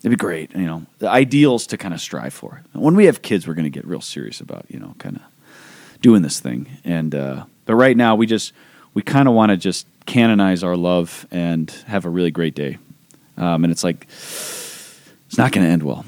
it'd 0.00 0.10
be 0.10 0.16
great, 0.16 0.54
you 0.56 0.66
know, 0.66 0.86
the 0.98 1.10
ideals 1.10 1.66
to 1.68 1.76
kind 1.76 1.92
of 1.92 2.00
strive 2.00 2.32
for. 2.32 2.62
When 2.72 2.96
we 2.96 3.04
have 3.04 3.20
kids, 3.20 3.46
we're 3.46 3.52
going 3.52 3.64
to 3.64 3.70
get 3.70 3.86
real 3.86 4.00
serious 4.00 4.40
about, 4.40 4.64
you 4.68 4.80
know, 4.80 4.94
kind 4.98 5.16
of 5.16 5.22
doing 6.02 6.22
this 6.22 6.40
thing. 6.40 6.68
And 6.84 7.14
uh, 7.14 7.44
but 7.64 7.76
right 7.76 7.96
now, 7.96 8.14
we 8.14 8.26
just 8.26 8.52
we 8.94 9.02
kind 9.02 9.28
of 9.28 9.34
want 9.34 9.50
to 9.50 9.56
just 9.56 9.86
canonize 10.04 10.62
our 10.62 10.76
love 10.76 11.26
and 11.30 11.70
have 11.86 12.04
a 12.04 12.10
really 12.10 12.30
great 12.30 12.54
day. 12.54 12.78
Um, 13.36 13.64
and 13.64 13.72
it's 13.72 13.82
like 13.84 14.06
it's 14.08 15.38
not 15.38 15.52
going 15.52 15.66
to 15.66 15.72
end 15.72 15.82
well. 15.82 16.04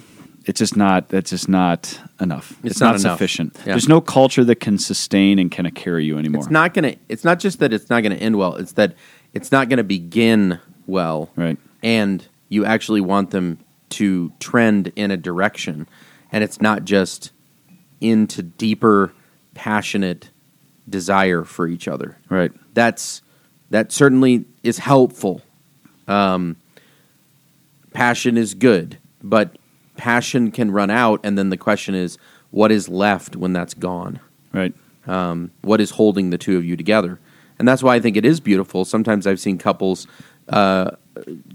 It's 0.46 0.59
just 0.59 0.76
not. 0.76 1.09
That's 1.09 1.30
just 1.30 1.48
not 1.48 1.98
enough. 2.20 2.54
It's, 2.62 2.78
not 2.78 2.92
not, 2.92 3.00
enough. 3.00 3.14
sufficient. 3.14 3.57
Yeah. 3.61 3.72
There's 3.72 3.88
no 3.88 4.02
culture 4.02 4.44
that 4.44 4.57
can 4.57 4.76
sustain 4.76 5.38
and 5.38 5.50
kind 5.50 5.66
of 5.66 5.74
carry 5.74 6.04
you 6.04 6.18
anymore. 6.18 6.42
It's 6.42 6.50
not 6.50 6.74
gonna. 6.74 6.96
It's 7.09 7.24
not 7.24 7.38
just 7.38 7.61
that 7.61 7.72
it's 7.72 7.88
not 7.88 8.02
gonna 8.02 8.16
end 8.16 8.37
well. 8.37 8.57
It's 8.57 8.72
that 8.72 8.94
it's 9.33 9.50
not 9.50 9.70
gonna 9.70 9.85
begin 9.85 10.61
well. 10.87 11.30
Right. 11.35 11.57
And 11.83 12.26
you 12.50 12.66
actually 12.66 13.00
want 13.00 13.30
them 13.30 13.59
to 13.90 14.33
trend 14.38 14.92
in 14.96 15.11
a 15.11 15.16
direction, 15.16 15.88
and 16.30 16.44
it's 16.44 16.61
not 16.61 16.85
just 16.85 17.33
into 18.02 18.42
deeper, 18.42 19.14
passionate 19.54 20.30
desire 20.88 21.44
for 21.44 21.66
each 21.66 21.88
other. 21.88 22.18
right. 22.28 22.52
That's 22.74 23.22
that 23.70 23.92
certainly 23.92 24.44
is 24.62 24.78
helpful. 24.78 25.40
Um, 26.06 26.56
passion 27.92 28.36
is 28.36 28.54
good, 28.54 28.98
but 29.22 29.56
passion 29.96 30.50
can 30.50 30.70
run 30.70 30.90
out, 30.90 31.20
and 31.24 31.38
then 31.38 31.50
the 31.50 31.56
question 31.56 31.94
is, 31.94 32.18
what 32.50 32.70
is 32.70 32.88
left 32.88 33.36
when 33.36 33.52
that's 33.52 33.74
gone? 33.74 34.20
Right. 34.52 34.74
um, 35.06 35.50
what 35.62 35.80
is 35.80 35.90
holding 35.90 36.30
the 36.30 36.38
two 36.38 36.56
of 36.56 36.64
you 36.64 36.76
together. 36.76 37.18
And 37.58 37.66
that's 37.68 37.82
why 37.82 37.94
I 37.94 38.00
think 38.00 38.16
it 38.16 38.24
is 38.24 38.40
beautiful. 38.40 38.84
Sometimes 38.84 39.26
I've 39.26 39.40
seen 39.40 39.58
couples 39.58 40.06
uh, 40.48 40.92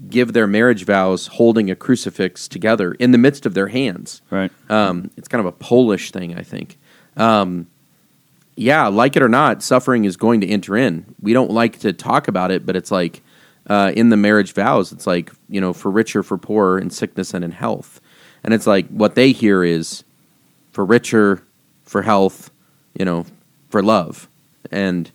give 0.08 0.32
their 0.32 0.46
marriage 0.46 0.84
vows 0.84 1.26
holding 1.28 1.70
a 1.70 1.76
crucifix 1.76 2.48
together 2.48 2.92
in 2.92 3.12
the 3.12 3.18
midst 3.18 3.46
of 3.46 3.54
their 3.54 3.68
hands. 3.68 4.22
Right. 4.30 4.50
Um, 4.68 5.10
it's 5.16 5.28
kind 5.28 5.40
of 5.40 5.46
a 5.46 5.52
Polish 5.52 6.10
thing, 6.10 6.36
I 6.36 6.42
think. 6.42 6.78
Um, 7.16 7.66
yeah, 8.56 8.88
like 8.88 9.16
it 9.16 9.22
or 9.22 9.28
not, 9.28 9.62
suffering 9.62 10.04
is 10.04 10.16
going 10.16 10.40
to 10.42 10.48
enter 10.48 10.76
in. 10.76 11.14
We 11.20 11.32
don't 11.32 11.50
like 11.50 11.78
to 11.80 11.92
talk 11.92 12.28
about 12.28 12.50
it, 12.50 12.66
but 12.66 12.76
it's 12.76 12.90
like 12.90 13.22
uh, 13.66 13.92
in 13.94 14.10
the 14.10 14.16
marriage 14.16 14.52
vows, 14.52 14.92
it's 14.92 15.06
like, 15.06 15.32
you 15.48 15.60
know, 15.60 15.72
for 15.72 15.90
richer, 15.90 16.22
for 16.22 16.36
poorer, 16.36 16.78
in 16.78 16.90
sickness 16.90 17.32
and 17.34 17.44
in 17.44 17.52
health. 17.52 18.00
And 18.42 18.52
it's 18.52 18.66
like 18.66 18.88
what 18.88 19.14
they 19.14 19.32
hear 19.32 19.62
is 19.64 20.04
for 20.72 20.84
richer, 20.84 21.42
for 21.84 22.02
health, 22.02 22.50
you 22.98 23.04
know, 23.04 23.26
for 23.68 23.82
love. 23.82 24.28
And 24.70 25.10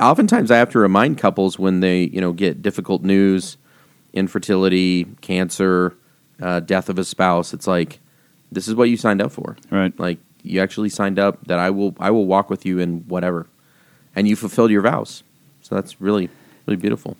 oftentimes 0.00 0.50
I 0.50 0.56
have 0.56 0.70
to 0.70 0.78
remind 0.78 1.18
couples 1.18 1.58
when 1.58 1.80
they, 1.80 2.04
you 2.04 2.20
know, 2.20 2.32
get 2.32 2.62
difficult 2.62 3.02
news, 3.02 3.56
infertility, 4.12 5.04
cancer, 5.20 5.96
uh, 6.40 6.60
death 6.60 6.88
of 6.88 6.98
a 6.98 7.04
spouse, 7.04 7.52
it's 7.52 7.66
like, 7.66 8.00
this 8.50 8.68
is 8.68 8.74
what 8.74 8.88
you 8.88 8.96
signed 8.96 9.20
up 9.20 9.32
for. 9.32 9.56
Right. 9.70 9.98
Like 9.98 10.18
you 10.44 10.60
actually 10.60 10.90
signed 10.90 11.18
up 11.18 11.44
that 11.46 11.58
I 11.58 11.70
will 11.70 11.96
I 11.98 12.10
will 12.10 12.26
walk 12.26 12.50
with 12.50 12.64
you 12.64 12.78
in 12.78 13.00
whatever. 13.08 13.48
And 14.14 14.28
you 14.28 14.36
fulfilled 14.36 14.70
your 14.70 14.82
vows. 14.82 15.24
So 15.62 15.74
that's 15.74 16.00
really, 16.00 16.28
really 16.66 16.76
beautiful. 16.76 17.16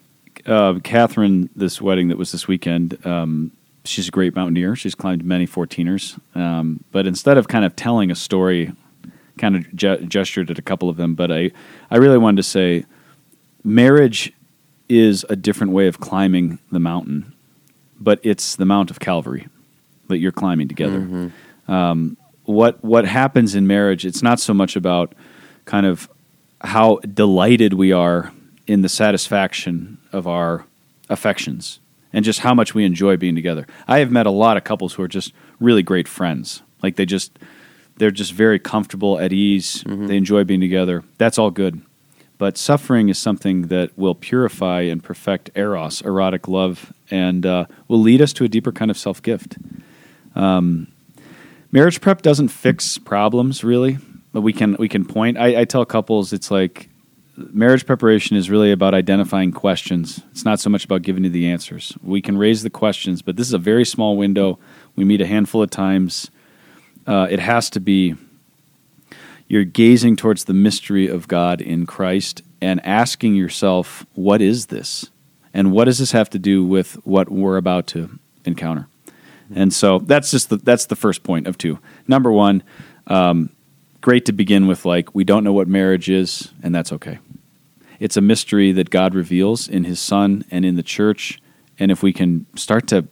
uh, 0.46 0.78
Catherine, 0.84 1.50
this 1.56 1.80
wedding 1.80 2.08
that 2.08 2.18
was 2.18 2.30
this 2.30 2.46
weekend, 2.46 3.04
um, 3.04 3.50
she's 3.84 4.06
a 4.08 4.10
great 4.10 4.36
mountaineer. 4.36 4.76
She's 4.76 4.94
climbed 4.94 5.24
many 5.24 5.46
14ers. 5.46 6.20
Um, 6.36 6.84
but 6.92 7.06
instead 7.06 7.36
of 7.38 7.48
kind 7.48 7.64
of 7.64 7.74
telling 7.74 8.10
a 8.10 8.14
story, 8.14 8.72
kind 9.38 9.56
of 9.56 9.74
ge- 9.74 10.06
gestured 10.08 10.50
at 10.50 10.58
a 10.58 10.62
couple 10.62 10.88
of 10.88 10.96
them. 10.96 11.14
But 11.14 11.32
I, 11.32 11.50
I 11.90 11.96
really 11.96 12.18
wanted 12.18 12.36
to 12.36 12.42
say 12.44 12.84
marriage 13.64 14.32
is 14.88 15.24
a 15.28 15.36
different 15.36 15.72
way 15.72 15.88
of 15.88 15.98
climbing 15.98 16.58
the 16.70 16.78
mountain, 16.80 17.32
but 17.98 18.20
it's 18.22 18.54
the 18.56 18.66
Mount 18.66 18.90
of 18.90 19.00
Calvary 19.00 19.48
that 20.08 20.18
you're 20.18 20.32
climbing 20.32 20.68
together. 20.68 20.98
Um, 21.66 22.16
what 22.44 22.82
what 22.84 23.04
happens 23.06 23.54
in 23.54 23.66
marriage? 23.66 24.04
It's 24.06 24.22
not 24.22 24.40
so 24.40 24.54
much 24.54 24.76
about 24.76 25.14
kind 25.64 25.86
of 25.86 26.08
how 26.60 26.96
delighted 27.12 27.74
we 27.74 27.92
are 27.92 28.32
in 28.66 28.82
the 28.82 28.88
satisfaction 28.88 29.98
of 30.12 30.26
our 30.26 30.64
affections 31.10 31.80
and 32.12 32.24
just 32.24 32.40
how 32.40 32.54
much 32.54 32.74
we 32.74 32.84
enjoy 32.84 33.16
being 33.16 33.34
together. 33.34 33.66
I 33.88 33.98
have 33.98 34.10
met 34.10 34.26
a 34.26 34.30
lot 34.30 34.56
of 34.56 34.64
couples 34.64 34.94
who 34.94 35.02
are 35.02 35.08
just 35.08 35.32
really 35.60 35.82
great 35.82 36.08
friends. 36.08 36.62
Like 36.82 36.96
they 36.96 37.04
just 37.06 37.38
they're 37.96 38.10
just 38.10 38.32
very 38.32 38.58
comfortable 38.58 39.18
at 39.18 39.32
ease. 39.32 39.84
They 39.86 40.16
enjoy 40.16 40.44
being 40.44 40.60
together. 40.60 41.02
That's 41.18 41.38
all 41.38 41.50
good. 41.50 41.80
but 42.38 42.58
suffering 42.58 43.08
is 43.08 43.16
something 43.18 43.68
that 43.68 43.96
will 43.96 44.14
purify 44.14 44.80
and 44.82 45.02
perfect 45.02 45.50
eros, 45.54 46.02
erotic 46.02 46.48
love, 46.48 46.92
and 47.10 47.46
uh, 47.46 47.66
will 47.88 48.00
lead 48.00 48.20
us 48.20 48.32
to 48.34 48.44
a 48.44 48.48
deeper 48.48 48.72
kind 48.72 48.90
of 48.90 48.98
self 48.98 49.22
gift. 49.22 49.56
Um, 50.34 50.88
marriage 51.74 52.00
prep 52.00 52.22
doesn't 52.22 52.48
fix 52.48 52.98
problems 52.98 53.64
really, 53.64 53.98
but 54.32 54.42
we 54.42 54.52
can 54.52 54.76
we 54.78 54.88
can 54.88 55.04
point. 55.04 55.36
I, 55.36 55.62
I 55.62 55.64
tell 55.64 55.84
couples 55.84 56.32
it's 56.32 56.50
like 56.50 56.88
marriage 57.36 57.84
preparation 57.84 58.36
is 58.36 58.48
really 58.48 58.70
about 58.70 58.94
identifying 58.94 59.50
questions. 59.50 60.20
It's 60.30 60.44
not 60.44 60.60
so 60.60 60.70
much 60.70 60.84
about 60.84 61.02
giving 61.02 61.24
you 61.24 61.30
the 61.30 61.48
answers. 61.48 61.92
We 62.00 62.22
can 62.22 62.38
raise 62.38 62.62
the 62.62 62.70
questions, 62.70 63.22
but 63.22 63.36
this 63.36 63.48
is 63.48 63.52
a 63.52 63.58
very 63.58 63.84
small 63.84 64.16
window. 64.16 64.58
We 64.94 65.04
meet 65.04 65.20
a 65.20 65.26
handful 65.26 65.62
of 65.62 65.70
times. 65.70 66.30
Uh, 67.06 67.26
it 67.28 67.40
has 67.40 67.68
to 67.70 67.80
be 67.80 68.14
you're 69.48 69.64
gazing 69.64 70.16
towards 70.16 70.44
the 70.44 70.54
mystery 70.54 71.06
of 71.06 71.28
God 71.28 71.60
in 71.60 71.84
Christ 71.84 72.42
and 72.62 72.80
asking 72.86 73.34
yourself, 73.34 74.06
what 74.14 74.40
is 74.40 74.66
this? 74.66 75.10
And 75.52 75.70
what 75.70 75.84
does 75.84 75.98
this 75.98 76.12
have 76.12 76.30
to 76.30 76.38
do 76.38 76.64
with 76.64 76.94
what 77.04 77.30
we're 77.30 77.58
about 77.58 77.86
to 77.88 78.18
encounter? 78.44 78.88
And 79.54 79.72
so 79.72 79.98
that's 79.98 80.30
just 80.30 80.48
the, 80.48 80.56
that's 80.56 80.86
the 80.86 80.96
first 80.96 81.22
point 81.22 81.46
of 81.46 81.58
two. 81.58 81.78
Number 82.08 82.32
one, 82.32 82.62
um, 83.06 83.50
great 84.00 84.24
to 84.26 84.32
begin 84.32 84.66
with 84.66 84.84
like 84.84 85.14
we 85.14 85.24
don't 85.24 85.44
know 85.44 85.52
what 85.52 85.68
marriage 85.68 86.08
is, 86.08 86.52
and 86.62 86.74
that's 86.74 86.92
okay. 86.92 87.18
It's 88.00 88.16
a 88.16 88.20
mystery 88.20 88.72
that 88.72 88.90
God 88.90 89.14
reveals 89.14 89.68
in 89.68 89.84
His 89.84 90.00
Son 90.00 90.44
and 90.50 90.64
in 90.64 90.76
the 90.76 90.82
church, 90.82 91.40
and 91.78 91.90
if 91.90 92.02
we 92.02 92.12
can 92.12 92.46
start 92.56 92.86
to 92.88 93.06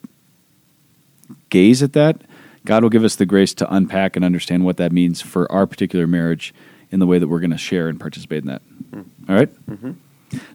gaze 1.51 1.83
at 1.83 1.93
that, 1.93 2.23
God 2.65 2.83
will 2.83 2.91
give 2.91 3.05
us 3.05 3.17
the 3.17 3.27
grace 3.27 3.55
to 3.55 3.75
unpack 3.75 4.17
and 4.17 4.25
understand 4.25 4.65
what 4.65 4.77
that 4.77 4.93
means 4.93 5.21
for 5.21 5.51
our 5.51 5.67
particular 5.67 6.07
marriage 6.07 6.55
in 6.91 7.01
the 7.01 7.07
way 7.07 7.19
that 7.19 7.29
we're 7.29 7.41
going 7.41 7.51
to 7.51 7.59
share 7.59 7.89
and 7.89 7.99
participate 7.99 8.43
in 8.43 8.49
that. 8.49 8.63
All 9.29 9.35
right? 9.35 9.49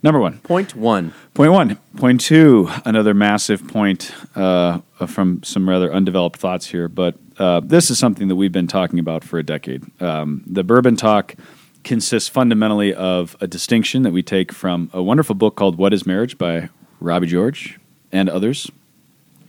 Number 0.04 0.20
one. 0.20 0.40
Point 0.40 0.76
one. 0.76 1.14
Point 1.34 1.52
one. 1.52 1.76
Point 1.98 2.22
two, 2.22 2.70
another 2.86 3.14
massive 3.14 3.68
point 3.68 4.12
uh, 4.36 4.80
from 5.06 5.44
some 5.44 5.68
rather 5.68 5.94
undeveloped 5.94 6.40
thoughts 6.40 6.68
here, 6.68 6.88
but 6.88 7.16
uh, 7.38 7.62
this 7.64 7.90
is 7.90 8.00
something 8.00 8.28
that 8.28 8.36
we've 8.36 8.52
been 8.52 8.68
talking 8.68 9.00
about 9.00 9.24
for 9.24 9.38
a 9.38 9.44
decade. 9.44 9.84
Um, 10.02 10.44
the 10.48 10.64
Bourbon 10.64 10.96
Talk 10.96 11.36
consists 11.84 12.30
fundamentally 12.30 12.94
of 12.94 13.36
a 13.40 13.48
distinction 13.48 14.04
that 14.04 14.12
we 14.12 14.22
take 14.22 14.52
from 14.52 14.90
a 14.94 15.02
wonderful 15.02 15.36
book 15.36 15.56
called 15.56 15.78
What 15.78 15.94
is 15.94 16.06
Marriage 16.06 16.38
by 16.38 16.70
Robbie 17.00 17.28
George 17.28 17.80
and 18.12 18.30
others, 18.30 18.72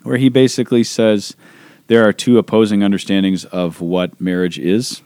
where 0.03 0.19
he 0.19 0.29
basically 0.29 0.85
says 0.85 1.35
there 1.87 2.07
are 2.07 2.13
two 2.13 2.39
opposing 2.39 2.83
understandings 2.83 3.45
of 3.47 3.81
what 3.81 4.21
marriage 4.21 4.59
is. 4.59 5.03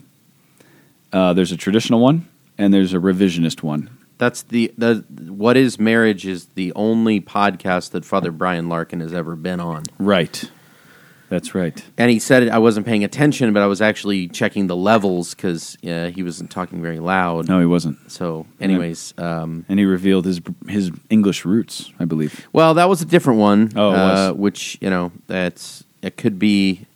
Uh, 1.13 1.33
there's 1.33 1.53
a 1.53 1.57
traditional 1.57 2.01
one, 2.01 2.29
and 2.59 2.75
there's 2.75 2.93
a 2.93 2.99
revisionist 2.99 3.63
one. 3.63 3.91
That's 4.23 4.43
the 4.45 4.73
the 4.79 5.05
what 5.33 5.57
is 5.57 5.81
marriage 5.81 6.27
is 6.27 6.45
the 6.55 6.73
only 6.77 7.21
podcast 7.21 7.91
that 7.91 8.05
Father 8.05 8.31
Brian 8.31 8.69
Larkin 8.69 9.01
has 9.01 9.13
ever 9.13 9.35
been 9.35 9.59
on. 9.59 9.83
Right. 9.99 10.49
That's 11.29 11.57
right. 11.57 11.83
And 11.99 12.09
he 12.09 12.21
said 12.21 12.45
it, 12.45 12.51
I 12.51 12.59
wasn't 12.59 12.87
paying 12.87 13.03
attention, 13.03 13.53
but 13.53 13.65
I 13.65 13.67
was 13.67 13.83
actually 13.83 14.29
checking 14.29 14.69
the 14.69 14.77
levels 14.77 15.35
because 15.35 15.77
uh, 15.85 16.13
he 16.15 16.23
wasn't 16.23 16.53
talking 16.53 16.81
very 16.81 17.01
loud. 17.01 17.49
No, 17.49 17.59
he 17.59 17.67
wasn't. 17.67 18.13
So, 18.13 18.47
anyways, 18.61 19.13
um, 19.19 19.65
And 19.69 19.81
he 19.81 19.87
revealed 19.87 20.25
his 20.25 20.41
his 20.69 20.93
English 21.11 21.45
roots, 21.45 21.91
I 21.99 22.05
believe. 22.05 22.47
well, 22.53 22.75
that 22.75 22.89
was 22.89 23.03
a 23.03 23.07
different 23.07 23.41
one. 23.41 23.73
Oh, 23.75 23.91
uh, 23.91 24.33
which 24.35 24.79
you 24.81 24.89
know 24.89 25.11
that's 25.27 25.83
it 26.01 26.17
could 26.17 26.39
be 26.39 26.87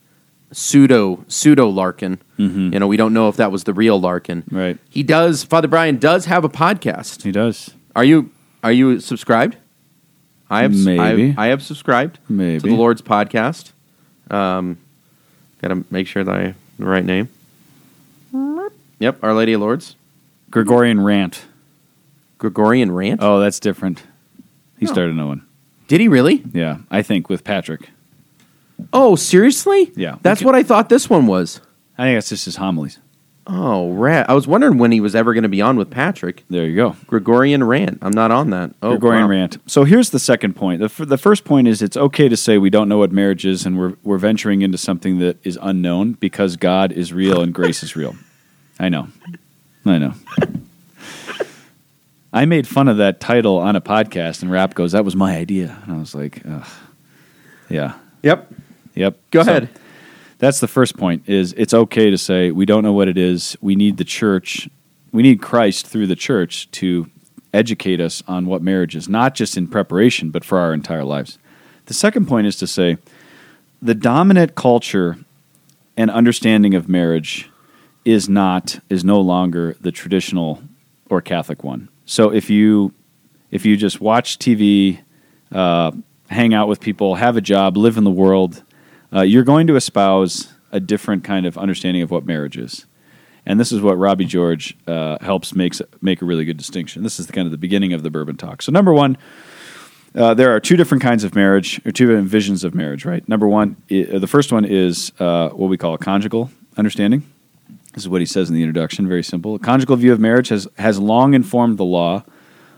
pseudo 0.59 1.23
pseudo 1.29 1.69
Larkin. 1.69 2.19
Mhm. 2.39 2.73
You 2.73 2.81
know, 2.81 2.87
we 2.87 2.97
don't 2.97 3.13
know 3.13 3.29
if 3.29 3.37
that 3.37 3.53
was 3.53 3.65
the 3.65 3.75
real 3.75 4.01
Larkin. 4.01 4.43
Right. 4.51 4.79
He 4.89 5.03
does. 5.03 5.45
Father 5.45 5.69
Brian 5.69 5.99
does 5.99 6.25
have 6.25 6.45
a 6.45 6.49
podcast. 6.49 7.23
He 7.23 7.31
does. 7.31 7.71
Are 7.95 8.05
you 8.05 8.31
are 8.65 8.73
you 8.73 8.99
subscribed? 9.01 9.57
I 10.49 10.63
have 10.63 10.75
Maybe. 10.75 11.35
I, 11.37 11.47
I 11.47 11.49
have 11.49 11.63
subscribed 11.63 12.19
Maybe. 12.29 12.61
to 12.61 12.69
the 12.69 12.75
Lord's 12.75 13.03
podcast. 13.03 13.73
Um, 14.31 14.79
got 15.61 15.69
to 15.69 15.85
make 15.91 16.07
sure 16.07 16.25
that 16.25 16.35
I 16.35 16.55
the 16.79 16.87
right 16.87 17.05
name. 17.05 17.29
Yep, 18.99 19.19
Our 19.23 19.35
Lady 19.35 19.53
of 19.53 19.61
Lourdes, 19.61 19.95
Gregorian 20.51 21.01
rant. 21.03 21.45
Gregorian 22.39 22.93
Rant. 22.93 23.21
Oh, 23.23 23.41
that's 23.41 23.61
different. 23.61 24.03
He 24.79 24.87
Oh. 24.87 24.93
started 24.93 25.15
new 25.17 25.27
one. 25.27 25.43
Did 25.89 26.01
he 26.01 26.09
really? 26.09 26.43
Yeah, 26.53 26.79
I 26.91 27.03
think 27.03 27.29
with 27.29 27.45
Patrick. 27.45 27.91
Oh, 28.93 29.17
seriously? 29.17 29.93
Yeah. 29.97 30.17
that's 30.23 30.41
Okay. 30.41 30.47
what 30.47 30.55
I 30.55 30.63
thought 30.63 30.89
this 30.89 31.09
one 31.11 31.27
was. 31.27 31.61
I 31.99 32.05
think 32.05 32.17
that's 32.17 32.29
just 32.29 32.45
his 32.45 32.57
homilies. 32.57 32.99
Oh, 33.49 33.93
rat! 33.93 34.29
I 34.29 34.35
was 34.35 34.49
wondering 34.49 34.77
when 34.77 34.91
he 34.91 35.01
was 35.01 35.15
ever 35.15 35.33
going 35.33 35.45
to 35.45 35.49
be 35.49 35.63
on 35.63 35.77
with 35.77 35.89
Patrick. 35.89 36.43
There 36.51 36.67
you 36.67 36.75
go. 36.75 36.97
Gregorian 37.07 37.63
Rant. 37.63 37.99
I'm 38.03 38.11
not 38.11 38.33
on 38.33 38.51
that. 38.51 38.73
Oh, 38.83 38.91
Gregorian 38.91 39.23
wow. 39.25 39.29
rant. 39.31 39.59
So 39.71 39.85
here's 39.85 40.11
the 40.11 40.19
second 40.19 40.57
point. 40.57 40.81
The, 40.81 40.87
f- 40.87 40.97
the 41.09 41.17
first 41.17 41.45
point 41.45 41.69
is 41.69 41.81
it's 41.81 41.97
okay 41.97 42.29
to 42.29 42.37
say 42.37 42.59
we 42.59 42.71
don't 42.71 42.89
know 42.89 42.99
what 42.99 43.13
marriage 43.13 43.47
is 43.47 43.65
and 43.65 43.79
we're, 43.79 43.95
we're 44.03 44.19
venturing 44.19 44.63
into 44.63 44.77
something 44.79 45.21
that 45.21 45.39
is 45.47 45.57
unknown 45.63 46.15
because 46.15 46.57
God 46.57 46.91
is 46.91 47.13
real 47.13 47.41
and 47.41 47.55
grace 47.55 47.85
is 47.85 47.95
real. 47.95 48.17
I 48.81 48.89
know. 48.89 49.09
I 49.85 49.99
know. 49.99 50.15
I 52.33 52.45
made 52.45 52.67
fun 52.67 52.89
of 52.89 52.97
that 52.99 53.21
title 53.21 53.59
on 53.59 53.77
a 53.77 53.81
podcast 53.81 54.43
and 54.43 54.51
Rap 54.51 54.75
goes, 54.75 54.91
that 54.93 55.05
was 55.05 55.15
my 55.15 55.37
idea. 55.37 55.79
And 55.85 55.93
I 55.95 55.99
was 55.99 56.15
like, 56.17 56.43
Ugh. 56.47 56.67
yeah. 57.71 57.95
Yep. 58.25 58.53
Yep. 58.97 59.17
Go 59.31 59.43
So 59.45 59.51
ahead. 59.51 59.69
that's 60.39 60.59
the 60.61 60.69
first 60.69 60.97
point 60.97 61.29
is 61.29 61.53
it's 61.53 61.73
okay 61.75 62.11
to 62.11 62.19
say 62.19 62.51
we 62.51 62.67
don't 62.67 62.83
know 62.83 62.93
what 62.93 63.09
it 63.09 63.17
is. 63.17 63.57
We 63.61 63.77
need 63.77 63.97
the 63.99 64.05
church. 64.05 64.69
We 65.13 65.23
need 65.23 65.41
Christ 65.41 65.87
through 65.87 66.09
the 66.09 66.17
church 66.17 66.71
to 66.73 67.09
educate 67.55 68.01
us 68.01 68.23
on 68.27 68.47
what 68.47 68.61
marriage 68.63 68.97
is, 68.97 69.09
not 69.09 69.35
just 69.35 69.57
in 69.57 69.67
preparation, 69.69 70.31
but 70.31 70.45
for 70.45 70.59
our 70.59 70.75
entire 70.75 71.05
lives. 71.05 71.39
The 71.87 71.95
second 71.95 72.27
point 72.27 72.47
is 72.47 72.57
to 72.57 72.67
say 72.67 72.99
the 73.81 73.95
dominant 73.95 74.55
culture 74.55 75.19
and 75.97 76.11
understanding 76.11 76.75
of 76.75 76.89
marriage 76.89 77.49
is 78.05 78.29
not 78.29 78.79
is 78.89 79.05
no 79.05 79.21
longer 79.21 79.77
the 79.81 79.93
traditional 79.93 80.63
or 81.09 81.21
Catholic 81.21 81.63
one. 81.65 81.89
So 82.05 82.31
if 82.33 82.51
you 82.51 82.93
if 83.51 83.65
you 83.65 83.77
just 83.77 84.01
watch 84.01 84.39
TV, 84.39 85.01
uh, 85.53 85.93
hang 86.29 86.53
out 86.53 86.69
with 86.69 86.81
people, 86.81 87.15
have 87.15 87.37
a 87.37 87.41
job, 87.41 87.77
live 87.77 87.97
in 87.97 88.05
the 88.05 88.11
world, 88.11 88.63
uh, 89.15 89.23
you're 89.23 89.45
going 89.45 89.67
to 89.69 89.77
espouse 89.77 90.53
a 90.73 90.81
different 90.81 91.25
kind 91.25 91.47
of 91.47 91.57
understanding 91.57 92.03
of 92.03 92.11
what 92.11 92.27
marriage 92.27 92.57
is. 92.57 92.87
And 93.45 93.61
this 93.61 93.71
is 93.71 93.81
what 93.81 93.97
Robbie 93.97 94.25
George 94.25 94.77
uh, 94.89 95.19
helps 95.21 95.55
makes 95.55 95.81
make 96.03 96.21
a 96.21 96.25
really 96.25 96.45
good 96.45 96.57
distinction. 96.57 97.03
This 97.05 97.21
is 97.21 97.27
the 97.29 97.33
kind 97.33 97.47
of 97.47 97.53
the 97.53 97.59
beginning 97.59 97.93
of 97.93 98.03
the 98.03 98.11
bourbon 98.11 98.37
talk. 98.37 98.61
So 98.63 98.73
number 98.73 98.93
one, 98.93 99.17
uh, 100.17 100.35
there 100.35 100.55
are 100.55 100.59
two 100.61 100.77
different 100.77 101.03
kinds 101.03 101.23
of 101.25 101.35
marriage, 101.35 101.79
or 101.87 101.93
two 101.93 102.07
different 102.07 102.29
visions 102.29 102.65
of 102.65 102.75
marriage. 102.75 103.05
Right. 103.05 103.27
Number 103.29 103.47
one, 103.47 103.77
i- 103.91 104.03
the 104.19 104.27
first 104.27 104.51
one 104.53 104.65
is 104.65 105.13
uh, 105.21 105.51
what 105.51 105.69
we 105.69 105.77
call 105.77 105.95
a 105.95 105.99
conjugal 105.99 106.51
understanding. 106.77 107.23
This 107.95 108.03
is 108.03 108.09
what 108.09 108.21
he 108.21 108.27
says 108.27 108.49
in 108.49 108.55
the 108.55 108.63
introduction. 108.63 109.07
Very 109.07 109.23
simple. 109.23 109.55
A 109.55 109.59
conjugal 109.59 109.97
view 109.97 110.13
of 110.13 110.21
marriage 110.21 110.49
has 110.49 110.67
has 110.79 110.99
long 110.99 111.33
informed 111.33 111.79
the 111.79 111.85
law, 111.85 112.25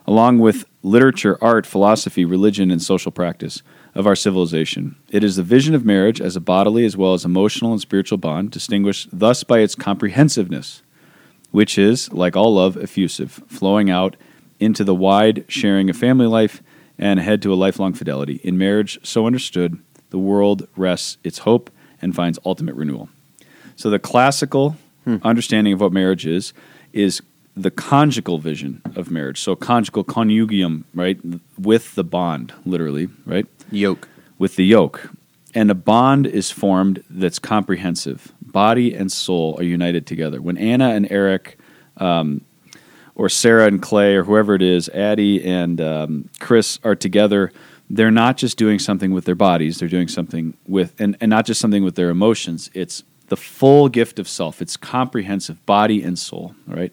along 0.07 0.39
with 0.39 0.65
literature, 0.83 1.39
art, 1.41 1.65
philosophy, 1.67 2.25
religion, 2.25 2.71
and 2.71 2.83
social 2.83 3.11
practice 3.11 3.63
of 3.99 4.07
our 4.07 4.15
civilization. 4.15 4.95
It 5.11 5.25
is 5.25 5.35
the 5.35 5.43
vision 5.43 5.75
of 5.75 5.85
marriage 5.85 6.21
as 6.21 6.37
a 6.37 6.41
bodily 6.41 6.85
as 6.85 6.97
well 6.97 7.15
as 7.15 7.25
emotional 7.25 7.73
and 7.73 7.81
spiritual 7.81 8.17
bond, 8.17 8.53
distinguished 8.53 9.09
thus 9.13 9.43
by 9.43 9.59
its 9.59 9.75
comprehensiveness, 9.75 10.83
which 11.51 11.77
is, 11.77 12.11
like 12.13 12.37
all 12.37 12.55
love, 12.55 12.77
effusive, 12.77 13.43
flowing 13.49 13.91
out 13.91 14.15
into 14.61 14.85
the 14.85 14.95
wide 14.95 15.45
sharing 15.49 15.91
of 15.91 15.97
family 15.97 16.29
life 16.29 16.63
and 16.97 17.19
ahead 17.19 17.43
to 17.43 17.53
a 17.53 17.57
lifelong 17.57 17.93
fidelity. 17.93 18.41
In 18.45 18.57
marriage, 18.57 19.01
so 19.03 19.27
understood, 19.27 19.83
the 20.11 20.19
world 20.19 20.69
rests 20.77 21.19
its 21.25 21.39
hope 21.39 21.69
and 22.01 22.15
finds 22.15 22.39
ultimate 22.45 22.77
renewal. 22.77 23.09
So 23.75 23.91
the 23.91 23.99
classical 23.99 24.77
hmm. 25.03 25.17
understanding 25.25 25.73
of 25.73 25.81
what 25.81 25.93
marriage 25.93 26.25
is 26.25 26.53
is 26.93 27.21
the 27.57 27.73
conjugal 27.73 28.39
vision 28.39 28.81
of 28.95 29.11
marriage. 29.11 29.41
So 29.41 29.57
conjugal 29.57 30.05
conjugium, 30.05 30.85
right, 30.95 31.19
with 31.59 31.97
the 31.97 32.05
bond, 32.05 32.55
literally, 32.65 33.09
right, 33.27 33.47
Yoke. 33.71 34.09
with 34.39 34.57
the 34.57 34.65
yoke, 34.65 35.11
and 35.55 35.71
a 35.71 35.75
bond 35.75 36.27
is 36.27 36.51
formed 36.51 37.03
that's 37.11 37.39
comprehensive. 37.39 38.33
Body 38.41 38.95
and 38.95 39.11
soul 39.11 39.57
are 39.59 39.65
united 39.65 40.07
together. 40.07 40.41
When 40.41 40.57
Anna 40.57 40.91
and 40.91 41.11
Eric, 41.11 41.59
um, 41.97 42.43
or 43.15 43.29
Sarah 43.29 43.67
and 43.67 43.83
Clay, 43.83 44.15
or 44.15 44.25
whoever 44.25 44.55
it 44.55 44.63
is, 44.63 44.89
Addie 44.91 45.45
and 45.45 45.81
um, 45.81 46.31
Chris 46.39 46.79
are 46.85 46.95
together. 46.95 47.53
They're 47.91 48.11
not 48.11 48.37
just 48.37 48.57
doing 48.59 48.79
something 48.79 49.13
with 49.13 49.25
their 49.25 49.35
bodies; 49.35 49.79
they're 49.79 49.89
doing 49.89 50.09
something 50.09 50.57
with, 50.67 50.95
and, 51.01 51.17
and 51.21 51.31
not 51.31 51.47
just 51.47 51.61
something 51.61 51.83
with 51.83 51.97
their 51.97 52.11
emotions. 52.11 52.71
It's 52.75 53.03
the 53.29 53.37
full 53.37 53.89
gift 53.89 54.19
of 54.19 54.29
self. 54.29 54.63
It's 54.63 54.77
comprehensive, 54.77 55.65
body 55.67 56.03
and 56.03 56.19
soul. 56.19 56.55
Right, 56.67 56.93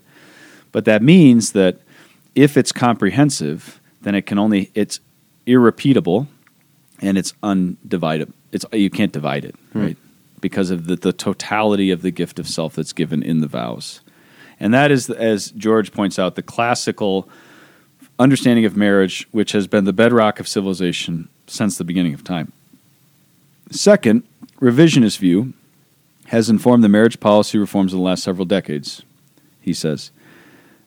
but 0.71 0.85
that 0.85 1.03
means 1.03 1.51
that 1.51 1.79
if 2.33 2.57
it's 2.57 2.71
comprehensive, 2.71 3.79
then 4.01 4.15
it 4.15 4.25
can 4.25 4.39
only 4.39 4.71
it's 4.73 4.99
irrepeatable 5.45 6.27
and 7.01 7.17
it's 7.17 7.33
undivided. 7.43 8.31
It's 8.51 8.65
you 8.71 8.89
can't 8.89 9.11
divide 9.11 9.45
it, 9.45 9.55
right? 9.73 9.97
Because 10.41 10.71
of 10.71 10.87
the, 10.87 10.95
the 10.95 11.13
totality 11.13 11.91
of 11.91 12.01
the 12.01 12.11
gift 12.11 12.39
of 12.39 12.47
self 12.47 12.75
that's 12.75 12.93
given 12.93 13.23
in 13.23 13.41
the 13.41 13.47
vows, 13.47 14.01
and 14.59 14.73
that 14.73 14.91
is, 14.91 15.09
as 15.09 15.51
George 15.51 15.91
points 15.91 16.17
out, 16.19 16.35
the 16.35 16.43
classical 16.43 17.27
understanding 18.17 18.65
of 18.65 18.77
marriage, 18.77 19.27
which 19.31 19.51
has 19.51 19.67
been 19.67 19.83
the 19.83 19.93
bedrock 19.93 20.39
of 20.39 20.47
civilization 20.47 21.27
since 21.47 21.77
the 21.77 21.83
beginning 21.83 22.13
of 22.13 22.23
time. 22.23 22.51
Second, 23.71 24.23
revisionist 24.59 25.17
view 25.17 25.53
has 26.27 26.49
informed 26.49 26.83
the 26.83 26.89
marriage 26.89 27.19
policy 27.19 27.57
reforms 27.57 27.93
of 27.93 27.99
the 27.99 28.03
last 28.03 28.23
several 28.23 28.45
decades, 28.45 29.03
he 29.61 29.73
says. 29.73 30.11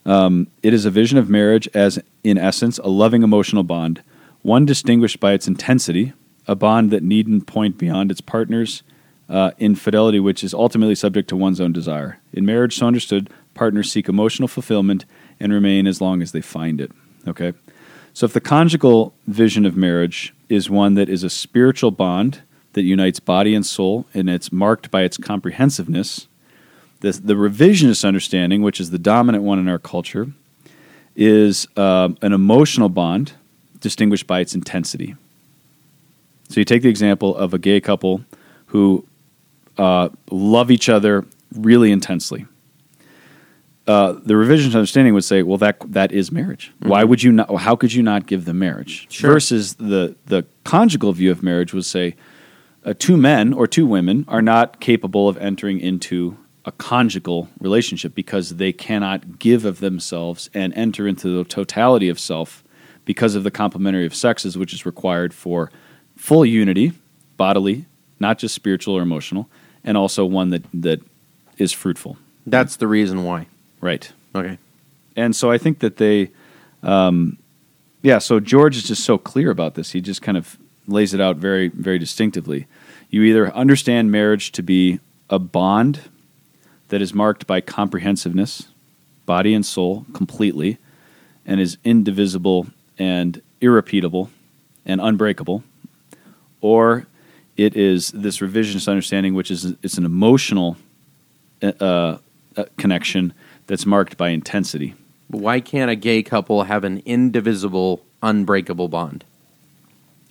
Um, 0.06 0.46
it 0.62 0.72
is 0.72 0.84
a 0.84 0.90
vision 0.90 1.18
of 1.18 1.28
marriage 1.28 1.68
as, 1.74 1.98
in 2.24 2.38
essence, 2.38 2.78
a 2.78 2.88
loving 2.88 3.22
emotional 3.22 3.62
bond, 3.62 4.02
one 4.42 4.66
distinguished 4.66 5.20
by 5.20 5.32
its 5.32 5.48
intensity, 5.48 6.12
a 6.46 6.54
bond 6.54 6.90
that 6.90 7.02
needn't 7.02 7.46
point 7.46 7.78
beyond 7.78 8.10
its 8.10 8.20
partner's 8.20 8.82
uh, 9.28 9.50
infidelity, 9.58 10.18
which 10.20 10.42
is 10.42 10.54
ultimately 10.54 10.94
subject 10.94 11.28
to 11.28 11.36
one's 11.36 11.60
own 11.60 11.72
desire. 11.72 12.18
In 12.32 12.46
marriage, 12.46 12.78
so 12.78 12.86
understood, 12.86 13.30
partners 13.54 13.92
seek 13.92 14.08
emotional 14.08 14.48
fulfillment 14.48 15.04
and 15.38 15.52
remain 15.52 15.86
as 15.86 16.00
long 16.00 16.22
as 16.22 16.32
they 16.32 16.40
find 16.40 16.80
it. 16.80 16.90
Okay? 17.26 17.52
So 18.14 18.24
if 18.24 18.32
the 18.32 18.40
conjugal 18.40 19.14
vision 19.26 19.66
of 19.66 19.76
marriage 19.76 20.34
is 20.48 20.70
one 20.70 20.94
that 20.94 21.08
is 21.08 21.22
a 21.22 21.30
spiritual 21.30 21.90
bond 21.90 22.42
that 22.72 22.82
unites 22.82 23.20
body 23.20 23.54
and 23.54 23.64
soul, 23.64 24.06
and 24.14 24.30
it's 24.30 24.50
marked 24.50 24.90
by 24.90 25.02
its 25.02 25.18
comprehensiveness, 25.18 26.26
the, 27.00 27.12
the 27.12 27.34
revisionist 27.34 28.04
understanding, 28.04 28.62
which 28.62 28.80
is 28.80 28.90
the 28.90 28.98
dominant 28.98 29.44
one 29.44 29.58
in 29.58 29.68
our 29.68 29.78
culture, 29.78 30.28
is 31.14 31.66
uh, 31.76 32.08
an 32.22 32.32
emotional 32.32 32.88
bond 32.88 33.34
distinguished 33.80 34.26
by 34.26 34.40
its 34.40 34.54
intensity. 34.54 35.14
So 36.48 36.60
you 36.60 36.64
take 36.64 36.82
the 36.82 36.88
example 36.88 37.36
of 37.36 37.54
a 37.54 37.58
gay 37.58 37.80
couple 37.80 38.24
who 38.66 39.06
uh, 39.76 40.08
love 40.30 40.70
each 40.70 40.88
other 40.88 41.24
really 41.52 41.92
intensely. 41.92 42.46
Uh, 43.86 44.12
the 44.12 44.34
revisionist 44.34 44.74
understanding 44.74 45.14
would 45.14 45.24
say, 45.24 45.42
well, 45.42 45.56
that 45.56 45.78
that 45.92 46.12
is 46.12 46.30
marriage. 46.30 46.72
Mm-hmm. 46.80 46.88
Why 46.90 47.04
would 47.04 47.22
you 47.22 47.32
not? 47.32 47.54
How 47.56 47.74
could 47.74 47.92
you 47.94 48.02
not 48.02 48.26
give 48.26 48.44
them 48.44 48.58
marriage? 48.58 49.06
Sure. 49.10 49.32
Versus 49.32 49.74
the 49.74 50.14
the 50.26 50.44
conjugal 50.64 51.12
view 51.14 51.30
of 51.30 51.42
marriage 51.42 51.72
would 51.72 51.86
say, 51.86 52.14
uh, 52.84 52.92
two 52.98 53.16
men 53.16 53.54
or 53.54 53.66
two 53.66 53.86
women 53.86 54.26
are 54.28 54.42
not 54.42 54.80
capable 54.80 55.26
of 55.26 55.38
entering 55.38 55.80
into 55.80 56.36
a 56.66 56.72
conjugal 56.72 57.48
relationship 57.60 58.14
because 58.14 58.56
they 58.56 58.74
cannot 58.74 59.38
give 59.38 59.64
of 59.64 59.80
themselves 59.80 60.50
and 60.52 60.74
enter 60.74 61.08
into 61.08 61.34
the 61.34 61.44
totality 61.44 62.10
of 62.10 62.20
self 62.20 62.62
because 63.08 63.34
of 63.34 63.42
the 63.42 63.50
complementary 63.50 64.04
of 64.04 64.14
sexes, 64.14 64.58
which 64.58 64.74
is 64.74 64.84
required 64.84 65.32
for 65.32 65.70
full 66.14 66.44
unity, 66.44 66.92
bodily, 67.38 67.86
not 68.20 68.38
just 68.38 68.54
spiritual 68.54 68.94
or 68.94 69.00
emotional, 69.00 69.48
and 69.82 69.96
also 69.96 70.26
one 70.26 70.50
that 70.50 70.62
that 70.74 71.00
is 71.56 71.72
fruitful. 71.72 72.18
That's 72.46 72.76
the 72.76 72.86
reason 72.86 73.24
why. 73.24 73.46
Right. 73.80 74.12
Okay. 74.34 74.58
And 75.16 75.34
so 75.34 75.50
I 75.50 75.56
think 75.56 75.78
that 75.78 75.96
they, 75.96 76.30
um, 76.82 77.38
yeah. 78.02 78.18
So 78.18 78.40
George 78.40 78.76
is 78.76 78.82
just 78.82 79.04
so 79.04 79.16
clear 79.16 79.50
about 79.50 79.74
this. 79.74 79.92
He 79.92 80.02
just 80.02 80.20
kind 80.20 80.36
of 80.36 80.58
lays 80.86 81.14
it 81.14 81.20
out 81.20 81.36
very, 81.36 81.68
very 81.68 81.98
distinctively. 81.98 82.66
You 83.08 83.22
either 83.22 83.50
understand 83.54 84.12
marriage 84.12 84.52
to 84.52 84.62
be 84.62 85.00
a 85.30 85.38
bond 85.38 86.10
that 86.88 87.00
is 87.00 87.14
marked 87.14 87.46
by 87.46 87.62
comprehensiveness, 87.62 88.68
body 89.24 89.54
and 89.54 89.64
soul, 89.64 90.04
completely, 90.12 90.76
and 91.46 91.58
is 91.58 91.78
indivisible 91.84 92.66
and 92.98 93.40
irrepeatable 93.60 94.30
and 94.86 95.00
unbreakable, 95.00 95.62
or 96.60 97.06
it 97.56 97.76
is 97.76 98.10
this 98.12 98.38
revisionist 98.38 98.88
understanding, 98.88 99.34
which 99.34 99.50
is 99.50 99.74
it's 99.82 99.98
an 99.98 100.04
emotional 100.04 100.76
uh, 101.62 101.72
uh, 101.80 102.18
connection 102.76 103.32
that's 103.66 103.86
marked 103.86 104.16
by 104.16 104.30
intensity. 104.30 104.94
Why 105.28 105.60
can't 105.60 105.90
a 105.90 105.96
gay 105.96 106.22
couple 106.22 106.64
have 106.64 106.84
an 106.84 107.02
indivisible, 107.04 108.02
unbreakable 108.22 108.88
bond? 108.88 109.24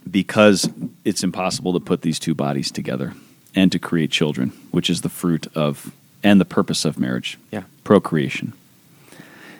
Because 0.10 0.70
it's 1.04 1.24
impossible 1.24 1.74
to 1.74 1.80
put 1.80 2.02
these 2.02 2.18
two 2.18 2.34
bodies 2.34 2.72
together 2.72 3.14
and 3.54 3.72
to 3.72 3.80
create 3.80 4.10
children, 4.10 4.50
which 4.72 4.90
is 4.90 5.02
the 5.02 5.10
fruit 5.10 5.48
of 5.56 5.92
and 6.24 6.42
the 6.42 6.46
purpose 6.46 6.84
of 6.86 6.98
marriage. 6.98 7.38
Yeah. 7.52 7.64
Procreation 7.84 8.54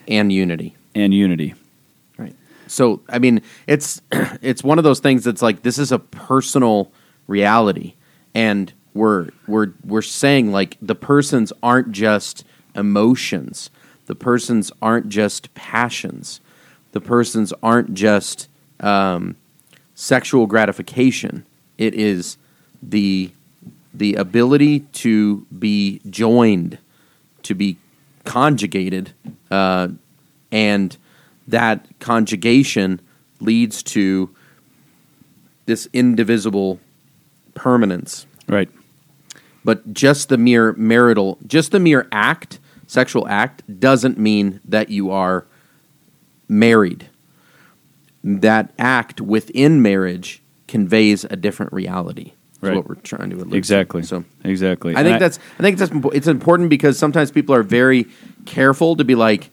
and 0.08 0.32
unity. 0.32 0.76
And 0.96 1.14
unity. 1.14 1.54
So, 2.68 3.02
I 3.10 3.20
mean, 3.20 3.42
it's 3.66 4.02
it's 4.12 4.64
one 4.64 4.78
of 4.78 4.84
those 4.84 5.00
things 5.00 5.24
that's 5.24 5.42
like 5.42 5.64
this 5.64 5.78
is 5.78 5.92
a 5.92 6.00
personal 6.00 6.92
reality 7.28 7.94
and 8.34 8.72
we're 8.94 9.30
we're 9.48 9.74
we're 9.84 10.02
saying 10.02 10.52
like 10.52 10.78
the 10.82 10.96
persons 10.96 11.54
aren't 11.64 11.92
just 11.92 12.44
emotions. 12.76 13.70
The 14.06 14.16
persons 14.16 14.72
aren't 14.82 15.10
just 15.10 15.54
passions. 15.54 16.40
The 16.92 17.02
persons 17.02 17.52
aren't 17.62 17.94
just 17.94 18.48
um, 18.80 19.36
sexual 19.96 20.46
gratification. 20.46 21.46
It 21.78 21.94
is 21.94 22.38
the 22.82 23.32
the 23.94 24.16
ability 24.16 24.82
to 24.82 25.46
be 25.58 26.02
joined, 26.10 26.78
to 27.44 27.56
be 27.56 27.78
conjugated, 28.24 29.14
uh, 29.50 29.90
and 30.52 30.98
that 31.48 31.86
conjugation 32.00 33.00
leads 33.40 33.84
to 33.84 34.30
this 35.66 35.88
indivisible 35.94 36.80
permanence. 37.54 38.26
Right. 38.48 38.70
But 39.64 39.94
just 39.94 40.30
the 40.30 40.38
mere 40.38 40.74
marital, 40.74 41.38
just 41.46 41.72
the 41.72 41.80
mere 41.80 42.08
act 42.12 42.60
sexual 42.88 43.28
act 43.28 43.80
doesn't 43.80 44.18
mean 44.18 44.62
that 44.66 44.90
you 44.90 45.12
are 45.12 45.46
married. 46.48 47.10
That 48.24 48.72
act 48.80 49.22
within 49.22 49.82
marriage 49.82 50.42
conveys 50.68 51.26
a 51.26 51.36
different 51.36 51.74
reality. 51.74 52.32
That's 52.62 52.70
Right. 52.70 52.76
what 52.78 52.88
we're 52.88 52.96
trying 52.96 53.30
to 53.30 53.36
allude 53.38 53.54
Exactly. 53.54 54.04
So 54.04 54.24
exactly. 54.44 54.96
I 54.96 55.04
think 55.04 55.20
that's 55.20 55.38
I 55.60 55.62
think 55.62 55.78
that's 55.78 55.92
it's 56.14 56.28
important 56.28 56.70
because 56.70 56.98
sometimes 56.98 57.30
people 57.30 57.54
are 57.54 57.64
very 57.64 58.08
careful 58.46 58.96
to 58.96 59.04
be 59.04 59.16
like, 59.16 59.50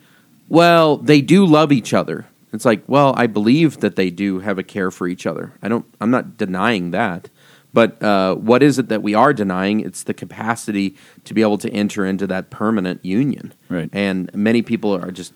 well, 0.49 0.97
they 0.97 1.21
do 1.21 1.47
love 1.47 1.73
each 1.73 1.93
other. 1.95 2.27
It's 2.53 2.65
like, 2.65 2.83
well, 2.87 3.15
I 3.17 3.27
believe 3.27 3.81
that 3.81 3.97
they 3.97 4.11
do 4.11 4.39
have 4.41 4.59
a 4.59 4.63
care 4.63 4.91
for 4.91 5.09
each 5.09 5.27
other. 5.27 5.53
I 5.63 5.69
don't. 5.69 5.85
I'm 6.01 6.11
not 6.11 6.37
denying 6.37 6.93
that. 6.93 7.29
But 7.73 8.01
uh, 8.01 8.37
what 8.37 8.63
is 8.63 8.79
it 8.79 8.89
that 8.89 9.03
we 9.03 9.15
are 9.15 9.33
denying? 9.33 9.81
It's 9.81 10.05
the 10.05 10.15
capacity 10.15 10.95
to 11.25 11.35
be 11.35 11.43
able 11.43 11.59
to 11.59 11.71
enter 11.71 12.07
into 12.07 12.25
that 12.29 12.49
permanent 12.49 13.05
union. 13.05 13.53
Right. 13.69 13.91
And 13.93 14.33
many 14.33 14.63
people 14.63 14.95
are 14.95 15.11
just 15.11 15.33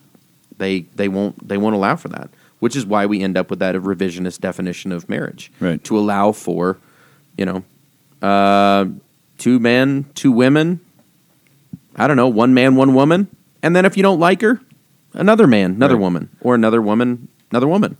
they 0.57 0.83
they 0.95 1.09
won't 1.09 1.47
they 1.47 1.59
won't 1.59 1.75
allow 1.75 1.97
for 1.97 2.07
that, 2.09 2.31
which 2.61 2.77
is 2.77 2.87
why 2.87 3.07
we 3.07 3.21
end 3.23 3.37
up 3.37 3.51
with 3.51 3.59
that 3.59 3.75
revisionist 3.75 4.41
definition 4.41 4.93
of 4.93 5.09
marriage. 5.09 5.51
Right. 5.59 5.83
To 5.83 5.99
allow 5.99 6.31
for, 6.31 6.79
you 7.37 7.45
know, 7.45 7.65
uh, 8.23 8.87
two 9.39 9.59
men, 9.59 10.07
two 10.15 10.31
women. 10.31 10.81
I 11.97 12.07
don't 12.07 12.17
know, 12.17 12.29
one 12.29 12.55
man, 12.55 12.77
one 12.77 12.95
woman, 12.95 13.27
and 13.61 13.75
then 13.75 13.85
if 13.85 13.97
you 13.97 14.05
don't 14.05 14.21
like 14.21 14.41
her, 14.43 14.61
another 15.15 15.47
man, 15.47 15.73
another 15.73 15.95
Right. 15.95 16.01
woman, 16.03 16.29
or 16.41 16.55
another 16.55 16.81
woman, 16.83 17.29
another 17.51 17.69
woman. 17.69 17.97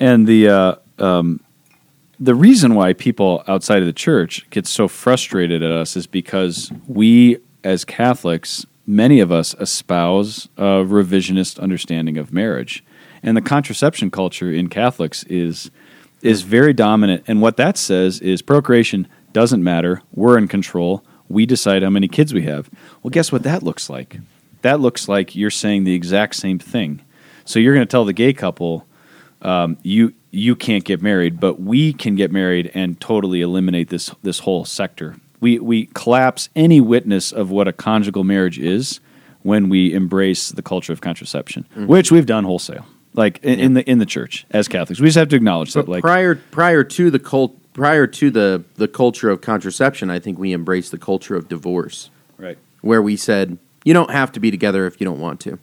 And 0.00 0.26
the 0.26 0.48
uh, 0.48 0.74
um, 0.98 1.40
the 2.20 2.34
reason 2.34 2.74
why 2.74 2.92
people 2.92 3.42
outside 3.46 3.80
of 3.80 3.86
the 3.86 3.92
church 3.92 4.46
get 4.50 4.66
so 4.66 4.88
frustrated 4.88 5.62
at 5.62 5.70
us 5.70 5.96
is 5.96 6.06
because 6.06 6.72
we, 6.86 7.38
as 7.62 7.84
Catholics, 7.84 8.66
many 8.86 9.20
of 9.20 9.30
us 9.30 9.54
espouse 9.60 10.48
a 10.56 10.82
revisionist 10.84 11.60
understanding 11.60 12.16
of 12.18 12.32
marriage, 12.32 12.84
and 13.22 13.36
the 13.36 13.40
contraception 13.42 14.10
culture 14.10 14.52
in 14.52 14.68
Catholics 14.68 15.24
is 15.24 15.70
is 16.22 16.42
very 16.42 16.72
dominant. 16.72 17.22
And 17.28 17.40
what 17.40 17.56
that 17.58 17.76
says 17.78 18.20
is 18.20 18.42
procreation 18.42 19.06
doesn't 19.32 19.62
matter. 19.62 20.02
We're 20.14 20.36
in 20.38 20.48
control. 20.48 21.04
We 21.28 21.46
decide 21.46 21.82
how 21.82 21.90
many 21.90 22.08
kids 22.08 22.32
we 22.34 22.42
have. 22.42 22.68
Well, 23.02 23.10
guess 23.10 23.30
what 23.30 23.42
that 23.44 23.62
looks 23.62 23.88
like? 23.90 24.18
That 24.62 24.80
looks 24.80 25.08
like 25.08 25.36
you're 25.36 25.50
saying 25.50 25.84
the 25.84 25.94
exact 25.94 26.34
same 26.36 26.58
thing. 26.58 27.02
So 27.44 27.58
you're 27.58 27.74
going 27.74 27.86
to 27.86 27.90
tell 27.90 28.04
the 28.04 28.12
gay 28.12 28.32
couple, 28.32 28.86
um, 29.42 29.78
you 29.82 30.14
you 30.30 30.54
can't 30.54 30.84
get 30.84 31.00
married, 31.00 31.40
but 31.40 31.60
we 31.60 31.92
can 31.92 32.14
get 32.14 32.30
married 32.30 32.70
and 32.74 33.00
totally 33.00 33.40
eliminate 33.40 33.88
this 33.88 34.14
this 34.22 34.40
whole 34.40 34.64
sector. 34.64 35.16
We 35.40 35.58
we 35.58 35.86
collapse 35.94 36.48
any 36.54 36.80
witness 36.80 37.32
of 37.32 37.50
what 37.50 37.68
a 37.68 37.72
conjugal 37.72 38.24
marriage 38.24 38.58
is 38.58 39.00
when 39.42 39.68
we 39.68 39.94
embrace 39.94 40.50
the 40.50 40.62
culture 40.62 40.92
of 40.92 41.00
contraception, 41.00 41.66
which 41.74 42.10
we've 42.10 42.26
done 42.26 42.44
wholesale, 42.44 42.84
like 43.14 43.38
in, 43.42 43.60
in 43.60 43.74
the 43.74 43.88
in 43.88 43.98
the 43.98 44.06
church 44.06 44.44
as 44.50 44.68
Catholics. 44.68 45.00
We 45.00 45.06
just 45.06 45.16
have 45.16 45.28
to 45.28 45.36
acknowledge 45.36 45.72
that, 45.74 45.88
like 45.88 46.02
prior 46.02 46.34
prior 46.34 46.84
to 46.84 47.10
the 47.10 47.18
cult 47.18 47.56
prior 47.72 48.06
to 48.06 48.30
the 48.30 48.64
the 48.74 48.88
culture 48.88 49.30
of 49.30 49.40
contraception, 49.40 50.10
I 50.10 50.18
think 50.18 50.38
we 50.38 50.52
embraced 50.52 50.90
the 50.90 50.98
culture 50.98 51.36
of 51.36 51.48
divorce, 51.48 52.10
right, 52.36 52.58
where 52.80 53.00
we 53.00 53.16
said 53.16 53.58
you 53.88 53.94
don't 53.94 54.10
have 54.10 54.30
to 54.32 54.40
be 54.40 54.50
together 54.50 54.86
if 54.86 55.00
you 55.00 55.06
don't 55.06 55.18
want 55.18 55.40
to, 55.40 55.58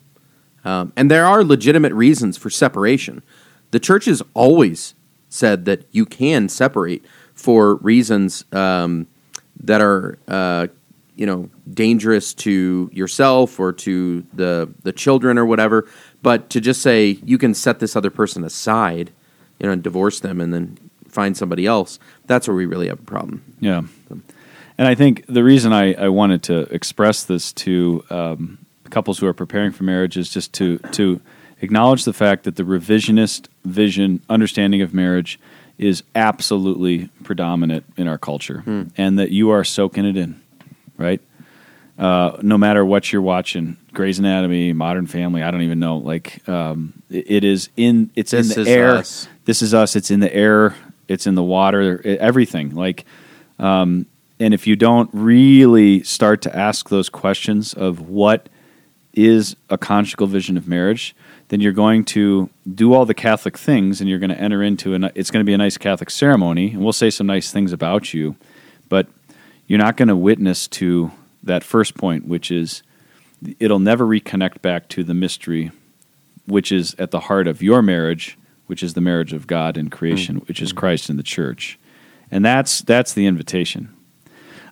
um, 0.64 0.92
and 0.96 1.12
there 1.12 1.28
are 1.28 1.44
legitimate 1.44 1.94
reasons 1.94 2.38
for 2.38 2.50
separation. 2.50 3.22
The 3.70 3.80
church 3.80 4.06
has 4.06 4.24
always 4.34 4.96
said 5.30 5.66
that 5.66 5.86
you 5.92 6.08
can 6.08 6.50
separate 6.50 7.06
for 7.36 7.76
reasons 7.76 8.44
um, 8.52 9.06
that 9.64 9.80
are 9.80 10.18
uh, 10.28 10.66
you 11.16 11.28
know 11.28 11.52
dangerous 11.72 12.34
to 12.34 12.90
yourself 12.92 13.60
or 13.60 13.72
to 13.74 14.26
the 14.34 14.74
the 14.82 14.92
children 14.92 15.38
or 15.38 15.46
whatever. 15.46 15.88
But 16.24 16.50
to 16.50 16.60
just 16.60 16.82
say 16.82 17.20
you 17.24 17.38
can 17.38 17.54
set 17.54 17.78
this 17.78 17.96
other 17.96 18.10
person 18.10 18.44
aside, 18.44 19.12
you 19.60 19.68
know, 19.68 19.72
and 19.74 19.84
divorce 19.84 20.20
them 20.20 20.42
and 20.42 20.52
then 20.52 20.80
find 21.08 21.38
somebody 21.38 21.68
else, 21.68 22.00
that's 22.26 22.48
where 22.48 22.58
we 22.58 22.66
really 22.66 22.88
have 22.88 23.00
a 23.00 23.04
problem. 23.04 23.44
Yeah. 23.60 23.84
And 24.78 24.88
I 24.88 24.96
think 24.96 25.26
the 25.28 25.44
reason 25.44 25.72
I, 25.74 25.94
I 25.94 26.10
wanted 26.10 26.44
to 26.44 26.62
express 26.74 27.24
this 27.24 27.54
to 27.54 28.04
um, 28.10 28.58
couples 28.90 29.20
who 29.20 29.28
are 29.28 29.34
preparing 29.34 29.72
for 29.72 29.84
marriage 29.84 30.18
is 30.18 30.30
just 30.30 30.54
to 30.54 30.80
to 30.92 31.22
acknowledge 31.62 32.04
the 32.04 32.14
fact 32.14 32.44
that 32.44 32.56
the 32.58 32.64
revisionist 32.64 33.48
vision 33.64 34.22
understanding 34.30 34.82
of 34.82 34.94
marriage 34.94 35.40
is 35.78 36.04
absolutely 36.14 37.10
predominant 37.24 37.86
in 37.98 38.08
our 38.08 38.18
culture, 38.18 38.64
and 38.98 39.20
that 39.20 39.32
you 39.32 39.50
are 39.50 39.64
soaking 39.64 40.06
it 40.06 40.18
in, 40.18 40.40
right? 40.98 41.22
Uh, 41.98 42.38
no 42.42 42.58
matter 42.58 42.84
what 42.84 43.14
you're 43.14 43.22
watching, 43.22 43.78
Grey's 43.94 44.20
Anatomy, 44.20 44.74
Modern 44.74 45.08
Family, 45.08 45.42
I 45.42 45.52
don't 45.52 45.62
even 45.62 45.80
know. 45.80 45.98
Like, 45.98 46.48
um, 46.50 47.02
it, 47.10 47.32
it 47.32 47.44
is 47.46 47.70
in 47.78 48.10
it's 48.16 48.32
This 48.32 48.56
in 48.58 48.64
the 48.66 48.70
air. 48.70 48.96
us. 48.96 49.28
This 49.46 49.62
is 49.62 49.74
us. 49.74 49.96
It's 49.96 50.12
in 50.12 50.20
the 50.20 50.34
air. 50.34 50.76
It's 51.08 51.26
in 51.28 51.36
the 51.36 51.44
water. 51.44 52.02
Everything. 52.06 52.76
Like, 52.76 53.06
um, 53.60 54.06
and 54.40 54.54
if 54.54 54.68
you 54.68 54.76
don't 54.76 55.10
really 55.14 56.04
start 56.04 56.42
to 56.44 56.56
ask 56.56 56.90
those 56.90 57.10
questions 57.10 57.74
of 57.74 58.10
what 58.10 58.50
is 59.14 59.56
a 59.70 59.78
conjugal 59.78 60.28
vision 60.28 60.58
of 60.58 60.68
marriage, 60.68 61.16
then 61.48 61.62
you're 61.62 61.72
going 61.72 62.04
to 62.04 62.50
do 62.74 62.94
all 62.94 63.06
the 63.06 63.14
Catholic 63.14 63.58
things, 63.58 64.02
and 64.02 64.10
you're 64.10 64.20
going 64.20 64.32
to 64.32 64.40
enter 64.40 64.62
into 64.62 64.94
an. 64.94 65.12
It's 65.16 65.32
going 65.32 65.44
to 65.44 65.50
be 65.50 65.54
a 65.54 65.58
nice 65.58 65.78
Catholic 65.78 66.10
ceremony, 66.10 66.72
and 66.72 66.84
we'll 66.84 66.94
say 66.94 67.10
some 67.10 67.28
nice 67.28 67.52
things 67.52 67.72
about 67.72 68.14
you, 68.14 68.36
but 68.90 69.08
you're 69.68 69.80
not 69.80 69.96
going 69.96 70.10
to 70.10 70.16
witness 70.16 70.68
to 70.68 71.12
that 71.44 71.64
first 71.64 71.96
point, 71.96 72.28
which 72.28 72.52
is 72.52 72.84
it'll 73.60 73.80
never 73.80 74.06
reconnect 74.06 74.62
back 74.62 74.90
to 74.90 75.04
the 75.04 75.14
mystery, 75.14 75.72
which 76.46 76.72
is 76.72 76.96
at 76.98 77.12
the 77.12 77.22
heart 77.22 77.48
of 77.48 77.62
your 77.62 77.82
marriage, 77.82 78.38
which 78.68 78.82
is 78.82 78.96
the 78.96 79.02
marriage 79.02 79.32
of 79.32 79.48
God 79.48 79.78
and 79.78 79.92
creation, 79.92 80.42
mm. 80.42 80.48
which 80.48 80.62
is 80.62 80.74
Christ 80.74 81.10
and 81.10 81.18
the 81.20 81.24
church, 81.24 81.80
and 82.32 82.44
that's 82.44 82.82
that's 82.82 83.14
the 83.14 83.28
invitation. 83.28 83.96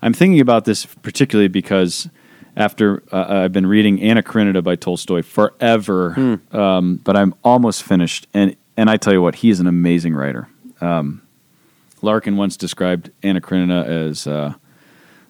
I'm 0.04 0.14
thinking 0.14 0.42
about 0.42 0.66
this 0.66 0.86
particularly 0.86 1.48
because 1.48 2.10
after 2.56 3.04
uh, 3.12 3.44
I've 3.44 3.54
been 3.54 3.66
reading 3.66 4.02
Anna 4.02 4.22
Karenina 4.22 4.62
by 4.62 4.76
Tolstoy 4.76 5.22
forever, 5.24 6.14
um, 6.52 6.98
but 6.98 7.16
I'm 7.16 7.34
almost 7.44 7.84
finished, 7.84 8.28
and 8.34 8.56
and 8.76 8.90
I 8.90 8.98
tell 8.98 9.14
you 9.14 9.22
what, 9.22 9.36
he 9.36 9.50
is 9.50 9.60
an 9.60 9.68
amazing 9.68 10.14
writer. 10.14 10.48
Um, 10.82 11.22
Larkin 12.02 12.36
once 12.36 12.58
described 12.58 13.12
Anna 13.24 13.40
Karenina 13.40 13.84
as 13.84 14.28
uh, 14.28 14.56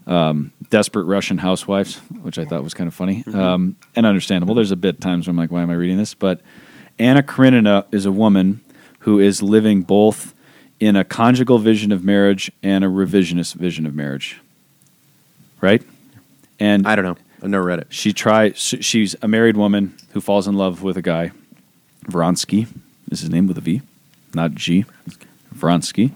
um, 0.07 0.51
desperate 0.69 1.03
Russian 1.03 1.37
housewives, 1.37 1.97
which 2.23 2.39
I 2.39 2.45
thought 2.45 2.63
was 2.63 2.73
kind 2.73 2.87
of 2.87 2.95
funny 2.95 3.23
um, 3.33 3.75
and 3.95 4.05
understandable. 4.05 4.55
There's 4.55 4.71
a 4.71 4.75
bit 4.75 4.99
times 4.99 5.27
where 5.27 5.31
I'm 5.31 5.37
like, 5.37 5.51
why 5.51 5.61
am 5.61 5.69
I 5.69 5.75
reading 5.75 5.97
this? 5.97 6.15
But 6.15 6.41
Anna 6.97 7.21
Karenina 7.21 7.85
is 7.91 8.05
a 8.05 8.11
woman 8.11 8.61
who 8.99 9.19
is 9.19 9.43
living 9.43 9.83
both 9.83 10.33
in 10.79 10.95
a 10.95 11.03
conjugal 11.03 11.59
vision 11.59 11.91
of 11.91 12.03
marriage 12.03 12.51
and 12.61 12.83
a 12.83 12.87
revisionist 12.87 13.55
vision 13.55 13.85
of 13.85 13.93
marriage, 13.93 14.41
right? 15.63 15.81
And 16.59 16.85
I 16.87 16.95
don't 16.95 17.05
know. 17.05 17.17
I've 17.41 17.49
never 17.49 17.63
read 17.63 17.79
it. 17.79 17.87
she 17.89 18.13
tries. 18.13 18.57
She's 18.57 19.15
a 19.21 19.27
married 19.27 19.57
woman 19.57 19.97
who 20.11 20.21
falls 20.21 20.47
in 20.47 20.55
love 20.55 20.83
with 20.83 20.97
a 20.97 21.01
guy. 21.01 21.31
Vronsky 22.05 22.67
is 23.09 23.21
his 23.21 23.29
name 23.29 23.47
with 23.47 23.57
a 23.57 23.61
V, 23.61 23.81
not 24.33 24.53
G. 24.53 24.85
Vronsky, 25.55 26.11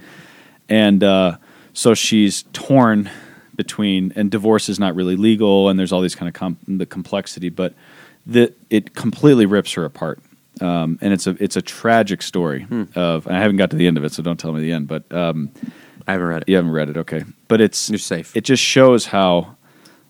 and 0.70 1.04
uh, 1.04 1.38
so 1.74 1.94
she's 1.94 2.44
torn 2.54 3.10
between. 3.56 4.12
And 4.16 4.30
divorce 4.32 4.68
is 4.70 4.80
not 4.80 4.96
really 4.96 5.16
legal, 5.16 5.70
and 5.70 5.80
there's 5.80 5.92
all 5.92 6.02
these 6.02 6.16
kind 6.16 6.28
of 6.28 6.34
com- 6.34 6.58
the 6.68 6.86
complexity, 6.86 7.50
but 7.50 7.74
the, 8.26 8.54
it 8.70 8.96
completely 8.96 9.46
rips 9.46 9.74
her 9.74 9.86
apart. 9.86 10.20
Um, 10.60 10.98
and 11.02 11.14
it's 11.14 11.28
a 11.28 11.38
it's 11.42 11.56
a 11.56 11.62
tragic 11.62 12.22
story 12.22 12.66
of. 12.96 13.28
And 13.28 13.36
I 13.36 13.40
haven't 13.40 13.58
got 13.58 13.70
to 13.72 13.76
the 13.78 13.88
end 13.88 13.98
of 13.98 14.04
it, 14.04 14.12
so 14.12 14.24
don't 14.24 14.40
tell 14.40 14.52
me 14.54 14.62
the 14.62 14.72
end. 14.72 14.88
But 14.88 15.12
um, 15.14 15.52
I 16.08 16.14
haven't 16.14 16.28
read 16.28 16.42
it. 16.44 16.50
you 16.50 16.56
haven't 16.56 16.72
read 16.72 16.90
it, 16.90 16.98
okay? 16.98 17.24
But 17.48 17.62
it's 17.62 17.90
You're 17.90 18.00
safe. 18.00 18.36
It 18.36 18.46
just 18.46 18.64
shows 18.64 19.08
how 19.08 19.56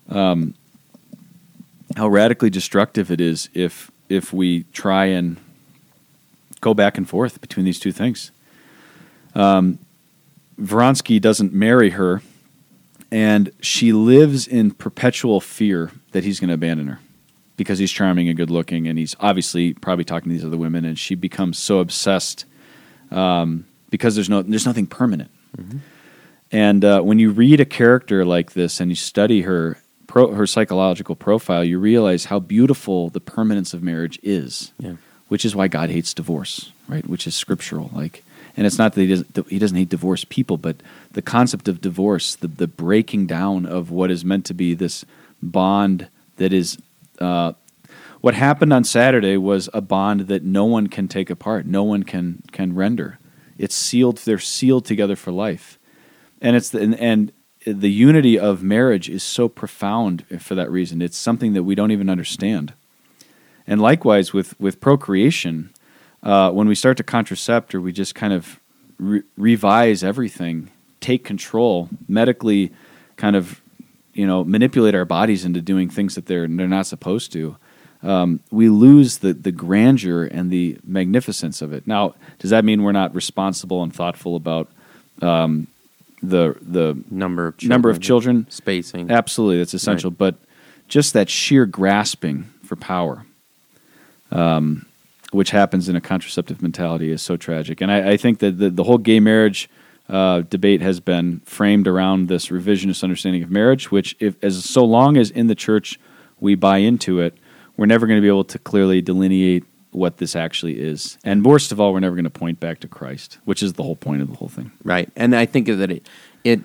um, 0.08 0.54
how 1.96 2.08
radically 2.08 2.50
destructive 2.50 3.10
it 3.10 3.20
is 3.20 3.48
if 3.54 3.90
if 4.08 4.32
we 4.32 4.62
try 4.72 5.06
and 5.06 5.36
go 6.60 6.74
back 6.74 6.96
and 6.96 7.08
forth 7.08 7.40
between 7.40 7.64
these 7.64 7.78
two 7.78 7.92
things. 7.92 8.30
Um, 9.34 9.78
Vronsky 10.60 11.20
doesn't 11.20 11.52
marry 11.52 11.90
her, 11.90 12.22
and 13.10 13.52
she 13.60 13.92
lives 13.92 14.46
in 14.46 14.72
perpetual 14.72 15.40
fear 15.40 15.92
that 16.12 16.24
he's 16.24 16.40
going 16.40 16.48
to 16.48 16.54
abandon 16.54 16.88
her 16.88 17.00
because 17.56 17.78
he's 17.78 17.92
charming 17.92 18.28
and 18.28 18.36
good 18.36 18.50
looking, 18.50 18.88
and 18.88 18.98
he's 18.98 19.14
obviously 19.20 19.74
probably 19.74 20.04
talking 20.04 20.30
to 20.30 20.34
these 20.34 20.44
other 20.44 20.56
women, 20.56 20.84
and 20.84 20.98
she 20.98 21.14
becomes 21.14 21.58
so 21.58 21.80
obsessed 21.80 22.44
um, 23.10 23.66
because 23.90 24.14
there's 24.14 24.30
no 24.30 24.42
there's 24.42 24.66
nothing 24.66 24.86
permanent. 24.86 25.30
And 26.50 26.84
uh, 26.84 27.02
when 27.02 27.18
you 27.18 27.30
read 27.30 27.60
a 27.60 27.64
character 27.64 28.24
like 28.24 28.52
this 28.52 28.80
and 28.80 28.90
you 28.90 28.96
study 28.96 29.42
her 29.42 29.78
pro, 30.06 30.32
her 30.32 30.46
psychological 30.46 31.14
profile, 31.14 31.62
you 31.62 31.78
realize 31.78 32.26
how 32.26 32.40
beautiful 32.40 33.10
the 33.10 33.20
permanence 33.20 33.74
of 33.74 33.82
marriage 33.82 34.18
is. 34.22 34.72
Yeah. 34.78 34.94
Which 35.28 35.44
is 35.44 35.54
why 35.54 35.68
God 35.68 35.90
hates 35.90 36.14
divorce, 36.14 36.72
right? 36.88 37.06
Which 37.06 37.26
is 37.26 37.34
scriptural. 37.34 37.90
Like, 37.92 38.24
and 38.56 38.66
it's 38.66 38.78
not 38.78 38.94
that 38.94 39.02
he 39.02 39.08
doesn't 39.08 39.46
he 39.48 39.58
doesn't 39.58 39.76
hate 39.76 39.90
divorced 39.90 40.30
people, 40.30 40.56
but 40.56 40.76
the 41.12 41.20
concept 41.20 41.68
of 41.68 41.82
divorce, 41.82 42.34
the 42.34 42.48
the 42.48 42.66
breaking 42.66 43.26
down 43.26 43.66
of 43.66 43.90
what 43.90 44.10
is 44.10 44.24
meant 44.24 44.46
to 44.46 44.54
be 44.54 44.74
this 44.74 45.04
bond 45.42 46.08
that 46.36 46.52
is. 46.52 46.78
Uh, 47.20 47.52
what 48.20 48.34
happened 48.34 48.72
on 48.72 48.82
Saturday 48.82 49.36
was 49.36 49.68
a 49.72 49.80
bond 49.80 50.22
that 50.22 50.42
no 50.42 50.64
one 50.64 50.88
can 50.88 51.06
take 51.06 51.30
apart, 51.30 51.66
no 51.66 51.84
one 51.84 52.02
can 52.02 52.42
can 52.50 52.74
render. 52.74 53.18
It's 53.58 53.74
sealed. 53.74 54.18
They're 54.18 54.38
sealed 54.38 54.84
together 54.86 55.16
for 55.16 55.32
life 55.32 55.78
and 56.40 56.56
it's 56.56 56.70
the, 56.70 56.80
and, 56.80 56.94
and 56.94 57.32
the 57.64 57.90
unity 57.90 58.38
of 58.38 58.62
marriage 58.62 59.08
is 59.08 59.22
so 59.22 59.48
profound 59.48 60.24
for 60.40 60.54
that 60.54 60.70
reason. 60.70 61.02
It's 61.02 61.16
something 61.16 61.52
that 61.54 61.64
we 61.64 61.74
don't 61.74 61.90
even 61.90 62.08
understand. 62.08 62.72
And 63.66 63.80
likewise 63.80 64.32
with 64.32 64.58
with 64.58 64.80
procreation, 64.80 65.70
uh, 66.22 66.50
when 66.52 66.68
we 66.68 66.74
start 66.74 66.96
to 66.98 67.04
contracept 67.04 67.74
or 67.74 67.80
we 67.80 67.92
just 67.92 68.14
kind 68.14 68.32
of 68.32 68.60
re- 68.98 69.22
revise 69.36 70.02
everything, 70.02 70.70
take 71.00 71.24
control, 71.24 71.90
medically, 72.06 72.72
kind 73.16 73.36
of 73.36 73.60
you 74.14 74.26
know 74.26 74.44
manipulate 74.44 74.94
our 74.94 75.04
bodies 75.04 75.44
into 75.44 75.60
doing 75.60 75.90
things 75.90 76.14
that 76.14 76.26
they're 76.26 76.48
they're 76.48 76.66
not 76.68 76.86
supposed 76.86 77.32
to. 77.32 77.56
Um, 78.02 78.40
we 78.50 78.68
lose 78.68 79.18
the 79.18 79.32
the 79.32 79.50
grandeur 79.52 80.24
and 80.24 80.50
the 80.50 80.78
magnificence 80.84 81.62
of 81.62 81.72
it. 81.72 81.86
Now, 81.86 82.14
does 82.38 82.50
that 82.50 82.64
mean 82.64 82.82
we're 82.82 82.92
not 82.92 83.14
responsible 83.14 83.82
and 83.82 83.94
thoughtful 83.94 84.36
about 84.36 84.68
um, 85.20 85.66
the 86.22 86.56
the 86.62 86.96
Number 87.10 87.48
of 87.48 87.62
number 87.62 87.90
of 87.90 88.00
children? 88.00 88.46
spacing. 88.50 89.10
Absolutely, 89.10 89.58
that's 89.58 89.74
essential. 89.74 90.10
But 90.10 90.36
just 90.86 91.12
that 91.12 91.28
sheer 91.28 91.66
grasping 91.66 92.44
for 92.64 92.76
power, 92.76 93.26
um, 94.30 94.86
which 95.32 95.50
happens 95.50 95.88
in 95.88 95.96
a 95.96 96.00
contraceptive 96.00 96.62
mentality, 96.62 97.10
is 97.10 97.20
so 97.20 97.36
tragic. 97.36 97.80
And 97.80 97.90
I, 97.90 98.12
I 98.12 98.16
think 98.16 98.38
that 98.38 98.58
the, 98.58 98.70
the 98.70 98.84
whole 98.84 98.98
gay 98.98 99.20
marriage 99.20 99.68
uh, 100.08 100.42
debate 100.48 100.80
has 100.80 101.00
been 101.00 101.40
framed 101.40 101.86
around 101.86 102.28
this 102.28 102.48
revisionist 102.48 103.02
understanding 103.02 103.42
of 103.42 103.50
marriage, 103.50 103.90
which, 103.90 104.16
if 104.20 104.42
as 104.42 104.64
so 104.64 104.84
long 104.84 105.16
as 105.16 105.30
in 105.30 105.48
the 105.48 105.54
church 105.54 105.98
we 106.40 106.54
buy 106.54 106.78
into 106.78 107.20
it, 107.20 107.36
we're 107.78 107.86
never 107.86 108.06
going 108.06 108.18
to 108.18 108.22
be 108.22 108.28
able 108.28 108.44
to 108.44 108.58
clearly 108.58 109.00
delineate 109.00 109.64
what 109.92 110.18
this 110.18 110.36
actually 110.36 110.78
is. 110.78 111.16
And 111.24 111.44
worst 111.44 111.72
of 111.72 111.80
all, 111.80 111.94
we're 111.94 112.00
never 112.00 112.16
going 112.16 112.24
to 112.24 112.30
point 112.30 112.60
back 112.60 112.80
to 112.80 112.88
Christ, 112.88 113.38
which 113.44 113.62
is 113.62 113.72
the 113.74 113.82
whole 113.82 113.96
point 113.96 114.20
of 114.20 114.28
the 114.28 114.36
whole 114.36 114.48
thing. 114.48 114.72
Right. 114.84 115.08
And 115.16 115.34
I 115.34 115.46
think 115.46 115.68
that 115.68 115.90
it 115.90 116.06
it 116.44 116.60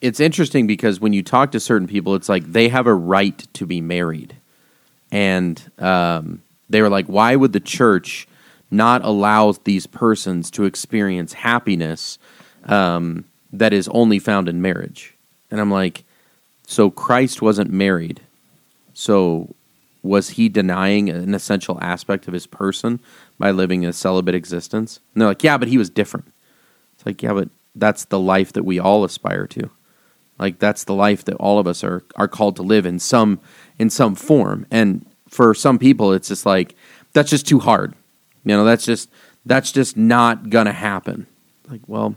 it's 0.00 0.20
interesting 0.20 0.66
because 0.66 0.98
when 1.00 1.12
you 1.12 1.22
talk 1.22 1.52
to 1.52 1.60
certain 1.60 1.86
people, 1.86 2.14
it's 2.14 2.28
like 2.28 2.50
they 2.50 2.68
have 2.68 2.86
a 2.86 2.94
right 2.94 3.46
to 3.54 3.66
be 3.66 3.80
married, 3.80 4.34
and 5.12 5.62
um, 5.78 6.42
they 6.68 6.82
were 6.82 6.90
like, 6.90 7.06
why 7.06 7.36
would 7.36 7.52
the 7.52 7.60
church 7.60 8.26
not 8.70 9.04
allow 9.04 9.52
these 9.64 9.86
persons 9.86 10.50
to 10.50 10.64
experience 10.64 11.34
happiness 11.34 12.18
um, 12.64 13.24
that 13.52 13.72
is 13.72 13.86
only 13.88 14.18
found 14.18 14.48
in 14.48 14.60
marriage? 14.60 15.14
And 15.50 15.60
I'm 15.60 15.70
like, 15.70 16.04
so 16.66 16.90
Christ 16.90 17.40
wasn't 17.40 17.70
married, 17.70 18.20
so 18.94 19.54
was 20.04 20.30
he 20.30 20.48
denying 20.48 21.08
an 21.08 21.34
essential 21.34 21.78
aspect 21.80 22.28
of 22.28 22.34
his 22.34 22.46
person 22.46 23.00
by 23.38 23.50
living 23.50 23.84
a 23.84 23.92
celibate 23.92 24.34
existence? 24.34 25.00
And 25.14 25.22
they're 25.22 25.28
like, 25.28 25.42
yeah, 25.42 25.58
but 25.58 25.68
he 25.68 25.78
was 25.78 25.90
different. 25.90 26.30
It's 26.94 27.06
like, 27.06 27.22
yeah, 27.22 27.32
but 27.32 27.48
that's 27.74 28.04
the 28.04 28.20
life 28.20 28.52
that 28.52 28.64
we 28.64 28.78
all 28.78 29.02
aspire 29.02 29.46
to. 29.48 29.70
Like 30.38 30.58
that's 30.58 30.84
the 30.84 30.94
life 30.94 31.24
that 31.24 31.36
all 31.36 31.58
of 31.58 31.66
us 31.66 31.82
are 31.82 32.04
are 32.16 32.28
called 32.28 32.56
to 32.56 32.62
live 32.62 32.86
in 32.86 32.98
some 32.98 33.40
in 33.78 33.88
some 33.88 34.14
form. 34.14 34.66
And 34.70 35.06
for 35.28 35.54
some 35.54 35.78
people 35.78 36.12
it's 36.12 36.28
just 36.28 36.44
like 36.44 36.74
that's 37.12 37.30
just 37.30 37.46
too 37.46 37.60
hard. 37.60 37.94
You 38.44 38.56
know, 38.56 38.64
that's 38.64 38.84
just 38.84 39.08
that's 39.46 39.72
just 39.72 39.96
not 39.96 40.50
going 40.50 40.66
to 40.66 40.72
happen. 40.72 41.26
Like, 41.70 41.82
well, 41.86 42.16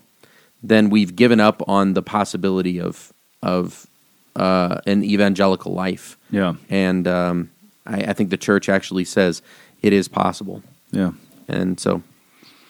then 0.64 0.90
we've 0.90 1.16
given 1.16 1.40
up 1.40 1.62
on 1.68 1.94
the 1.94 2.02
possibility 2.02 2.82
of 2.82 3.14
of 3.42 3.88
uh, 4.36 4.82
an 4.86 5.04
evangelical 5.04 5.74
life. 5.74 6.18
Yeah. 6.30 6.56
and 6.70 7.08
um, 7.08 7.52
I, 7.88 7.98
I 8.10 8.14
think 8.14 8.30
the 8.30 8.38
church 8.38 8.70
actually 8.70 9.06
says 9.06 9.42
it 9.82 9.94
is 9.94 10.08
possible. 10.08 10.62
Yeah. 10.92 11.12
And 11.48 11.80
so, 11.80 12.04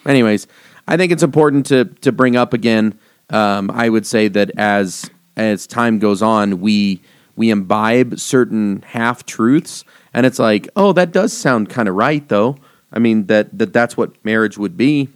anyways, 0.05 0.47
I 0.88 0.97
think 0.97 1.11
it's 1.11 1.24
important 1.24 1.65
to 1.68 1.86
to 1.86 2.11
bring 2.11 2.36
up 2.36 2.53
again. 2.53 2.97
Um, 3.30 3.70
I 3.72 3.89
would 3.89 4.05
say 4.05 4.28
that 4.30 4.51
as 4.57 5.09
as 5.36 5.68
time 5.68 5.99
goes 5.99 6.22
on, 6.22 6.61
we 6.61 7.01
we 7.36 7.49
imbibe 7.49 8.20
certain 8.20 8.84
half 8.88 9.26
truths, 9.26 9.84
and 10.13 10.26
it's 10.26 10.39
like, 10.39 10.70
oh, 10.76 10.93
that 10.93 11.11
does 11.11 11.34
sound 11.34 11.70
kind 11.70 11.89
of 11.89 11.95
right, 11.95 12.28
though. 12.30 12.57
I 12.91 12.99
mean 12.99 13.26
that 13.28 13.57
that 13.57 13.74
that's 13.74 13.97
what 13.97 14.24
marriage 14.24 14.57
would 14.57 14.78
be, 14.78 15.09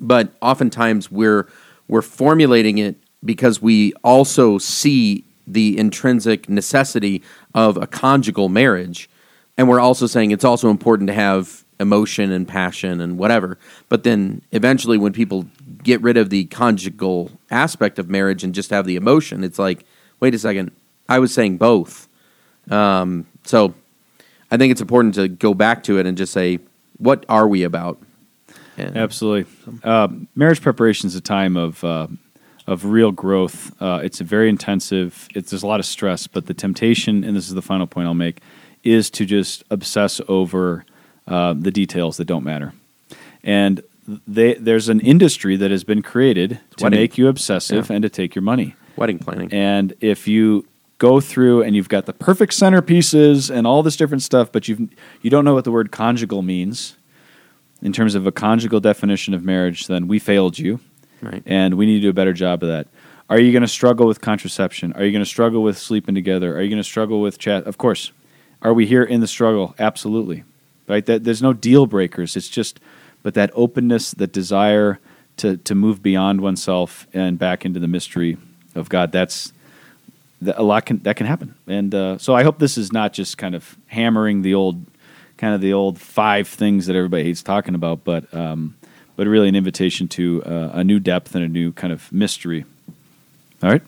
but 0.00 0.34
oftentimes 0.42 1.10
we're 1.10 1.48
we're 1.88 2.02
formulating 2.02 2.78
it 2.78 2.96
because 3.24 3.62
we 3.62 3.94
also 4.04 4.58
see 4.58 5.24
the 5.46 5.78
intrinsic 5.78 6.48
necessity 6.48 7.22
of 7.54 7.76
a 7.76 7.86
conjugal 7.86 8.48
marriage. 8.48 9.08
And 9.56 9.68
we're 9.68 9.80
also 9.80 10.06
saying 10.06 10.30
it's 10.30 10.44
also 10.44 10.70
important 10.70 11.08
to 11.08 11.14
have 11.14 11.64
emotion 11.80 12.30
and 12.30 12.46
passion 12.46 13.00
and 13.00 13.18
whatever. 13.18 13.58
But 13.88 14.04
then 14.04 14.42
eventually 14.52 14.98
when 14.98 15.12
people 15.12 15.46
get 15.82 16.00
rid 16.00 16.16
of 16.16 16.30
the 16.30 16.44
conjugal 16.46 17.30
aspect 17.50 17.98
of 17.98 18.08
marriage 18.08 18.42
and 18.44 18.54
just 18.54 18.70
have 18.70 18.86
the 18.86 18.96
emotion 18.96 19.44
it's 19.44 19.58
like 19.58 19.84
wait 20.20 20.34
a 20.34 20.38
second 20.38 20.70
i 21.08 21.18
was 21.18 21.32
saying 21.32 21.58
both. 21.58 22.08
Um, 22.70 23.26
so 23.44 23.74
i 24.50 24.56
think 24.56 24.70
it's 24.70 24.80
important 24.80 25.14
to 25.16 25.28
go 25.28 25.52
back 25.52 25.82
to 25.84 25.98
it 25.98 26.06
and 26.06 26.16
just 26.16 26.32
say 26.32 26.58
what 26.98 27.24
are 27.28 27.46
we 27.46 27.64
about? 27.64 28.00
And- 28.76 28.96
Absolutely. 28.96 29.50
Uh, 29.82 30.08
marriage 30.34 30.60
preparation 30.60 31.06
is 31.08 31.14
a 31.14 31.20
time 31.20 31.56
of 31.56 31.82
uh, 31.84 32.06
of 32.66 32.84
real 32.86 33.12
growth. 33.12 33.72
Uh, 33.80 34.00
it's 34.02 34.20
a 34.20 34.24
very 34.24 34.48
intensive. 34.48 35.28
It's 35.34 35.50
there's 35.50 35.62
a 35.62 35.66
lot 35.66 35.80
of 35.80 35.86
stress, 35.86 36.26
but 36.26 36.46
the 36.46 36.54
temptation, 36.54 37.24
and 37.24 37.36
this 37.36 37.48
is 37.48 37.54
the 37.54 37.62
final 37.62 37.86
point 37.86 38.06
I'll 38.06 38.14
make, 38.14 38.40
is 38.82 39.10
to 39.10 39.24
just 39.24 39.64
obsess 39.70 40.20
over 40.28 40.84
uh, 41.26 41.54
the 41.54 41.70
details 41.70 42.16
that 42.18 42.26
don't 42.26 42.44
matter. 42.44 42.72
And 43.42 43.82
they, 44.26 44.54
there's 44.54 44.88
an 44.88 45.00
industry 45.00 45.56
that 45.56 45.70
has 45.70 45.84
been 45.84 46.02
created 46.02 46.60
to 46.76 46.84
wedding. 46.84 46.98
make 47.00 47.16
you 47.18 47.28
obsessive 47.28 47.88
Yeah. 47.88 47.96
and 47.96 48.02
to 48.02 48.08
take 48.08 48.34
your 48.34 48.42
money. 48.42 48.74
wedding 48.96 49.18
planning 49.18 49.52
And 49.52 49.94
if 50.00 50.28
you 50.28 50.66
go 50.98 51.20
through 51.20 51.62
and 51.62 51.74
you've 51.74 51.88
got 51.88 52.06
the 52.06 52.12
perfect 52.12 52.52
centerpieces 52.52 53.50
and 53.54 53.66
all 53.66 53.82
this 53.82 53.96
different 53.96 54.22
stuff, 54.22 54.52
but 54.52 54.68
you 54.68 54.88
you 55.22 55.30
don't 55.30 55.44
know 55.44 55.54
what 55.54 55.64
the 55.64 55.72
word 55.72 55.90
conjugal 55.90 56.42
means 56.42 56.96
in 57.82 57.92
terms 57.92 58.14
of 58.14 58.26
a 58.26 58.32
conjugal 58.32 58.80
definition 58.80 59.34
of 59.34 59.44
marriage, 59.44 59.86
then 59.88 60.06
we 60.08 60.18
failed 60.18 60.58
you, 60.58 60.80
right 61.24 61.42
and 61.46 61.74
we 61.74 61.86
need 61.86 61.96
to 61.96 62.02
do 62.02 62.10
a 62.10 62.14
better 62.14 62.32
job 62.32 62.62
of 62.62 62.68
that. 62.68 62.86
Are 63.30 63.40
you 63.40 63.52
going 63.52 63.62
to 63.62 63.68
struggle 63.68 64.06
with 64.06 64.20
contraception? 64.20 64.92
Are 64.92 65.04
you 65.04 65.10
going 65.10 65.24
to 65.24 65.28
struggle 65.28 65.62
with 65.62 65.78
sleeping 65.78 66.14
together? 66.14 66.56
Are 66.56 66.62
you 66.62 66.68
going 66.68 66.82
to 66.82 66.88
struggle 66.88 67.22
with 67.22 67.38
chat? 67.38 67.64
Of 67.64 67.78
course. 67.78 68.12
Are 68.60 68.74
we 68.74 68.86
here 68.86 69.02
in 69.02 69.20
the 69.20 69.26
struggle? 69.26 69.74
Absolutely. 69.78 70.44
Right? 70.86 71.04
That 71.06 71.24
there's 71.24 71.42
no 71.42 71.54
deal 71.54 71.86
breakers. 71.86 72.36
It's 72.36 72.48
just, 72.48 72.80
but 73.22 73.32
that 73.34 73.50
openness, 73.54 74.10
that 74.12 74.32
desire 74.32 75.00
to 75.38 75.56
to 75.56 75.74
move 75.74 76.02
beyond 76.02 76.40
oneself 76.40 77.06
and 77.12 77.38
back 77.38 77.64
into 77.64 77.80
the 77.80 77.88
mystery 77.88 78.36
of 78.74 78.88
God. 78.88 79.10
That's 79.12 79.52
that 80.42 80.58
a 80.58 80.62
lot 80.62 80.86
can 80.86 80.98
that 81.00 81.16
can 81.16 81.26
happen. 81.26 81.54
And 81.66 81.94
uh, 81.94 82.18
so 82.18 82.34
I 82.34 82.42
hope 82.42 82.58
this 82.58 82.78
is 82.78 82.92
not 82.92 83.12
just 83.12 83.38
kind 83.38 83.54
of 83.54 83.76
hammering 83.86 84.42
the 84.42 84.54
old, 84.54 84.84
kind 85.38 85.54
of 85.54 85.60
the 85.60 85.72
old 85.72 85.98
five 85.98 86.48
things 86.48 86.86
that 86.86 86.96
everybody 86.96 87.24
hates 87.24 87.42
talking 87.42 87.74
about, 87.74 88.04
but 88.04 88.32
um, 88.34 88.76
but 89.16 89.26
really 89.26 89.48
an 89.48 89.54
invitation 89.56 90.08
to 90.08 90.42
uh, 90.44 90.70
a 90.74 90.84
new 90.84 90.98
depth 91.00 91.34
and 91.34 91.44
a 91.44 91.48
new 91.48 91.72
kind 91.72 91.92
of 91.92 92.10
mystery. 92.12 92.64
All 93.62 93.70
right, 93.70 93.82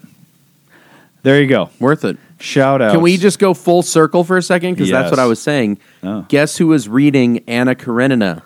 there 1.23 1.41
you 1.41 1.49
go. 1.49 1.71
worth 1.81 2.05
it 2.05 2.17
Shout 2.39 2.83
out. 2.83 2.93
Can 2.93 3.01
we 3.01 3.17
just 3.17 3.39
go 3.39 3.55
full 3.55 3.83
circle 3.83 4.23
for 4.23 4.37
a 4.37 4.43
second? 4.43 4.75
Because 4.75 4.91
that's 4.91 5.11
what 5.11 5.19
I 5.19 5.25
was 5.27 5.41
saying. 5.41 5.79
Oh. 6.03 6.27
Guess 6.29 6.59
who 6.59 6.67
was 6.69 6.89
reading 6.89 7.43
Anna 7.47 7.75
Karenina? 7.75 8.43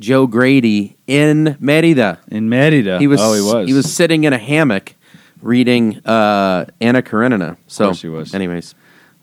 Joe 0.00 0.26
Grady 0.26 0.96
in 1.06 1.56
Merida. 1.60 2.18
in 2.28 2.48
Merida? 2.48 2.98
He 2.98 3.06
was. 3.06 3.20
Oh, 3.20 3.34
he 3.34 3.40
was. 3.40 3.68
He 3.68 3.74
was 3.74 3.92
sitting 3.92 4.24
in 4.24 4.32
a 4.32 4.38
hammock 4.38 4.94
reading 5.42 5.98
uh, 6.04 6.66
Anna 6.80 7.02
Karenina. 7.02 7.56
So, 7.66 7.86
course 7.86 8.02
he 8.02 8.08
was. 8.08 8.34
anyways, 8.34 8.74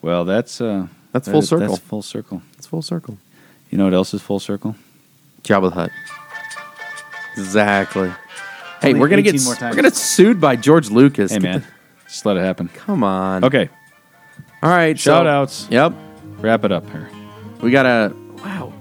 Well, 0.01 0.26
that's 0.26 0.59
uh, 0.61 0.88
That's 1.11 1.28
full 1.30 1.39
is- 1.39 1.49
circle. 1.49 1.68
That's 1.68 1.80
full 1.80 2.01
circle. 2.01 2.41
it's 2.57 2.68
full 2.68 2.82
circle. 2.82 3.18
You 3.70 3.78
know 3.78 3.86
what 3.86 3.93
else 3.93 4.13
is 4.13 4.22
full 4.22 4.39
circle? 4.39 4.76
Jabba 5.43 5.70
the 5.70 5.76
Hutt. 5.76 5.91
Exactly. 7.38 8.09
Hey, 8.81 8.89
Only 8.89 8.99
we're 8.99 9.07
gonna 9.09 9.21
get 9.21 9.36
18 9.36 9.45
more 9.45 9.53
we're 9.53 9.59
times. 9.59 9.75
gonna 9.75 9.88
get 9.89 9.95
sued 9.95 10.39
by 10.41 10.55
George 10.55 10.89
Lucas. 10.91 11.31
Hey, 11.31 11.39
Get 11.39 11.43
man, 11.43 11.63
just 12.07 12.25
let 12.25 12.38
it 12.38 12.41
happen. 12.41 12.67
come 12.69 13.03
on. 13.03 13.43
Okay, 13.43 13.69
All 14.61 14.69
right. 14.69 14.97
so- 14.97 15.11
shout 15.11 15.27
outs. 15.27 15.67
Yep. 15.71 15.93
Wrap 16.39 16.63
it 16.65 16.71
up 16.71 16.89
here. 16.89 17.09
We 17.61 17.71
got 17.71 17.83
to 17.83 18.13
wow. 18.43 18.73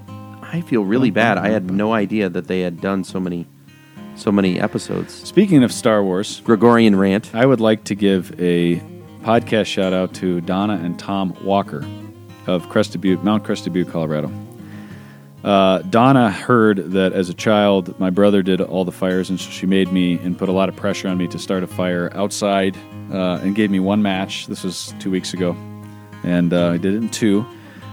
I 0.43 0.61
feel 0.61 0.83
really 0.83 1.09
bad. 1.09 1.37
I 1.37 1.49
had 1.49 1.71
no 1.71 1.93
idea 1.93 2.29
that 2.29 2.47
they 2.47 2.61
had 2.61 2.81
done 2.81 3.03
so 3.03 3.19
many 3.19 3.47
so 4.15 4.31
many 4.31 4.59
episodes. 4.59 5.13
Speaking 5.13 5.63
of 5.63 5.71
Star 5.71 6.03
Wars, 6.03 6.41
Gregorian 6.45 6.95
rant. 6.97 7.33
I 7.33 7.45
would 7.45 7.59
like 7.59 7.83
to 7.85 7.95
give 7.95 8.31
a 8.39 8.75
podcast 9.23 9.65
shout 9.65 9.91
out 9.93 10.13
to 10.15 10.39
Donna 10.41 10.79
and 10.83 10.97
Tom 10.99 11.35
Walker 11.43 11.83
of 12.47 12.69
Crested 12.69 13.01
Butte, 13.01 13.23
Mount 13.23 13.43
Crested 13.43 13.73
Butte, 13.73 13.89
Colorado. 13.89 14.29
Uh, 15.45 15.83
Donna 15.83 16.31
heard 16.31 16.77
that 16.93 17.13
as 17.13 17.29
a 17.29 17.33
child, 17.35 17.99
my 17.99 18.09
brother 18.09 18.41
did 18.41 18.61
all 18.61 18.83
the 18.83 18.91
fires, 18.91 19.29
and 19.29 19.39
so 19.39 19.51
she 19.51 19.67
made 19.67 19.91
me 19.91 20.17
and 20.17 20.35
put 20.35 20.49
a 20.49 20.51
lot 20.51 20.69
of 20.69 20.75
pressure 20.75 21.07
on 21.07 21.19
me 21.19 21.27
to 21.27 21.37
start 21.37 21.61
a 21.61 21.67
fire 21.67 22.11
outside, 22.15 22.75
uh, 23.13 23.39
and 23.43 23.55
gave 23.55 23.69
me 23.69 23.79
one 23.79 24.01
match. 24.01 24.47
This 24.47 24.63
was 24.63 24.95
two 24.97 25.11
weeks 25.11 25.35
ago, 25.35 25.55
and 26.23 26.51
uh, 26.51 26.69
I 26.69 26.77
did 26.77 26.95
it 26.95 26.97
in 26.97 27.09
two. 27.09 27.45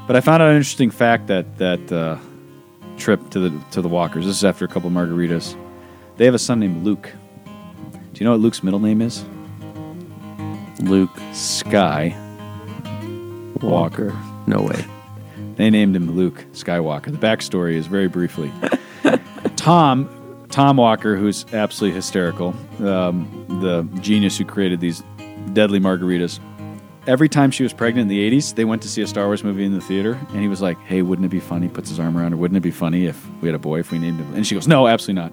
But 0.07 0.16
I 0.16 0.22
found 0.22 0.42
out 0.42 0.48
an 0.48 0.57
interesting 0.57 0.90
fact 0.90 1.26
that 1.26 1.59
that 1.59 1.92
uh, 1.92 2.16
trip 2.96 3.28
to 3.30 3.38
the 3.38 3.64
to 3.72 3.82
the 3.82 3.88
Walkers. 3.88 4.24
This 4.24 4.36
is 4.36 4.44
after 4.44 4.64
a 4.64 4.68
couple 4.68 4.88
of 4.88 4.94
margaritas. 4.94 5.55
They 6.16 6.24
have 6.24 6.34
a 6.34 6.38
son 6.38 6.59
named 6.59 6.84
Luke. 6.84 7.12
Do 7.84 8.18
you 8.18 8.24
know 8.24 8.30
what 8.30 8.40
Luke's 8.40 8.62
middle 8.62 8.80
name 8.80 9.03
is? 9.03 9.26
Luke 10.80 11.11
Sky 11.34 12.16
Walker. 13.61 14.18
No 14.46 14.62
way. 14.62 14.86
They 15.57 15.70
named 15.70 15.94
him 15.94 16.11
Luke 16.16 16.44
Skywalker. 16.53 17.12
The 17.12 17.18
backstory 17.18 17.74
is 17.74 17.86
very 17.86 18.09
briefly. 18.09 18.50
Tom, 19.57 20.46
Tom 20.50 20.76
Walker, 20.76 21.16
who's 21.16 21.44
absolutely 21.53 21.94
hysterical, 21.94 22.55
um, 22.80 23.46
the 23.61 23.82
genius 24.00 24.38
who 24.38 24.44
created 24.44 24.80
these 24.80 25.03
deadly 25.53 25.80
margaritas. 25.80 26.40
Every 27.07 27.28
time 27.28 27.50
she 27.50 27.62
was 27.64 27.72
pregnant 27.72 28.03
in 28.03 28.09
the 28.09 28.30
80s, 28.30 28.55
they 28.55 28.64
went 28.64 28.80
to 28.82 28.88
see 28.88 29.03
a 29.03 29.07
Star 29.07 29.26
Wars 29.26 29.42
movie 29.42 29.64
in 29.64 29.72
the 29.72 29.80
theater, 29.80 30.18
and 30.28 30.40
he 30.40 30.48
was 30.48 30.62
like, 30.62 30.78
Hey, 30.80 31.03
wouldn't 31.03 31.26
it 31.26 31.30
be 31.30 31.40
funny? 31.40 31.68
Puts 31.68 31.88
his 31.88 31.98
arm 31.98 32.16
around 32.16 32.30
her. 32.32 32.36
Wouldn't 32.36 32.57
it 32.57 32.61
be 32.61 32.70
funny 32.70 33.07
if 33.07 33.26
we 33.40 33.48
had 33.48 33.57
a 33.57 33.59
boy, 33.59 33.80
if 33.80 33.90
we 33.90 33.98
named 33.98 34.20
him? 34.20 34.34
And 34.34 34.46
she 34.46 34.55
goes, 34.55 34.68
No, 34.68 34.86
absolutely 34.86 35.22
not. 35.22 35.32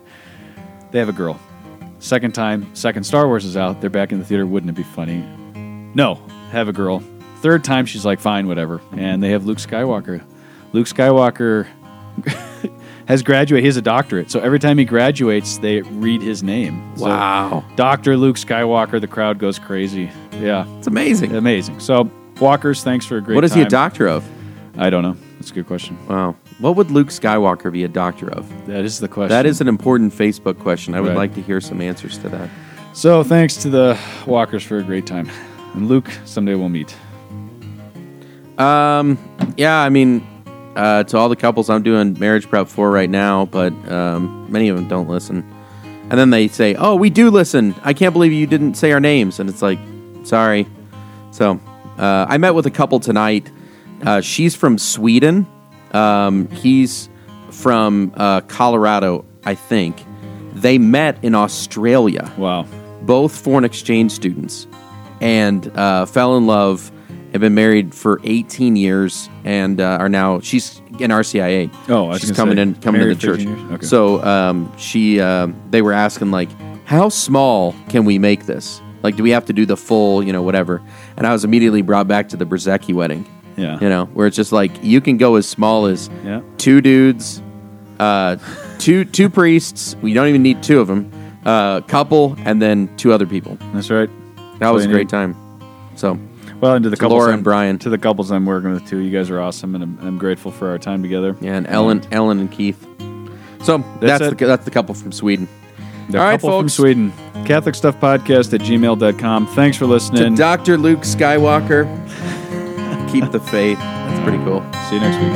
They 0.91 0.99
have 0.99 1.09
a 1.09 1.13
girl. 1.13 1.39
Second 1.99 2.34
time, 2.34 2.74
second 2.76 3.03
Star 3.03 3.28
Wars 3.28 3.45
is 3.45 3.55
out. 3.55 3.82
They're 3.82 3.89
back 3.89 4.11
in 4.11 4.20
the 4.20 4.26
theater. 4.26 4.47
Wouldn't 4.47 4.70
it 4.70 4.76
be 4.76 4.84
funny? 4.84 5.17
No, 5.93 6.15
have 6.51 6.67
a 6.67 6.74
girl. 6.74 7.03
Third 7.42 7.64
time, 7.64 7.86
she's 7.86 8.06
like, 8.06 8.20
fine, 8.20 8.48
whatever. 8.48 8.82
And 8.92 9.22
they 9.24 9.32
have 9.32 9.46
Luke 9.46 9.60
Skywalker. 9.60 10.22
Luke 10.74 10.88
Skywalker 10.88 11.68
has 13.08 13.24
graduated. 13.24 13.64
He 13.64 13.68
has 13.68 13.78
a 13.78 13.82
doctorate. 13.82 14.30
So 14.30 14.40
every 14.40 14.60
time 14.60 14.78
he 14.78 14.86
graduates, 14.86 15.58
they 15.60 15.82
read 15.82 16.22
his 16.22 16.44
name. 16.44 16.94
So, 16.98 17.06
Wow. 17.06 17.64
Dr. 17.76 18.18
Luke 18.18 18.36
Skywalker, 18.36 19.00
the 19.00 19.08
crowd 19.08 19.40
goes 19.40 19.58
crazy. 19.58 20.10
Yeah, 20.40 20.66
It's 20.78 20.88
amazing. 20.88 21.36
amazing. 21.36 21.80
So, 21.80 22.10
Walkers, 22.40 22.84
thanks 22.84 23.06
for 23.06 23.18
a 23.18 23.22
great 23.22 23.36
what 23.36 23.44
is 23.44 23.54
he 23.54 23.62
a 23.62 23.64
time. 23.64 23.70
doctor 23.72 24.08
of? 24.08 24.26
I 24.78 24.90
don't 24.90 25.04
know. 25.04 25.16
That's 25.36 25.52
a 25.52 25.54
good 25.54 25.68
question. 25.68 25.98
Wow. 26.08 26.36
What 26.60 26.76
would 26.76 26.92
Luke 26.92 27.08
Skywalker 27.08 27.72
be 27.72 27.84
a 27.84 27.88
doctor 27.90 28.30
of? 28.30 28.48
That 28.68 28.86
is 28.86 29.00
the 29.00 29.08
question. 29.08 29.30
That 29.30 29.46
is 29.46 29.60
an 29.62 29.68
important 29.68 30.14
Facebook 30.14 30.60
question. 30.60 30.94
I 30.94 31.02
would 31.02 31.10
Right. 31.10 31.18
like 31.18 31.36
to 31.36 31.42
hear 31.42 31.60
some 31.62 31.82
answers 31.82 32.18
to 32.20 32.30
that. 32.30 32.50
So, 32.94 33.24
thanks 33.24 33.56
to 33.58 33.70
the 33.70 33.98
Walkers 34.26 34.64
for 34.64 34.78
a 34.78 34.84
great 34.84 35.06
time. 35.06 35.30
And 35.74 35.88
Luke, 35.88 36.10
someday 36.26 36.56
we'll 36.56 36.70
meet. 36.70 36.96
Um, 38.60 39.18
yeah, 39.57 39.80
I 39.80 39.89
mean, 39.89 40.26
uh, 40.76 41.03
to 41.05 41.18
all 41.18 41.30
the 41.30 41.36
couples 41.36 41.70
I'm 41.70 41.84
doing 41.84 42.18
marriage 42.20 42.47
prep 42.49 42.68
for 42.68 42.91
right 42.91 43.10
now, 43.10 43.45
but 43.45 43.72
um, 43.91 44.51
many 44.51 44.70
of 44.70 44.76
them 44.76 44.88
don't 44.88 45.07
listen. 45.10 45.49
And 45.84 46.12
then 46.12 46.30
they 46.32 46.47
say, 46.47 46.76
"Oh, 46.76 46.95
we 46.95 47.10
do 47.10 47.30
listen. 47.30 47.76
I 47.84 47.93
can't 47.93 48.14
believe 48.14 48.34
you 48.34 48.47
didn't 48.47 48.76
say 48.76 48.91
our 48.91 48.99
names." 48.99 49.39
And 49.39 49.49
it's 49.49 49.62
like, 49.62 49.80
sorry. 50.24 50.68
So 51.32 51.60
uh, 51.97 52.26
I 52.28 52.38
met 52.38 52.53
with 52.55 52.66
a 52.66 52.72
couple 52.72 52.99
tonight. 52.99 53.51
Uh, 54.03 54.22
she's 54.22 54.55
from 54.55 54.78
Sweden. 54.78 55.45
Um, 55.91 56.47
he's 56.49 57.10
from 57.51 58.12
uh, 58.16 58.41
Colorado, 58.41 59.26
I 59.45 59.55
think. 59.55 60.03
They 60.53 60.78
met 60.78 61.24
in 61.24 61.36
Australia 61.36 62.32
Wow. 62.38 62.66
both 63.03 63.36
foreign 63.36 63.64
exchange 63.64 64.12
students 64.12 64.68
and 65.22 65.68
uh, 65.78 66.05
fell 66.05 66.38
in 66.38 66.47
love 66.47 66.91
have 67.32 67.41
been 67.41 67.53
married 67.55 67.93
for 67.93 68.19
18 68.23 68.75
years 68.75 69.30
and 69.43 69.80
uh, 69.80 69.97
are 69.99 70.09
now 70.09 70.39
she's 70.39 70.80
in 70.99 71.11
RCIA. 71.11 71.69
Oh, 71.88 72.09
I 72.09 72.17
she's 72.17 72.32
coming 72.32 72.57
in 72.57 72.75
coming 72.75 73.01
to 73.01 73.07
the 73.07 73.15
church. 73.15 73.45
Okay. 73.45 73.86
So 73.86 74.23
um, 74.23 74.71
she 74.77 75.19
uh, 75.19 75.47
they 75.69 75.82
were 75.82 75.93
asking 75.93 76.32
like, 76.32 76.49
how 76.86 77.09
small 77.09 77.75
can 77.89 78.05
we 78.05 78.17
make 78.19 78.45
this? 78.45 78.82
Like, 79.03 79.15
do 79.15 79.23
we 79.23 79.30
have 79.30 79.45
to 79.45 79.53
do 79.53 79.65
the 79.65 79.77
full, 79.77 80.21
you 80.23 80.34
know, 80.34 80.41
whatever? 80.41 80.82
And 81.15 81.25
I 81.25 81.32
was 81.32 81.43
immediately 81.45 81.82
brought 81.82 82.07
back 82.07 82.30
to 82.30 82.38
the 82.38 82.45
Brzezicki 82.45 82.93
wedding. 82.93 83.25
Yeah. 83.55 83.77
You 83.80 83.89
know, 83.89 84.05
where 84.07 84.27
it's 84.27 84.36
just 84.36 84.51
like 84.51 84.71
you 84.84 84.99
can 85.01 85.17
go 85.17 85.36
as 85.36 85.47
small 85.47 85.86
as 85.86 86.09
Yeah. 86.25 86.41
two 86.57 86.82
dudes, 86.82 87.41
uh, 87.99 88.38
two 88.77 89.05
two 89.05 89.30
priests. 89.30 89.95
We 90.01 90.13
don't 90.13 90.27
even 90.27 90.41
need 90.43 90.63
two 90.63 90.80
of 90.80 90.88
them. 90.88 91.11
Uh, 91.45 91.80
couple, 91.82 92.36
and 92.43 92.61
then 92.61 92.93
two 92.97 93.13
other 93.13 93.25
people. 93.25 93.57
That's 93.73 93.89
right. 93.89 94.09
That 94.59 94.69
was 94.71 94.84
a 94.86 94.88
great 94.89 95.03
need. 95.05 95.09
time. 95.09 95.36
So 95.95 96.19
Well, 96.62 96.76
and 96.76 96.84
to 96.84 96.89
the 96.89 96.95
To 96.95 96.99
couples 96.99 97.18
Laura 97.20 97.30
I'm- 97.30 97.36
and 97.36 97.43
Brian. 97.43 97.80
to 97.80 97.89
the 97.89 97.97
couples 97.97 98.32
I'm 98.32 98.45
working 98.45 98.72
with 98.74 98.88
too. 98.88 98.97
You 98.99 99.12
guys 99.12 99.30
are 99.30 99.39
awesome, 99.39 99.76
and 99.76 99.84
I'm, 99.84 99.97
I'm 100.01 100.18
grateful 100.18 100.51
for 100.51 100.70
our 100.70 100.78
time 100.78 101.01
together. 101.01 101.36
yeah, 101.41 101.55
and 101.55 101.68
Ellen, 101.68 102.01
Ellen 102.12 102.39
and 102.39 102.51
Keith. 102.51 102.86
So 103.64 103.84
that's, 104.01 104.24
it. 104.24 104.38
the 104.38 104.45
that's 104.45 104.66
the 104.66 104.72
couple 104.72 104.95
from 104.95 105.12
Sweden. 105.12 105.47
The 106.10 106.18
All 106.18 106.24
right, 106.26 106.32
couple 106.34 106.49
from 106.49 106.64
folks. 106.66 106.74
Sweden. 106.74 107.14
Catholic 107.45 107.76
Stuff 107.76 107.99
Podcast 107.99 108.53
at 108.53 108.62
gmail.com. 108.62 109.47
Thanks 109.47 109.78
for 109.78 109.86
To 109.86 109.91
listening. 109.91 110.36
Dr. 110.36 110.78
Luke 110.78 111.01
Skywalker. 111.01 111.86
Keep 113.12 113.32
the 113.32 113.39
faith. 113.39 113.78
That's 113.80 114.24
pretty 114.24 114.43
cool. 114.43 114.62
See 114.89 114.95
you 114.95 115.01
next 115.01 115.18
week. 115.24 115.34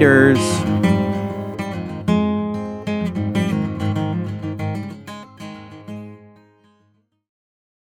Laters. 0.00 0.85